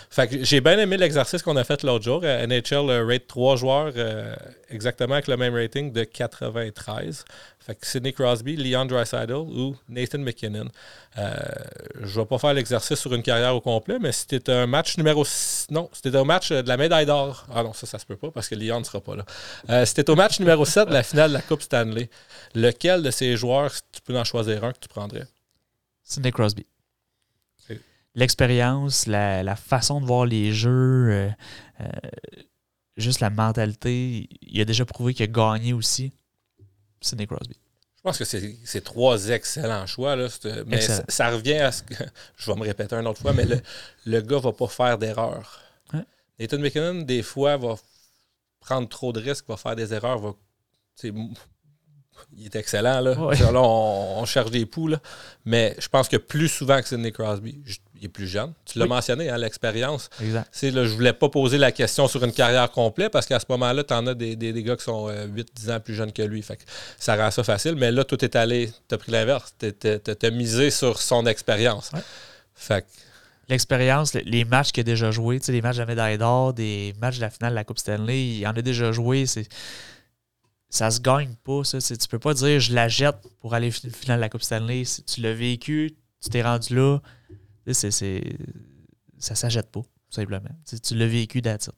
[0.09, 2.21] Fait que j'ai bien aimé l'exercice qu'on a fait l'autre jour.
[2.23, 4.35] NHL euh, rate trois joueurs euh,
[4.69, 7.25] exactement avec le même rating de 93.
[7.65, 10.67] Fait que Sidney Crosby, Leon Dreisaitl ou Nathan McKinnon.
[11.17, 11.33] Euh,
[11.95, 14.97] je ne vais pas faire l'exercice sur une carrière au complet, mais c'était un match
[14.97, 15.67] numéro 6.
[15.71, 17.47] Non, c'était un match de la médaille d'or.
[17.51, 19.25] Ah non, ça, ça se peut pas parce que Leon ne sera pas là.
[19.71, 22.07] Euh, c'était au match numéro 7 de la finale de la Coupe Stanley.
[22.53, 25.25] Lequel de ces joueurs, tu peux en choisir un que tu prendrais?
[26.03, 26.67] Sidney Crosby.
[28.13, 31.29] L'expérience, la, façon de voir les jeux, euh,
[32.95, 34.29] juste la mentalité.
[34.43, 36.13] Il a déjà prouvé qu'il a gagné aussi.
[37.05, 37.55] Sidney Crosby.
[37.97, 40.15] Je pense que c'est trois excellents choix.
[40.15, 40.27] Là.
[40.67, 41.95] Mais ça, revient à ce que.
[42.37, 43.61] Je vais me répéter une autre fois, mais le,
[44.05, 45.61] le gars ne va pas faire d'erreur.
[46.37, 47.75] Nathan McKinnon, des fois, va
[48.59, 50.33] prendre trop de risques, va faire des erreurs, va.
[52.33, 53.15] Il est excellent, là.
[53.15, 54.99] là on, cherche des poules.
[55.45, 57.61] Mais je pense que plus souvent que Sidney Crosby,
[57.99, 58.53] il est plus jeune.
[58.65, 60.09] Tu l'as mentionné, hein, l'expérience.
[60.21, 60.49] Exact.
[60.53, 63.83] je ne voulais pas poser la question sur une carrière complète parce qu'à ce moment-là,
[63.83, 66.41] tu en as des, des, gars qui sont 8-10 euh, ans plus jeunes que lui.
[66.41, 66.59] Fait
[66.97, 67.75] ça rend ça facile.
[67.75, 69.55] Mais là, tout est allé, tu as pris l'inverse.
[69.59, 69.67] Tu
[70.23, 71.91] as misé sur son expérience.
[72.53, 72.85] Fait
[73.47, 77.17] L'expérience, les matchs qu'il a déjà joués, les matchs de la médaille d'or, des matchs
[77.17, 79.27] de la finale de la Coupe Stanley, il en a déjà joué.
[79.27, 79.47] C'est
[80.69, 81.79] ça se gagne pas, ça.
[81.79, 84.83] Tu peux pas dire je la jette pour aller de la Coupe Stanley.
[85.05, 86.99] Tu l'as vécu, tu t'es rendu là.
[87.73, 88.23] C'est, c'est,
[89.17, 90.49] ça s'achète pas, simplement.
[90.83, 91.73] Tu, l'as vécu d'attitude.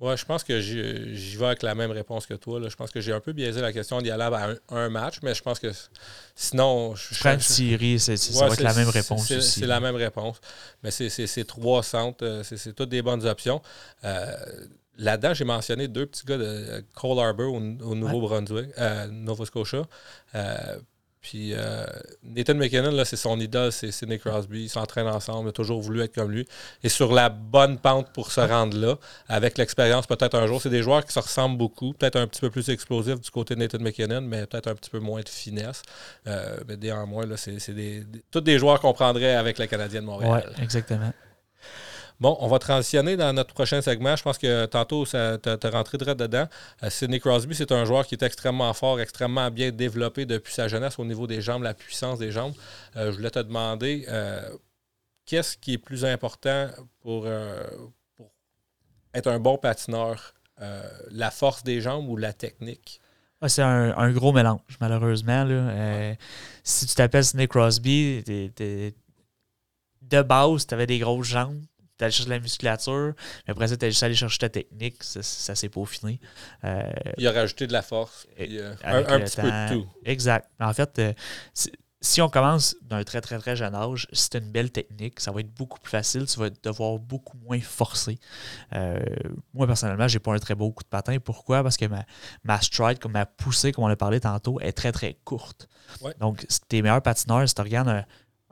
[0.00, 2.60] Ouais, je pense que j'y vais avec la même réponse que toi.
[2.60, 2.68] Là.
[2.68, 5.34] Je pense que j'ai un peu biaisé la question d'y aller à un, match, mais
[5.34, 5.72] je pense que
[6.36, 6.94] sinon.
[6.94, 9.26] Je, Prends Thierry, c'est, ça va être la même réponse.
[9.26, 10.40] C'est, la même réponse.
[10.84, 13.60] Mais c'est, trois centres, euh, c'est, toutes des bonnes options.
[14.04, 14.36] Euh,
[14.98, 17.60] là-dedans, j'ai mentionné deux petits gars de Cole Harbour au,
[17.96, 19.82] Nouveau-Brunswick, euh, Nova Scotia.
[21.28, 21.84] Puis euh,
[22.22, 24.62] Nathan McKinnon, là, c'est son idole, c'est Sidney Crosby.
[24.62, 26.48] Ils s'entraînent ensemble, il a toujours voulu être comme lui.
[26.82, 28.96] Et sur la bonne pente pour se rendre là,
[29.28, 32.40] avec l'expérience, peut-être un jour, c'est des joueurs qui se ressemblent beaucoup, peut-être un petit
[32.40, 35.28] peu plus explosifs du côté de Nathan McKinnon, mais peut-être un petit peu moins de
[35.28, 35.82] finesse.
[36.26, 40.50] Euh, mais néanmoins, c'est des, tous des joueurs qu'on prendrait avec le Canadien de Montréal.
[40.56, 41.12] Oui, exactement.
[42.20, 44.16] Bon, on va transitionner dans notre prochain segment.
[44.16, 46.48] Je pense que tantôt, tu as, rentré direct dedans.
[46.82, 50.66] Euh, Sidney Crosby, c'est un joueur qui est extrêmement fort, extrêmement bien développé depuis sa
[50.66, 52.54] jeunesse au niveau des jambes, la puissance des jambes.
[52.96, 54.42] Euh, je voulais te demander, euh,
[55.26, 56.70] qu'est-ce qui est plus important
[57.02, 57.28] pour,
[59.14, 60.34] être un bon patineur?
[61.12, 63.00] la force des jambes ou la technique?
[63.40, 65.46] Ah, c'est un, gros mélange, malheureusement.
[66.64, 71.62] Si tu t'appelles Sidney Crosby, de base, tu avais des grosses jambes
[72.04, 73.14] allé chercher de la musculature,
[73.46, 76.20] mais après ça, tu juste allé chercher ta technique, ça, ça s'est peaufiné.
[76.64, 76.82] Euh,
[77.16, 79.88] il a rajouté de la force, euh, un, petit peu de tout.
[80.04, 80.48] Exact.
[80.60, 81.12] En fait, euh,
[82.00, 85.40] si on commence d'un très, très, très jeune âge, tu une belle technique, ça va
[85.40, 88.18] être beaucoup plus facile, tu vas devoir beaucoup moins forcer.
[89.52, 91.18] moi, personnellement, j'ai pas un très beau coup de patin.
[91.18, 91.62] Pourquoi?
[91.62, 92.04] Parce que ma,
[92.44, 95.68] ma stride, comme ma poussée, comme on a parlé tantôt, est très, très courte.
[96.20, 98.04] Donc, tes meilleurs patineurs, si tu regardes un,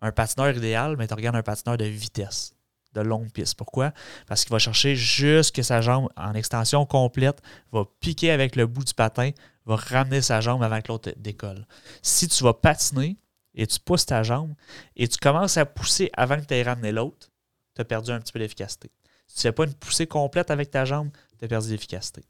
[0.02, 2.55] un patineur idéal, mais tu regardes un patineur de vitesse
[2.96, 3.54] de longues pistes.
[3.56, 3.92] Pourquoi?
[4.26, 7.40] Parce qu'il va chercher jusque sa jambe en extension complète,
[7.72, 9.30] va piquer avec le bout du patin,
[9.64, 11.66] va ramener sa jambe avant que l'autre décolle.
[12.02, 13.16] Si tu vas patiner
[13.54, 14.54] et tu pousses ta jambe
[14.94, 17.30] et tu commences à pousser avant que tu aies ramené l'autre,
[17.74, 18.90] tu as perdu un petit peu d'efficacité.
[19.26, 22.22] Si tu ne fais pas une poussée complète avec ta jambe, tu as perdu d'efficacité.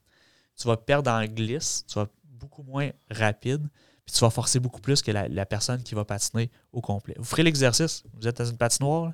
[0.59, 3.69] Tu vas perdre en glisse, tu vas beaucoup moins rapide,
[4.07, 7.15] puis tu vas forcer beaucoup plus que la, personne qui va patiner au complet.
[7.19, 9.13] Vous ferez l'exercice, vous êtes dans une patinoire,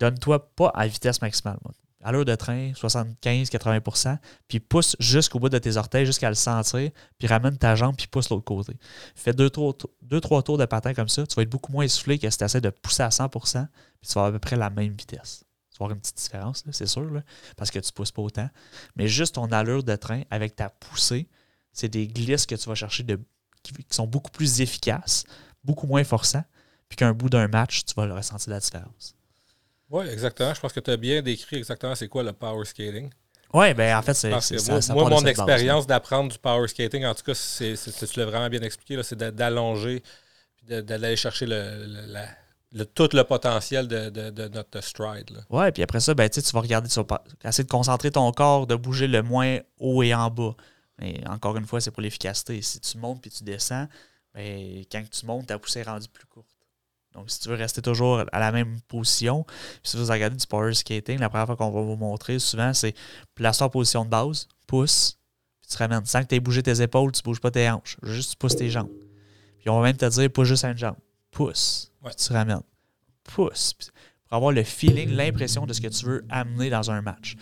[0.00, 1.58] donne-toi pas à vitesse maximale.
[2.02, 4.16] À l'heure de train, 75-80%,
[4.48, 8.06] puis pousse jusqu'au bout de tes orteils, jusqu'à le sentir, puis ramène ta jambe, puis
[8.06, 8.74] pousse l'autre côté.
[9.14, 11.84] Fais deux, trois, deux, trois tours de patin comme ça, tu vas être beaucoup moins
[11.84, 14.38] essoufflé que si tu essaies de pousser à 100%, puis tu vas avoir à peu
[14.38, 15.44] près la même vitesse.
[15.70, 17.06] Tu vas avoir une petite différence, c'est sûr,
[17.58, 18.48] parce que tu ne pousses pas autant.
[18.96, 21.28] Mais juste ton allure de train avec ta poussée,
[21.74, 23.04] c'est des glisses que tu vas chercher
[23.62, 25.24] qui, sont beaucoup plus efficaces,
[25.64, 26.44] beaucoup moins forçants,
[26.88, 29.14] puis qu'un bout d'un match, tu vas ressentir la différence.
[29.90, 30.54] Oui, exactement.
[30.54, 33.10] Je pense que tu as bien décrit exactement c'est quoi le power skating.
[33.52, 37.24] Oui, ben en fait, c'est ça, Moi, mon expérience d'apprendre du power skating, en tout
[37.24, 40.02] cas, c'est, tu l'as vraiment bien expliqué, c'est d'allonger,
[40.68, 45.44] d'aller chercher le, tout le potentiel de, notre stride.
[45.50, 48.68] Oui, puis après ça, ben, tu vas regarder, tu vas essayer de concentrer ton corps,
[48.68, 50.54] de bouger le moins haut et en bas.
[51.00, 52.62] Mais encore une fois, c'est pour l'efficacité.
[52.62, 53.88] Si tu montes puis tu descends,
[54.32, 56.49] ben, quand tu montes, ta poussée est rendue plus courte.
[57.14, 59.44] Donc, si tu veux rester toujours à la même position,
[59.82, 62.94] si vous regardez du power skating, la première fois qu'on va vous montrer souvent, c'est
[63.34, 65.18] place-toi en position de base, pousse,
[65.60, 66.04] puis tu ramènes.
[66.06, 67.96] Sans que tu aies bougé tes épaules, tu ne bouges pas tes hanches.
[68.02, 68.90] Juste tu pousses tes jambes.
[69.58, 70.96] Puis on va même te dire, pousse juste une jambe.
[71.32, 71.90] Pousse.
[72.04, 72.62] Puis tu ramènes.
[73.24, 73.74] Pousse.
[74.28, 77.36] pour avoir le feeling, l'impression de ce que tu veux amener dans un match.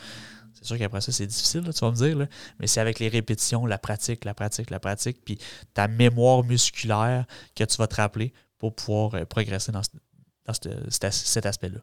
[0.55, 2.27] C'est sûr qu'après ça, c'est difficile, tu vas me dire,
[2.59, 5.39] mais c'est avec les répétitions, la pratique, la pratique, la pratique, puis
[5.73, 11.81] ta mémoire musculaire que tu vas te rappeler pour pouvoir euh, progresser dans, cet aspect-là.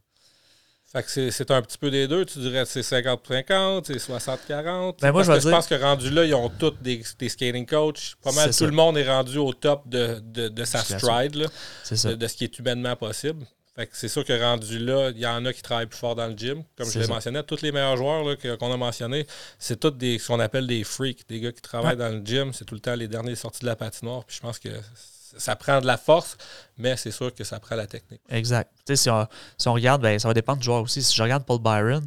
[0.96, 2.24] Fait que c'est un petit peu des deux.
[2.26, 5.02] Tu dirais que c'est 50-50, c'est 60-40.
[5.02, 8.16] Ben moi, je, je pense que rendu là, ils ont tous des, skating coachs.
[8.24, 10.22] Pas mal tout le monde est rendu au top de,
[10.64, 11.48] sa stride, de,
[12.28, 13.46] ce qui est humainement possible.
[13.76, 16.16] Fait que c'est sûr que rendu là, il y en a qui travaillent plus fort
[16.16, 16.64] dans le gym.
[16.78, 19.28] Comme je l'ai mentionné, tous les meilleurs joueurs qu'on a mentionnés,
[19.60, 22.54] c'est tous des, ce qu'on appelle des freaks, des gars qui travaillent dans le gym.
[22.54, 24.24] C'est tout le temps les derniers sortis de la patinoire.
[24.24, 24.70] Puis je pense que
[25.38, 26.38] ça prend de la force,
[26.78, 28.22] mais c'est sûr que ça prend la technique.
[28.30, 28.72] Exact.
[28.94, 29.28] Si on,
[29.58, 31.04] si on, regarde, ben, ça va dépendre du joueur aussi.
[31.04, 32.06] Si je regarde Paul Byron,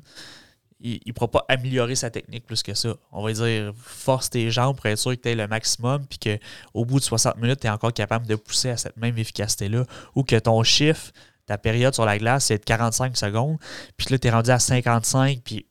[0.81, 2.95] il ne pourra pas améliorer sa technique plus que ça.
[3.11, 6.19] On va dire, force tes jambes pour être sûr que tu aies le maximum, puis
[6.19, 9.85] qu'au bout de 60 minutes, tu es encore capable de pousser à cette même efficacité-là,
[10.15, 11.11] ou que ton chiffre,
[11.47, 13.59] ta période sur la glace, c'est de 45 secondes,
[13.97, 15.67] puis là, tu es rendu à 55, puis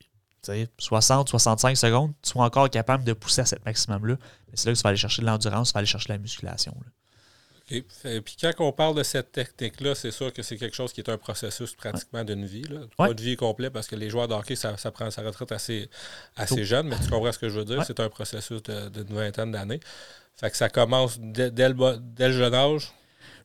[0.77, 4.15] 60, 65 secondes, tu sois encore capable de pousser à ce maximum-là.
[4.53, 6.19] C'est là que tu vas aller chercher de l'endurance, tu vas aller chercher de la
[6.19, 6.75] musculation.
[7.69, 11.01] Et puis quand on parle de cette technique-là, c'est sûr que c'est quelque chose qui
[11.01, 12.63] est un processus pratiquement d'une vie.
[12.63, 12.79] Là.
[12.95, 15.89] Pas de vie complète parce que les joueurs de hockey, ça, prend sa retraite assez,
[16.37, 17.83] assez jeune, mais tu comprends ce que je veux dire.
[17.85, 19.81] C'est un processus d'une vingtaine d'années.
[20.39, 22.93] Fait que ça commence dès, le, jeune âge.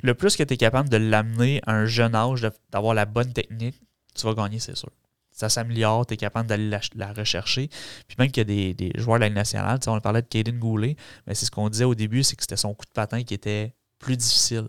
[0.03, 3.33] Le plus que tu es capable de l'amener à un jeune âge, d'avoir la bonne
[3.33, 3.81] technique,
[4.15, 4.91] tu vas gagner, c'est sûr.
[5.33, 7.69] Ça s'améliore, tu es capable d'aller la, rechercher.
[8.07, 10.59] Puis même qu'il y a des, joueurs de la Ligue nationale, on parlait de Caden
[10.59, 10.97] Goulet,
[11.27, 13.35] mais c'est ce qu'on disait au début, c'est que c'était son coup de patin qui
[13.35, 13.73] était
[14.03, 14.69] plus difficile.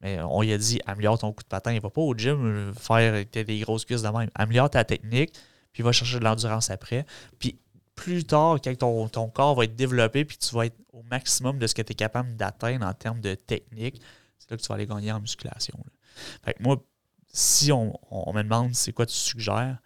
[0.00, 1.72] Mais on lui a dit améliore ton coup de patin.
[1.72, 4.30] Il va pas au gym faire des grosses cuisses de même.
[4.36, 5.34] Améliore ta technique,
[5.72, 7.04] puis va chercher de l'endurance après.
[7.40, 7.58] Puis
[7.96, 11.58] plus tard, quand ton, ton, corps va être développé, puis tu vas être au maximum
[11.58, 14.00] de ce que tu es capable d'atteindre en termes de technique,
[14.38, 15.76] c'est là que tu vas aller gagner en musculation.
[16.44, 16.76] Fait que moi,
[17.26, 17.92] si on,
[18.32, 19.78] me demande c'est quoi tu suggères,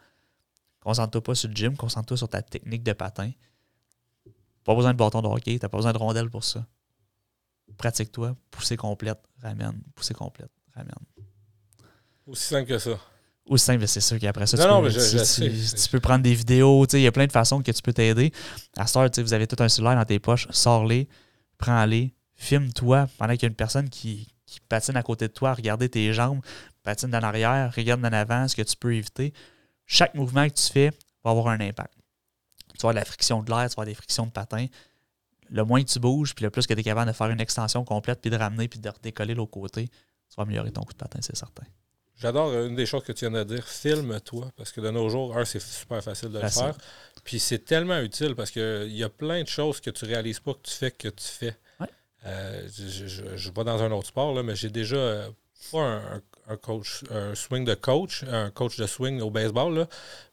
[0.80, 3.30] concentre-toi pas sur le gym, concentre-toi sur ta technique de patin.
[4.64, 6.66] Pas besoin de bâton de hockey, t'as pas besoin de rondelle pour ça
[7.76, 10.94] pratique-toi, poussée complète, ramène, poussée complète, ramène.
[12.26, 12.98] Aussi simple que ça.
[13.46, 17.06] Aussi simple, c'est sûr qu'après ça, tu, peux, tu, peux prendre des vidéos, il y
[17.06, 18.32] a plein de façons que tu peux t'aider.
[18.76, 21.08] À ce temps, vous avez tout un cellulaire dans tes poches, sors-les,
[21.58, 24.28] prends-les, filme-toi pendant qu'il y a une personne qui,
[24.68, 26.40] patine à côté de toi, regarder tes jambes,
[26.82, 29.32] patine dans l'arrière, regarde en avant, ce que tu peux éviter.
[29.86, 30.90] Chaque mouvement que tu fais
[31.24, 31.94] va avoir un impact.
[32.74, 34.66] Tu vas avoir de la friction de l'air, tu vas avoir des frictions de patin
[35.52, 37.40] le moins que tu bouges, puis le plus que tu es capable de faire une
[37.40, 40.94] extension complète, puis de ramener, puis de redécoller l'autre côté, tu vas améliorer ton coup
[40.94, 41.64] de patin, c'est certain.
[42.16, 45.08] J'adore euh, une des choses que tu viens de dire, filme-toi, parce que de nos
[45.08, 46.74] jours, un, c'est super facile de le faire.
[47.24, 50.54] Puis c'est tellement utile parce qu'il y a plein de choses que tu réalises pas
[50.54, 51.56] que tu fais que tu fais.
[52.24, 55.28] Euh, je ne vais dans un autre sport, là, mais j'ai déjà euh,
[55.72, 56.00] pas
[56.46, 59.88] un, coach, un swing de coach, un coach de swing au baseball, là,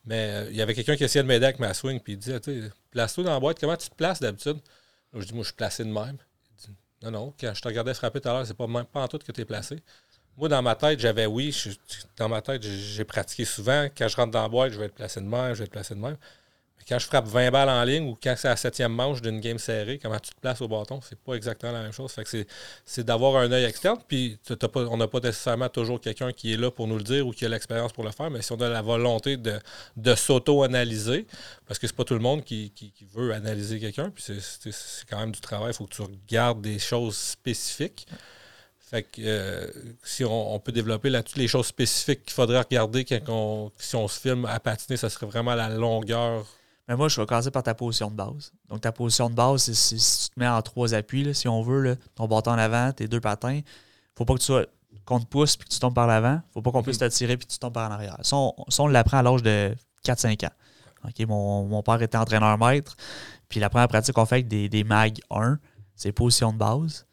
[0.06, 2.40] mais il y avait quelqu'un qui essayait de m'aider avec ma swing, puis il disait,
[2.92, 4.60] place-toi dans la boîte, comment tu te places d'habitude?
[5.14, 6.18] Je dis, moi, je suis placé de même.
[7.02, 9.08] Non, non, quand je te regardais frapper tout à l'heure, c'est pas, même, pas en
[9.08, 9.82] tout que tu es placé.
[10.38, 11.56] Moi, dans ma tête, j'avais oui.
[12.18, 13.88] dans ma tête, j'ai pratiqué souvent.
[13.98, 15.72] Quand je rentre dans la boîte, je vais être placé de même, je vais être
[15.72, 16.18] placé de même.
[16.90, 19.60] Quand je frappe 20 balles en ligne ou quand c'est la septième manche d'une game
[19.60, 22.12] serrée, comment tu te places au bâton, c'est pas exactement la même chose.
[22.12, 22.46] Fait que
[22.84, 24.00] c'est d'avoir un œil externe.
[24.08, 24.40] Puis
[24.74, 27.46] on n'a pas nécessairement toujours quelqu'un qui est là pour nous le dire ou qui
[27.46, 29.60] a l'expérience pour le faire, mais si on a la volonté de,
[29.98, 31.28] de s'auto-analyser,
[31.68, 35.20] parce que c'est pas tout le monde qui, qui, veut analyser quelqu'un, puis c'est quand
[35.20, 38.08] même du travail, il faut que tu regardes des choses spécifiques.
[38.80, 39.68] Fait que euh,
[40.04, 43.06] si on, peut développer là-dessus les choses spécifiques qu'il faudrait regarder
[43.78, 46.48] si on se filme à patiner, ça serait vraiment la longueur.
[46.90, 48.52] Mais moi, je vais commencer par ta position de base.
[48.68, 51.62] Donc, ta position de base, c'est si, tu te mets en trois appuis, si on
[51.62, 53.62] veut, ton bâton en avant, tes deux patins,
[54.18, 54.66] faut pas que tu sois
[55.06, 56.42] qu'on te pousse puis que tu tombes par l'avant.
[56.52, 58.18] faut pas qu'on puisse te tirer puis que tu tombes par en arrière.
[58.24, 60.52] Ça, on, l'apprend à l'âge de 4-5 ans.
[61.28, 62.96] mon, mon, père était entraîneur maître.
[63.50, 65.60] Puis la première pratique qu'on fait avec des, des MAG 1,
[65.96, 67.06] c'est position de base.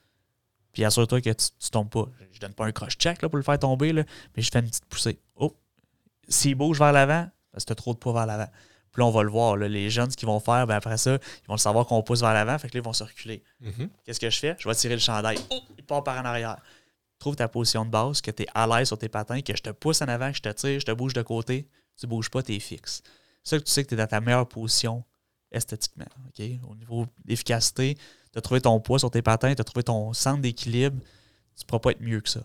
[0.73, 2.07] Puis assure-toi que tu, ne tombes pas.
[2.33, 4.05] Je donne pas un croche check là, pour le faire tomber, là,
[4.35, 5.19] mais je fais une petite poussée.
[5.35, 5.55] Oh!
[6.29, 8.49] S'il bouge vers l'avant, parce que tu as trop de poids vers l'avant.
[8.97, 9.59] Puis là, on va le voir.
[9.59, 12.23] les jeunes, ce qu'ils vont faire, ben après ça, ils vont le savoir qu'on pousse
[12.23, 13.43] vers l'avant, fait que là, ils vont se reculer.
[13.63, 13.89] Mm-hmm.
[14.07, 14.57] Qu'est-ce que je fais?
[14.59, 15.39] Je vais tirer le chandail.
[15.51, 15.61] Oh!
[15.77, 16.57] Il part par en arrière.
[17.19, 19.63] Trouve ta position de base, que tu es à l'aise sur tes patins, que je
[19.63, 21.69] te pousse en avant, que je te tire, je te bouge de côté.
[22.01, 23.03] Tu bouges pas, tu es fixe.
[23.45, 25.05] C'est ça que tu sais que tu es dans ta meilleure position
[25.53, 26.07] esthétiquement.
[26.67, 27.97] Au niveau d'efficacité,
[28.33, 30.99] tu as trouvé ton poids sur tes patins, tu as trouvé ton centre d'équilibre,
[31.55, 32.41] tu ne pourras pas être mieux que ça.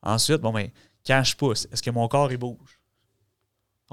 [0.00, 0.70] Ensuite, bon, ben,
[1.04, 2.78] quand je pousse, est-ce que mon corps il bouge?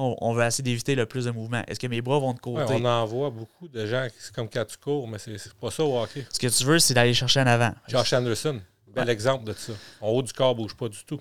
[0.01, 1.61] On, veut essayer d'éviter le plus de mouvement.
[1.67, 2.63] Est-ce que mes bras vont de côté?
[2.69, 5.83] on en voit beaucoup de gens, c'est comme quand tu cours, mais c'est pas ça
[5.83, 6.25] au hockey.
[6.31, 7.73] Ce que tu veux, c'est d'aller chercher en avant.
[7.89, 9.73] Josh Anderson, bel exemple de ça.
[9.99, 11.19] En haut du corps ne bouge pas du tout.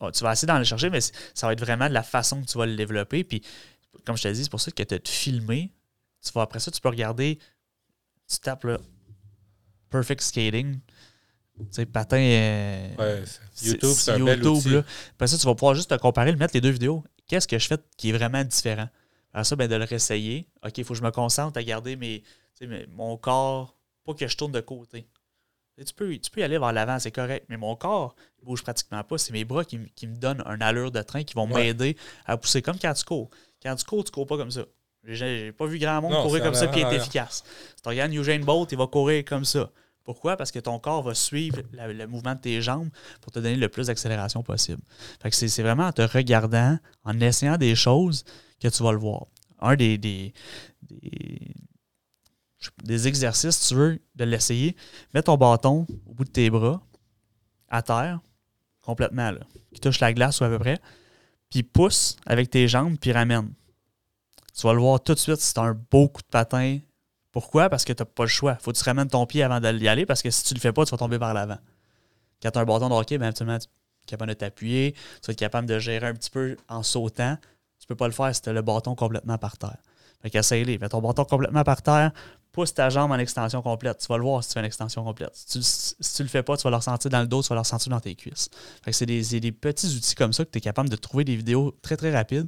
[0.00, 2.46] Oh, tu vas essayer d'aller chercher, mais ça va être vraiment de la façon que
[2.46, 3.24] tu vas le développer.
[3.24, 3.42] Puis,
[4.04, 5.72] comme je te dis, c'est pour ça que tu as te filmé.
[6.22, 7.38] Tu vas, après ça, tu peux regarder,
[8.28, 8.78] tu tapes là,
[9.88, 10.78] Perfect Skating.
[11.56, 12.18] Tu sais, patin.
[12.18, 13.22] Euh, ouais,
[13.62, 14.76] YouTube, c'est un bel outil.
[15.12, 17.04] Après ça, tu vas pouvoir juste te comparer, le mettre les deux vidéos.
[17.26, 18.88] Qu'est-ce que je fais qui est vraiment différent?
[19.32, 20.46] Après ça, ben, de le réessayer.
[20.64, 22.22] OK, il faut que je me concentre à garder mes,
[22.88, 25.08] mon corps, pas que je tourne de côté.
[25.76, 28.62] tu, peux, tu peux y aller vers l'avant, c'est correct, mais mon corps ne bouge
[28.62, 29.18] pratiquement pas.
[29.18, 31.96] C'est mes bras qui, me donnent une allure de train qui vont m'aider
[32.26, 33.30] à pousser comme quand tu cours.
[33.62, 34.64] Quand tu cours, tu cours pas comme ça.
[35.06, 37.44] J'ai pas vu grand monde courir comme ça et être efficace.
[37.76, 39.70] Si tu regardes Eugene Bolt, il va courir comme ça.
[40.04, 40.36] Pourquoi?
[40.36, 42.90] Parce que ton corps va suivre le mouvement de tes jambes
[43.22, 44.82] pour te donner le plus d'accélération possible.
[45.22, 48.24] Fait que c'est vraiment en te regardant, en essayant des choses
[48.60, 49.26] que tu vas le voir.
[49.60, 50.32] Un des, des,
[53.08, 54.76] exercices, si tu veux, de l'essayer,
[55.14, 56.82] mets ton bâton au bout de tes bras,
[57.70, 58.20] à terre,
[58.82, 59.40] complètement, là,
[59.72, 60.78] qui touche la glace ou à peu près,
[61.48, 63.54] puis pousse avec tes jambes, puis ramène.
[64.54, 66.78] Tu vas le voir tout de suite as un beau coup de patin
[67.34, 67.68] pourquoi?
[67.68, 68.54] Parce que tu n'as pas le choix.
[68.60, 70.60] faut que tu ramènes ton pied avant d'y aller parce que si tu ne le
[70.60, 71.58] fais pas, tu vas tomber par l'avant.
[72.40, 73.58] Quand tu as un bâton de hockey, bien, tu es
[74.06, 77.36] capable de t'appuyer, tu vas être capable de gérer un petit peu en sautant.
[77.80, 79.78] Tu peux pas le faire si tu as le bâton complètement par terre.
[80.22, 80.78] Fait qu'essaye-les.
[80.78, 82.12] Mets ton bâton complètement par terre,
[82.52, 83.98] pousse ta jambe en extension complète.
[83.98, 85.32] Tu vas le voir si tu fais une extension complète.
[85.34, 87.48] Si tu, si tu le fais pas, tu vas le ressentir dans le dos, tu
[87.48, 88.48] vas le ressentir dans tes cuisses.
[88.84, 91.34] Fait que c'est des, petits outils comme ça que tu es capable de trouver des
[91.34, 92.46] vidéos très très rapides.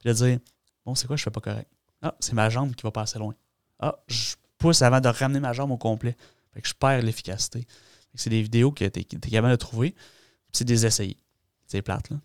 [0.00, 0.38] Puis de dire
[0.84, 1.70] Bon, c'est quoi, je fais pas correct.
[2.02, 3.34] Ah, c'est ma jambe qui va passer loin
[3.80, 6.16] ah, je pousse avant de ramener ma jambe au complet.
[6.54, 7.66] Fait que je perds l'efficacité.
[8.14, 9.94] C'est des vidéos que tu es, capable de trouver.
[10.52, 11.16] C'est des essais.
[11.66, 12.16] C'est plate, là.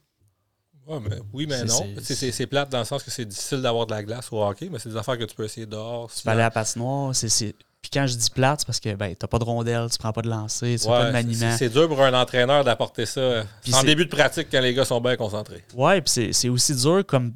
[0.88, 1.86] mais, oui, mais non.
[2.02, 4.80] C'est plate dans le sens que c'est difficile d'avoir de la glace au hockey, mais
[4.80, 6.12] c'est des affaires que tu peux essayer dehors.
[6.12, 7.14] Tu peux aller à la patinoire.
[7.14, 9.98] Puis quand je dis plate, c'est parce que ben, tu n'as pas de rondelle, tu
[9.98, 11.56] prends pas de lancer, tu n'as pas de maniement.
[11.58, 13.44] C'est dur pour un entraîneur d'apporter ça
[13.74, 15.64] en début de pratique quand les gars sont bien concentrés.
[15.76, 17.34] Ouais, puis c'est aussi dur comme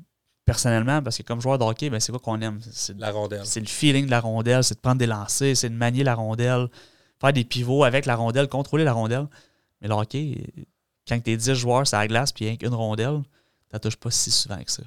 [0.47, 2.59] personnellement, parce que comme joueur de hockey, ben, c'est quoi qu'on aime?
[2.71, 3.45] C'est la rondelle.
[3.45, 6.15] C'est le feeling de la rondelle, c'est de prendre des lancers, c'est de manier la
[6.15, 6.69] rondelle,
[7.19, 9.27] faire des pivots avec la rondelle, contrôler la rondelle.
[9.81, 10.45] Mais le hockey,
[11.05, 13.23] quand tu es 10 joueurs sur la glace puis il n'y a qu'une rondelle,
[13.71, 14.83] tu touches pas si souvent que ça.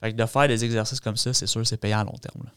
[0.00, 2.50] Fait que de faire des exercices comme ça, c'est sûr c'est payant à long terme.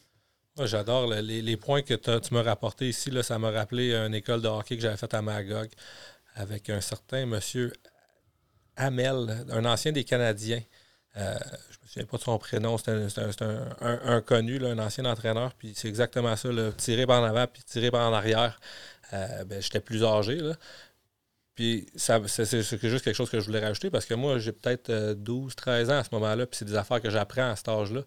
[0.56, 3.10] Moi, j'adore les, points que tu m'as rapportés ici.
[3.10, 5.68] Là, ça m'a rappelé une école de hockey que j'avais faite à Magog
[6.34, 7.72] avec un certain monsieur
[8.76, 10.60] Hamel, un ancien des Canadiens.
[11.16, 11.34] Euh,
[11.70, 12.90] je me souviens pas de son prénom, c'est
[13.82, 17.90] un, connu, un ancien entraîneur, puis c'est exactement ça, tirer par en avant puis tirer
[17.90, 18.58] par en arrière.
[19.12, 20.36] Euh, ben, J'étais plus âgé.
[20.36, 20.54] Là.
[21.54, 25.52] Puis c'est juste quelque chose que je voulais rajouter parce que moi, j'ai peut-être 12,
[25.52, 28.02] euh, 13 ans à ce moment-là, puis c'est des affaires que j'apprends à cet âge-là.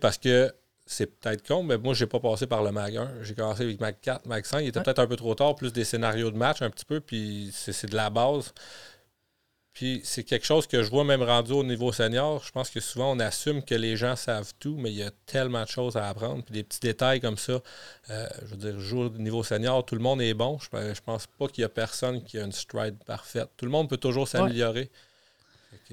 [0.00, 0.50] Parce que
[0.86, 3.22] c'est peut-être con, mais moi, j'ai pas passé par le MAG 1.
[3.22, 4.60] J'ai commencé avec MAG 4, MAG 5.
[4.60, 7.00] Il était peut-être un peu trop tard, plus des scénarios de match un petit peu,
[7.00, 8.52] puis c'est de la base.
[9.72, 12.42] Puis c'est quelque chose que je vois même rendu au niveau senior.
[12.44, 15.10] Je pense que souvent on assume que les gens savent tout, mais il y a
[15.26, 16.42] tellement de choses à apprendre.
[16.42, 17.60] Puis des petits détails comme ça,
[18.10, 20.58] euh, je veux dire, jour au niveau senior, tout le monde est bon.
[20.58, 23.48] Je, je pense pas qu'il y a personne qui a une stride parfaite.
[23.56, 24.90] Tout le monde peut toujours s'améliorer.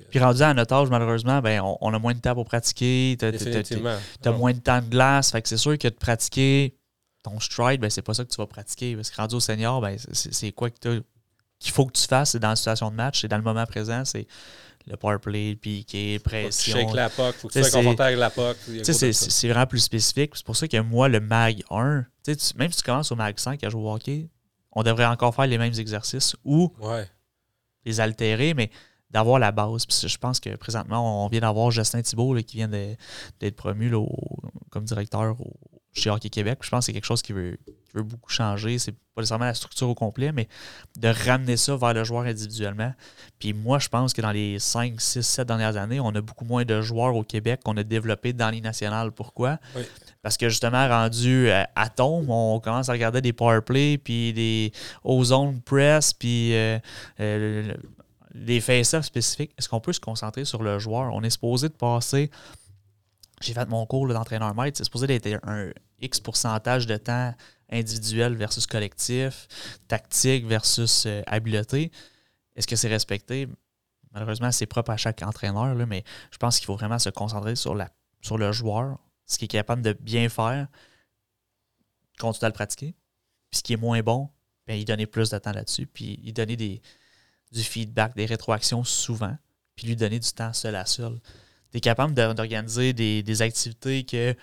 [0.10, 3.16] Puis rendu à notre âge, malheureusement, ben, on, a moins de temps pour pratiquer.
[3.20, 5.32] Tu as, moins de temps de glace.
[5.32, 6.76] Fait que c'est sûr que de pratiquer
[7.24, 8.96] ton stride, ben, c'est pas ça que tu vas pratiquer.
[8.96, 10.70] Parce que rendu au senior, ben, c'est quoi
[11.60, 12.32] qu'il faut que tu fasses?
[12.32, 14.28] C'est dans la situation de match, c'est dans le moment présent, c'est
[14.86, 16.78] le power play, le piqué, pression.
[16.78, 18.58] Shake la puck, faut que tu sois confortable avec la puck.
[18.84, 20.32] C'est vraiment plus spécifique.
[20.36, 22.06] C'est pour ça que moi, le MAG 1,
[22.56, 24.30] même si tu commences au MAG 5 à jouer au hockey,
[24.72, 26.74] on devrait encore faire les mêmes exercices ou
[27.86, 28.72] les altérer, mais
[29.10, 29.86] d'avoir la base.
[29.86, 33.92] Puis je pense que présentement, on vient d'avoir Justin Thibault qui vient d'être promu
[34.70, 35.54] comme directeur au,
[35.94, 36.60] chez Hockey Québec.
[36.62, 37.58] je pense que c'est quelque chose qui veut,
[37.94, 38.80] veut beaucoup changer.
[38.80, 40.48] C'est pas nécessairement la structure au complet, mais
[40.98, 42.94] de ramener ça vers le joueur individuellement.
[43.40, 46.46] Puis moi, je pense que dans les 5, 6, 7 dernières années, on a beaucoup
[46.46, 49.12] moins de joueurs au Québec qu'on a développés dans les nationales.
[49.12, 49.58] Pourquoi?
[50.22, 54.34] Parce que justement, rendu euh, à tombe, on commence à regarder des power play, puis
[54.34, 54.72] des
[55.04, 56.80] ozone press, puis euh,
[57.20, 57.74] euh,
[58.34, 59.52] des face-offs spécifiques.
[59.58, 61.14] Est-ce qu'on peut se concentrer sur le joueur?
[61.14, 62.30] On est supposé de passer
[63.42, 65.70] j'ai fait mon cours d'entraîneur maître, c'est supposé d'être un
[66.02, 67.34] X pourcentage de temps
[67.70, 69.48] individuel versus collectif,
[69.88, 71.92] tactique versus euh, habileté.
[72.56, 73.48] Est-ce que c'est respecté?
[74.12, 77.56] Malheureusement, c'est propre à chaque entraîneur, là, mais je pense qu'il faut vraiment se concentrer
[77.56, 77.92] sur, la,
[78.22, 80.68] sur le joueur, ce qui est capable de bien faire,
[82.18, 82.96] continuer à le pratiquer.
[83.52, 84.30] Puis ce qui est moins bon,
[84.66, 86.82] bien, il donner plus de temps là-dessus, puis il donner des,
[87.52, 89.38] du feedback, des rétroactions souvent,
[89.76, 91.20] puis lui donner du temps seul à seul.
[91.72, 94.36] Tu es capable d'organiser des, des activités que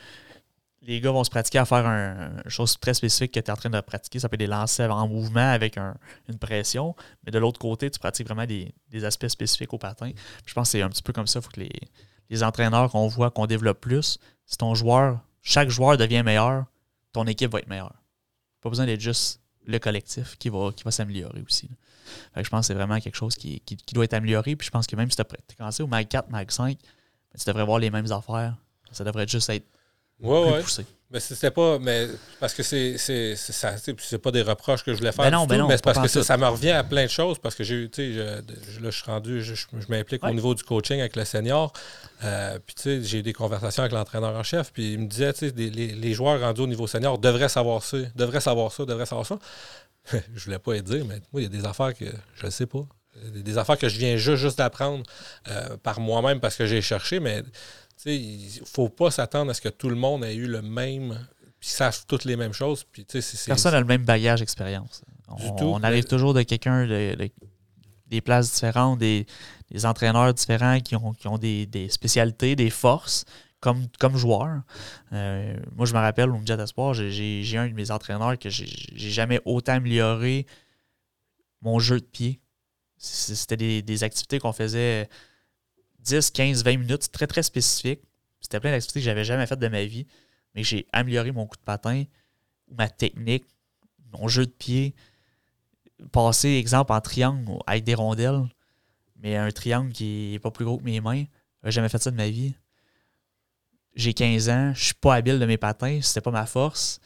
[0.87, 3.57] les gars vont se pratiquer à faire une chose très spécifique que tu es en
[3.57, 4.19] train de pratiquer.
[4.19, 6.95] Ça peut être des lancers en mouvement avec une pression.
[7.25, 10.11] Mais de l'autre côté, tu pratiques vraiment des, aspects spécifiques au patin.
[10.47, 11.41] je pense que c'est un petit peu comme ça.
[11.41, 11.61] Il faut que
[12.31, 16.67] les, entraîneurs qu'on voit, qu'on développe plus, si ton joueur, chaque joueur devient meilleur,
[17.13, 17.95] ton équipe va être meilleure.
[18.61, 21.71] Pas besoin d'être juste le collectif qui va, qui va s'améliorer aussi.
[22.37, 23.63] je pense que c'est vraiment quelque chose qui,
[23.93, 24.57] doit être amélioré.
[24.57, 27.39] Puis je pense que même si tu as commencé au Mag 4, Mag 5, ben,
[27.39, 28.57] tu devrais voir les mêmes affaires.
[28.91, 29.67] Ça devrait juste être
[30.21, 30.63] Ouais, ouais.
[31.11, 31.79] Mais c'était pas.
[31.79, 32.09] Mais
[32.41, 35.25] parce que c'est c'est pas des reproches que je voulais faire.
[35.25, 37.39] Ben non, ben non, mais c'est parce que ça, me revient à plein de choses.
[37.39, 38.21] Parce que j'ai tu sais,
[38.81, 39.55] là, je suis rendu, je,
[39.89, 41.73] m'implique au niveau du coaching avec le senior.
[42.25, 44.73] Euh, puis tu sais, j'ai eu des conversations avec l'entraîneur en chef.
[44.73, 47.83] Puis il me disait, tu sais, les, les, joueurs rendus au niveau senior devraient savoir
[47.85, 49.39] ça, devraient savoir ça, devraient savoir ça.
[50.35, 52.67] je voulais pas dire, mais moi, il y a des affaires que je ne sais
[52.67, 52.85] pas.
[53.33, 55.05] Des affaires que je viens juste, juste d'apprendre
[55.49, 57.45] euh, par moi-même parce que j'ai cherché, mais
[58.07, 61.27] il ne faut pas s'attendre à ce que tout le monde ait eu le même,
[61.59, 62.85] puis sache toutes les mêmes choses.
[62.85, 65.03] Puis, Personne n'a le même bagage d'expérience.
[65.29, 69.27] On, on, arrive toujours de quelqu'un des places différentes, des,
[69.85, 73.25] entraîneurs différents qui ont, qui ont des, spécialités, des forces.
[73.61, 74.61] Comme, comme joueur.
[75.15, 78.67] Euh, moi, je me rappelle au Jet Espoir, j'ai un de mes entraîneurs que j'ai
[79.11, 80.45] jamais autant amélioré
[81.63, 82.43] mon jeu de pied.
[82.99, 85.09] C'était des, des, activités qu'on faisait
[86.05, 88.01] 10, 15, 20 minutes, très, très spécifique.
[88.41, 90.07] C'était plein d'activités que j'avais jamais faites de ma vie,
[90.55, 92.05] mais j'ai amélioré mon coup de patin,
[92.71, 93.45] ma technique,
[94.13, 94.95] mon jeu de pied.
[96.13, 98.43] Passer, exemple, en triangle avec des rondelles,
[99.17, 101.25] mais un triangle qui n'est pas plus gros que mes mains.
[101.63, 102.55] J'ai jamais fait ça de ma vie.
[103.95, 107.01] J'ai 15 ans, je suis pas habile de mes patins, c'était pas ma force.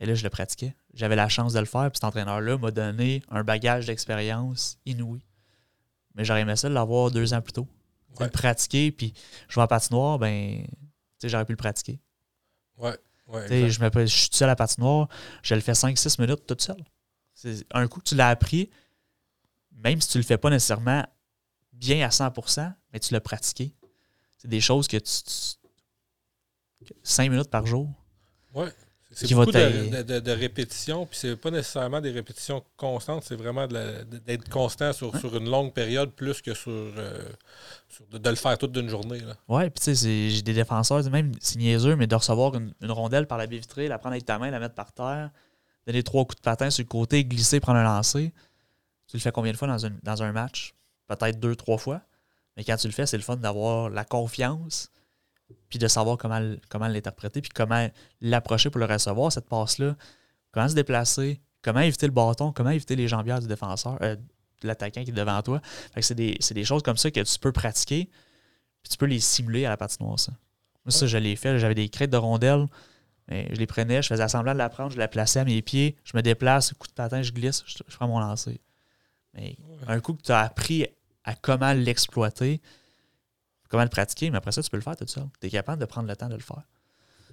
[0.00, 0.74] Et là, je le pratiquais.
[0.94, 5.20] J'avais la chance de le faire, puis cet entraîneur-là m'a donné un bagage d'expérience inouï.
[6.18, 7.68] Mais j'aurais aimé ça de l'avoir deux ans plus tôt.
[8.20, 9.14] Le pratiquer, puis
[9.48, 10.66] jouer en patinoire, ben,
[11.22, 12.00] j'aurais pu le pratiquer.
[12.76, 12.96] Ouais.
[13.28, 15.08] ouais je, me, je suis seul à la patinoire,
[15.44, 16.84] je le fais 5-6 minutes tout seul.
[17.70, 18.70] Un coup que tu l'as appris,
[19.70, 21.06] même si tu le fais pas nécessairement
[21.72, 23.72] bien à 100%, mais tu l'as pratiqué.
[24.38, 25.12] C'est des choses que tu,
[27.04, 27.88] 5 minutes par jour.
[28.52, 28.72] Ouais.
[29.26, 33.66] C'est beaucoup de, de, de, répétitions, puis c'est pas nécessairement des répétitions constantes, c'est vraiment
[33.66, 37.18] d'être constant sur, sur, une longue période plus que sur, euh,
[38.12, 39.20] de, le faire toute d'une journée.
[39.48, 43.26] Oui, puis tu sais, j'ai des défenseurs, même c'est niaiseux, mais de recevoir une, rondelle
[43.26, 45.30] par la baie vitrée, la prendre avec ta main, la mettre par terre,
[45.84, 48.32] donner trois coups de patin sur le côté, glisser, prendre un lancer.
[49.08, 50.74] Tu le fais combien de fois dans, dans un match?
[51.08, 52.02] Peut-être deux, trois fois.
[52.56, 54.90] Mais quand tu le fais, c'est le fun d'avoir la confiance
[55.68, 57.88] puis de savoir comment, comment l'interpréter, puis comment
[58.20, 59.96] l'approcher pour le recevoir, cette passe-là.
[60.52, 64.66] Comment se déplacer, comment éviter le bâton, comment éviter les jambières du défenseur, euh, de
[64.66, 65.60] l'attaquant qui est devant toi.
[66.00, 68.08] c'est des, des, choses comme ça que tu peux pratiquer,
[68.82, 70.32] puis tu peux les simuler à la patinoire, ça.
[70.84, 71.58] Moi, ça, je l'ai fait.
[71.58, 72.66] J'avais des crêtes de rondelles.
[73.28, 75.60] Mais je les prenais, je faisais semblant de la prendre, je la plaçais à mes
[75.60, 78.58] pieds, je me déplace, coup de patin, je glisse, je, prends mon lancer.
[79.34, 79.56] Mais
[79.86, 80.86] un coup que tu as appris
[81.24, 82.62] à comment l'exploiter,
[83.68, 85.24] comment le pratiquer, mais après ça, tu peux le faire tout seul.
[85.40, 86.62] Tu es capable de prendre le temps de le faire.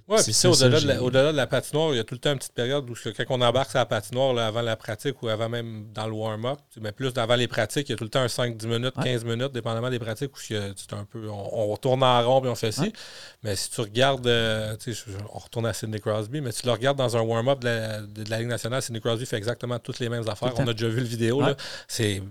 [0.07, 2.14] Oui, puis ça, au-delà, de la, j'ai- au-delà de la patinoire, il y a tout
[2.14, 4.76] le temps une petite période où quand on embarque sur la patinoire, là, avant la
[4.76, 7.95] pratique ou avant même dans le warm-up, tu mais plus avant les pratiques, il y
[7.95, 9.03] a tout le temps un 5-10 minutes, Ouais.
[9.03, 12.49] 15 minutes, dépendamment des pratiques, où c'est un peu, on, on tourne en rond et
[12.49, 12.82] on fait ci.
[12.82, 12.94] Ouais.
[13.41, 14.95] Mais si tu regardes, euh, tu
[15.34, 18.24] on retourne à Sidney Crosby, mais tu le regardes dans un warm-up de la, de,
[18.26, 20.53] de la Ligue nationale, Sidney Crosby fait exactement toutes les mêmes affaires.
[20.60, 21.41] On a déjà vu le vidéo.
[21.44, 21.56] Ouais.
[21.88, 22.22] C'est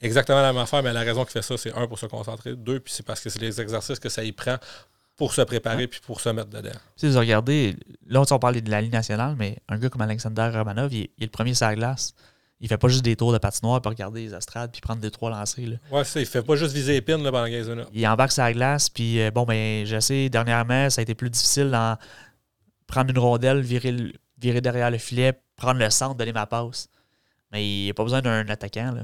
[0.00, 2.54] exactement la même affaire, mais la raison qu'il fait ça, c'est un, pour se concentrer.
[2.56, 4.56] Deux, puis c'est parce que c'est les exercices que ça y prend
[5.16, 6.70] pour se préparer puis pour se mettre dedans.
[6.96, 10.50] Sais, vous regardez, là, on parlait de la Ligue nationale, mais un gars comme Alexander
[10.54, 12.14] Romanov, il, est- il est le premier sur la glace.
[12.62, 15.10] Il fait pas juste des tours de patinoire pour regarder les estrades puis prendre des
[15.10, 15.66] trois lancers.
[15.66, 15.76] Là.
[15.90, 16.20] Ouais, c'est ça.
[16.20, 17.88] Il fait pas juste viser les pins là, pendant 15 minutes.
[17.94, 21.14] Il embarque sur la glace, puis euh, bon, ben, je sais, dernièrement, ça a été
[21.14, 21.96] plus difficile d'en
[22.86, 26.88] prendre une rondelle, virer, le- virer derrière le filet, prendre le centre, donner ma passe.
[27.52, 28.92] Mais il n'y a pas besoin d'un attaquant.
[28.92, 29.02] Là.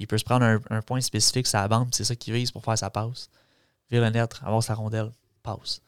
[0.00, 2.34] Il peut se prendre un, un point spécifique sur la bande, puis c'est ça qu'il
[2.34, 3.28] vise pour faire sa passe.
[3.90, 5.12] Vire le net, avoir sa rondelle,
[5.42, 5.80] passe.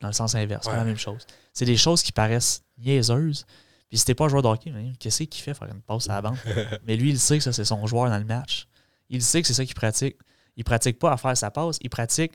[0.00, 0.76] Dans le sens inverse, c'est Ouais.
[0.76, 1.26] la même chose.
[1.54, 3.46] C'est des choses qui paraissent niaiseuses.
[3.88, 6.14] Puis si t'es pas un joueur de hockey, qu'est-ce qu'il fait faire une passe à
[6.14, 6.36] la bande?
[6.86, 8.66] mais lui, il sait que ça, c'est son joueur dans le match.
[9.08, 10.16] Il sait que c'est ça qu'il pratique.
[10.56, 12.32] Il pratique pas à faire sa passe, il pratique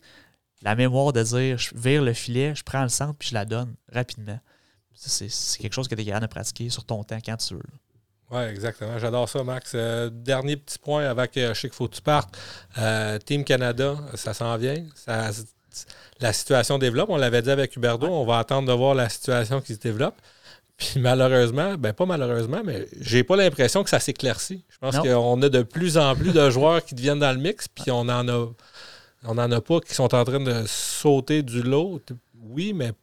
[0.62, 3.46] la mémoire de dire je vire le filet, je prends le centre puis je la
[3.46, 4.40] donne rapidement.
[4.94, 7.56] C'est c'est quelque chose que tu es capable de pratiquer sur ton temps quand tu
[7.56, 7.60] veux.
[7.64, 7.74] là.
[8.32, 8.98] Oui, exactement.
[8.98, 9.74] J'adore ça, Max.
[9.76, 12.38] Euh, dernier petit point avant que je sais qu'il faut que tu partes.
[12.78, 14.84] Euh, Team Canada, ça s'en vient.
[14.95, 15.32] Ça-
[16.20, 17.10] la situation développe.
[17.10, 18.08] On l'avait dit avec Huberdo.
[18.08, 20.16] On va attendre de voir la situation qui se développe.
[20.78, 24.64] Puis malheureusement, ben pas malheureusement, mais j'ai pas l'impression que ça s'éclaircit.
[24.70, 27.68] Je pense qu'on a de plus en plus de joueurs qui deviennent dans le mix,
[27.68, 28.48] puis on en a
[29.24, 32.02] on en a pas qui sont en train de sauter du lot.
[32.44, 32.94] Oui, mais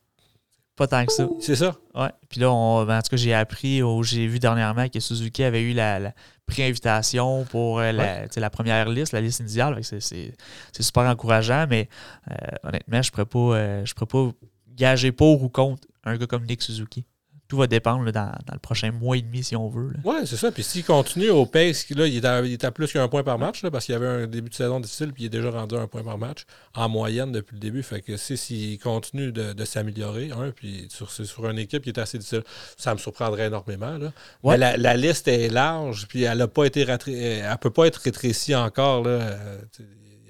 [0.78, 1.28] Pas tant que ça.
[1.40, 1.74] c'est ça?
[1.94, 2.08] Ouais.
[2.28, 5.42] Puis là, on- ben, en tout cas, j'ai appris, ou j'ai vu dernièrement que Suzuki
[5.42, 6.14] avait eu la, la
[6.46, 9.78] pré-invitation pour euh, la, la première liste, la liste initiale.
[9.82, 10.32] C'est
[10.78, 11.88] super encourageant, mais
[12.30, 14.32] euh, honnêtement, je ne pourrais, pas, euh, je pourrais pas
[14.76, 17.04] gager pour ou contre un gars comme Nick Suzuki.
[17.48, 19.92] Tout va dépendre là, dans, dans le prochain mois et demi, si on veut.
[20.04, 20.52] Oui, c'est ça.
[20.52, 23.22] Puis s'il continue au pace, là, il est à, il est à plus qu'un point
[23.22, 25.30] par match, là, parce qu'il y avait un début de saison difficile, puis il est
[25.30, 26.44] déjà rendu à un point par match
[26.74, 27.82] en moyenne depuis le début.
[27.82, 31.82] Fait que si- s'il continue de, de s'améliorer, un, puis sur, c'est sur une équipe
[31.82, 32.42] qui est assez difficile,
[32.76, 33.96] ça me surprendrait énormément.
[33.96, 34.12] Là.
[34.42, 34.52] Ouais.
[34.54, 37.96] Mais la, la liste est large, puis elle a pas été elle peut pas être
[37.96, 39.04] rétrécie encore.
[39.04, 39.20] Là.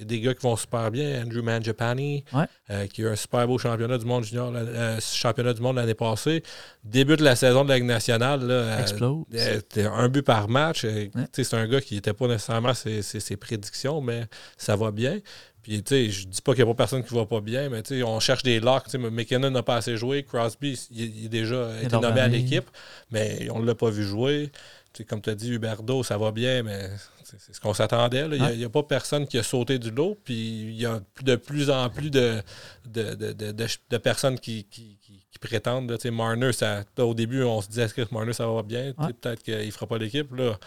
[0.05, 1.23] Des gars qui vont super bien.
[1.25, 2.45] Andrew Mangiapane, Ouais.
[2.71, 5.77] euh, qui a eu un super beau championnat du monde junior, euh, championnat du monde
[5.77, 6.43] l'année passée.
[6.85, 8.41] Début de la saison de la Ligue nationale.
[8.47, 9.25] Là, euh, Explose.
[9.35, 10.85] euh, c'était un but par match.
[10.85, 11.09] Ouais.
[11.33, 14.25] C'est un gars qui n'était pas nécessairement ses, ses- ses prédictions, mais
[14.57, 15.19] ça va bien.
[15.61, 17.69] Puis, tu sais, je dis pas qu'il n'y a pas personne qui va pas bien,
[17.69, 18.85] mais tu sais, on cherche des locks.
[18.85, 20.23] Tu sais, McKinnon n'a pas assez joué.
[20.23, 22.71] Crosby, il, il est déjà été nommé à l'équipe,
[23.11, 24.51] mais on ne l'a pas vu jouer.
[25.09, 26.91] Comme tu as dit, Huberdo, ça va bien, mais
[27.25, 28.27] c'est ce qu'on s'attendait.
[28.33, 30.17] Il n'y a, pas personne qui a sauté du lot.
[30.25, 32.43] Puis il y a de plus en plus de,
[32.87, 33.33] de, de,
[33.91, 35.91] de- personnes qui, qui, qui- qui prétendent.
[35.91, 36.11] là.
[36.11, 38.93] Marner, ça, au début, on se disait que Marner, ça va bien?
[39.21, 40.33] Peut-être qu'il ne fera pas l'équipe.
[40.35, 40.59] Là,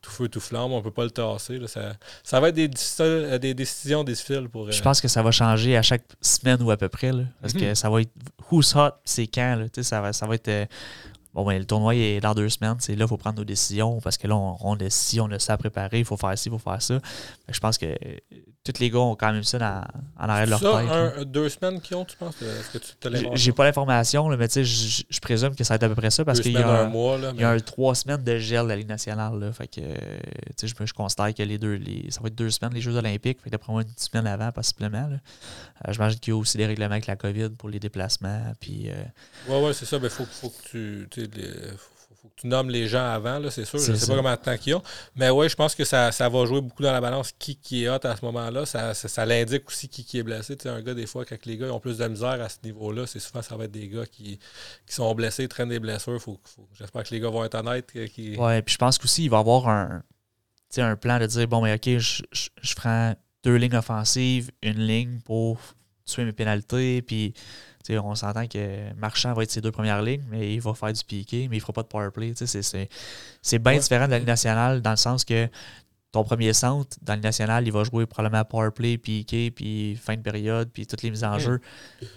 [0.00, 1.58] tout feu, tout flamme, on ne peut pas le tasser.
[1.58, 1.66] là.
[1.66, 1.92] Ça,
[2.22, 4.70] ça va être des, difficiles- des décisions difficiles pour.
[4.70, 7.10] Je euh, pense que ça va changer à chaque semaine ou à peu près.
[7.12, 7.60] là, parce Mhm.
[7.60, 8.10] que ça va être
[8.50, 9.56] who's hot, c'est quand.
[9.56, 10.48] Là, ça, va, ça va être.
[10.48, 10.66] euh,
[11.38, 12.76] bon, ben, le tournoi est dans deux semaines.
[12.80, 15.38] C'est là il faut prendre nos décisions parce que là, on, on ci, on a
[15.38, 16.00] ça à préparer.
[16.00, 16.98] Il faut faire ci, il faut faire ça.
[17.48, 18.16] Je pense que euh,
[18.72, 19.84] tous les gars ont quand même ça dans,
[20.18, 20.90] en arrière de leur ça, tête.
[21.20, 22.40] un- deux semaines qui ont, tu penses?
[22.42, 25.76] Est-ce que tu te J'ai- pas l'information, mais tu sais, je présume que ça va
[25.76, 27.18] être à peu près ça parce qu'il y a un mois.
[27.18, 29.38] Là, il y a mais- un trois semaines de gel de la Ligue nationale.
[29.38, 29.94] Là, fait que, euh,
[30.62, 33.40] je, je considère que les deux, les, ça va être deux semaines, les Jeux olympiques.
[33.42, 35.08] Fait d'après moi, une semaine avant, possiblement.
[35.10, 38.52] Euh, J'imagine qu'il y a aussi des règlements avec la COVID pour les déplacements.
[38.60, 38.94] Puis, euh,
[39.48, 39.98] Oui, ouais, c'est ça.
[40.02, 41.08] Il faut, faut que tu.
[41.16, 43.78] les- faut, faut que tu nommes les gens avant, là, c'est sûr.
[43.78, 44.12] Je ne sais ça.
[44.12, 44.82] pas combien de temps qu'ils ont.
[45.14, 47.84] Mais oui, je pense que ça, ça va jouer beaucoup dans la balance qui, qui
[47.84, 48.66] est hot à ce moment-là.
[48.66, 50.56] Ça, ça, ça l'indique aussi qui, qui est blessé.
[50.56, 52.58] Tu sais, un gars, des fois, quand les gars ont plus de misère à ce
[52.64, 54.38] niveau-là, c'est souvent ça va être des gars qui,
[54.86, 56.20] qui sont blessés, traînent des blessures.
[56.20, 57.92] Faut, faut- J'espère que les gars vont être honnêtes.
[58.12, 58.36] Qui...
[58.36, 60.02] ouais, puis je pense qu'aussi, il va y avoir un,
[60.78, 63.14] un plan de dire bon, mais OK, je, je, je prends
[63.44, 65.58] deux lignes offensives, une ligne pour
[66.04, 67.02] tuer mes pénalités.
[67.02, 67.32] Puis,
[67.84, 70.74] tu sais, on s'entend que Marchand va être ses deux premières lignes, mais il va
[70.74, 72.32] faire du piqué, mais il fera pas de power play.
[72.36, 72.88] C'est- c'est-
[73.42, 73.78] C'est bien Ouais.
[73.78, 75.48] différent de la Ligue nationale dans le sens que
[76.10, 79.94] ton premier centre, dans la Ligue nationale, il va jouer probablement power play, piqué, puis
[79.96, 81.60] fin de période, puis toutes les mises en jeu.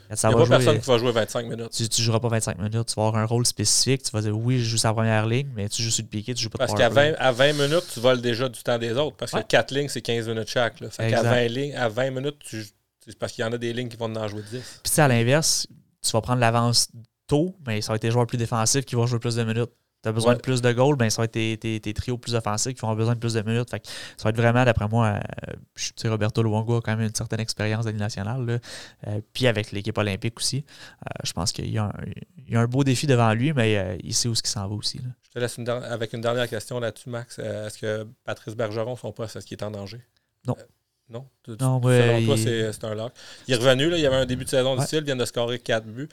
[0.10, 1.72] Quand ça Il n'y va a pas jouer, personne qui va jouer 25 minutes.
[1.72, 4.38] tu ne joueras pas 25 minutes, tu vas avoir un rôle spécifique, tu vas dire
[4.38, 6.66] oui, je joue sa première ligne, mais tu joues sur le piqué, tu joues pas
[6.66, 7.12] de Parce qu'à play.
[7.12, 9.18] 20, à 20 minutes, tu voles déjà du temps des autres.
[9.18, 9.42] Parce Ouais.
[9.44, 10.78] que 4 lignes, c'est 15 minutes chaque.
[10.80, 11.24] Fait qu'à Exact.
[11.24, 12.64] 20, lignes, à 20 minutes, tu,
[13.06, 14.82] c'est parce qu'il y en a des lignes qui vont en jouer 10.
[14.84, 15.68] Puis à l'inverse,
[16.02, 16.90] tu vas prendre l'avance
[17.28, 19.72] tôt, mais ça va être les joueurs plus défensifs qui vont jouer plus de minutes.
[20.04, 20.38] tu as besoin Ouais.
[20.38, 22.82] de plus de goals, ben, ça va être tes, tes, tes trios plus offensifs qui
[22.82, 23.70] vont avoir besoin de plus de minutes.
[23.70, 26.82] Fait que ça va être vraiment, d'après moi, euh, je tu sais, Roberto Luongo a
[26.82, 28.44] quand même une certaine expérience de nationale.
[28.44, 28.58] là.
[29.08, 30.66] Euh, puis avec l'équipe olympique aussi.
[31.06, 31.94] Euh, je pense qu'il y, a un-
[32.36, 34.50] il y a un beau défi devant lui, mais euh, il sait où ce qu'il
[34.50, 34.98] s'en va aussi.
[34.98, 35.10] là.
[35.22, 37.38] Je te laisse une avec une dernière question là-dessus, Max.
[37.38, 40.02] Est-ce que Patrice Bergeron, son poste, est-ce qu'il est en danger?
[40.48, 40.56] Non.
[41.12, 41.28] Non?
[41.44, 43.12] Tu- tu- Non, ouais, selon toi, il- c'est un lock.
[43.48, 44.78] Il est revenu, là, il y avait un début de saison Ouais.
[44.78, 46.08] difficile, il vient de scorer 4 buts,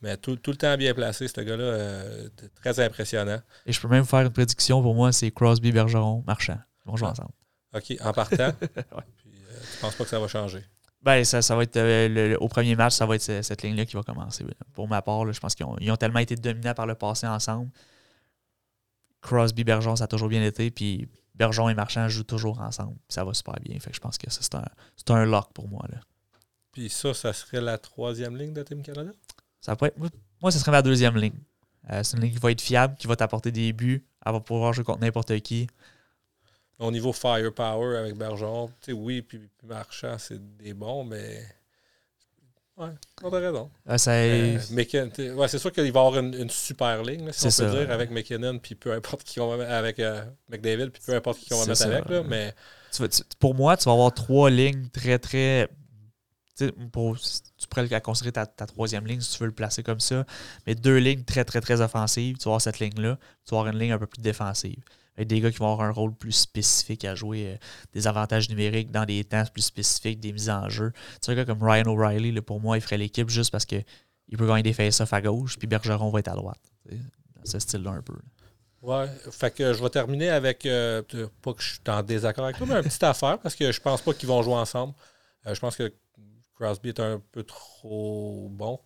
[0.00, 2.28] mais tout, tout le temps bien placé, ce gars-là, euh,
[2.62, 3.40] très impressionnant.
[3.66, 6.58] Et je peux même faire une prédiction pour moi, c'est Crosby, Bergeron, Marchand.
[6.86, 7.12] Ils vont jouer Ah.
[7.12, 7.32] ensemble.
[7.74, 10.64] OK, en partant, puis, euh, tu penses pas que ça va changer?
[11.02, 13.62] Ben, ça, ça va être euh, le- au premier match, ça va être ce- cette
[13.62, 14.44] ligne-là qui va commencer.
[14.72, 16.94] Pour ma part, là, je pense qu'ils ont, ils ont tellement été dominants par le
[16.94, 17.68] passé ensemble.
[19.20, 20.70] Crosby, Bergeron, ça a toujours bien été.
[20.70, 22.96] Puis Bergeron et Marchand jouent toujours ensemble.
[23.08, 23.78] Ça va super bien.
[23.80, 24.64] Fait que je pense que ça, c'est un,
[24.96, 25.84] c'est un lock pour moi.
[25.90, 25.98] Là.
[26.72, 29.10] Puis ça, ça serait la troisième ligne de Team Canada?
[29.60, 31.38] Ça pourrait être- moi, ce serait ma deuxième ligne.
[31.90, 34.04] Euh, c'est une ligne qui va être fiable, qui va t'apporter des buts.
[34.24, 35.66] Elle va pouvoir jouer contre n'importe qui.
[36.78, 41.44] Au niveau firepower avec Bergeron, tu sais, oui, puis, puis Marchand, c'est des bons, mais.
[42.76, 42.88] Ouais,
[43.22, 43.70] on a raison.
[44.58, 44.66] Ça-
[45.20, 47.48] Euh, ouais, c'est sûr qu'il va y avoir une, une super ligne, là, si on
[47.64, 47.78] peut ça.
[47.84, 51.14] dire, avec McKinnon, puis peu importe qui on va mettre avec euh, McDavid, puis peu
[51.14, 51.84] importe qui on va mettre ça.
[51.86, 52.08] avec.
[52.08, 52.52] Là, mais
[52.92, 55.68] tu vas- tu- pour moi, tu vas avoir trois lignes très, très.
[56.92, 59.98] Pour, tu pourrais la considérer ta, ta troisième ligne si tu veux le placer comme
[59.98, 60.24] ça.
[60.66, 62.36] Mais deux lignes très, très, très offensives.
[62.38, 63.18] Tu vas avoir cette ligne-là.
[63.44, 64.78] Tu vas avoir une ligne un peu plus défensive.
[65.16, 67.56] Des gars qui vont avoir un rôle plus spécifique à jouer, euh,
[67.92, 70.92] des avantages numériques dans des temps plus spécifiques, des mises en jeu.
[71.22, 73.76] Tu un gars comme Ryan O'Reilly, pour moi, il ferait l'équipe juste parce que
[74.28, 76.60] il peut gagner des face-offs à gauche, puis Bergeron va être à droite.
[76.90, 78.14] Dans ce style-là, un peu.
[78.82, 81.02] ouais, fait que je vais terminer avec, euh,
[81.42, 83.80] pas que je suis en désaccord avec toi, mais une petite affaire, parce que je
[83.80, 84.94] pense pas qu'ils vont jouer ensemble.
[85.46, 85.92] Euh, je pense que
[86.54, 88.80] Crosby est un peu trop bon.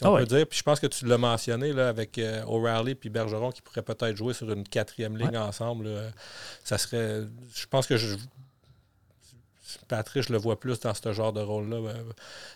[0.00, 0.20] Si on Ah ouais.
[0.20, 0.46] peut dire.
[0.46, 3.82] Puis je pense que tu l'as mentionné là, avec euh, O'Reilly puis Bergeron qui pourraient
[3.82, 5.36] peut-être jouer sur une quatrième ligne Ouais.
[5.36, 5.88] ensemble.
[5.88, 6.10] là.
[6.64, 7.24] Ça serait.
[7.54, 8.16] Je pense que je.
[9.86, 11.76] Patrick, je le vois plus dans ce genre de rôle-là.
[11.76, 12.02] Euh,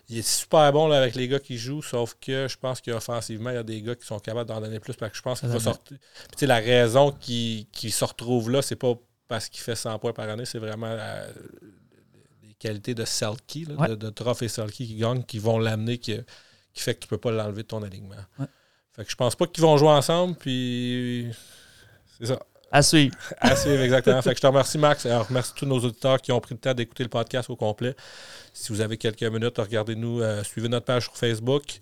[0.08, 3.50] Il est super bon là, avec les gars qui jouent, sauf que je pense qu'offensivement,
[3.50, 4.94] il y a des gars qui sont capables d'en donner plus.
[4.94, 5.96] Parce que je pense qu'il va sortir.
[5.98, 5.98] Puis,
[6.32, 8.94] tu sais, la raison qu'il se retrouve là, c'est pas
[9.28, 11.26] parce qu'il fait 100 points par année, c'est vraiment la-
[12.42, 13.88] les qualités de Selkie, là, Ouais.
[13.90, 16.18] de, de Trophée Selkie qui gagnent, qui vont l'amener, qui,
[16.74, 18.16] qui fait que tu peux pas l'enlever de ton alignement.
[18.38, 18.46] Ouais.
[18.94, 21.28] Fait que je pense pas qu'ils vont jouer ensemble, puis
[22.18, 22.38] c'est ça.
[22.70, 23.16] À suivre.
[23.38, 24.20] À suivre, exactement.
[24.20, 25.06] fait que je te remercie, Max.
[25.06, 27.94] Alors, remercie tous nos auditeurs qui ont pris le temps d'écouter le podcast au complet.
[28.52, 31.80] Si vous avez quelques minutes, regardez-nous, euh, suivez notre page sur Facebook.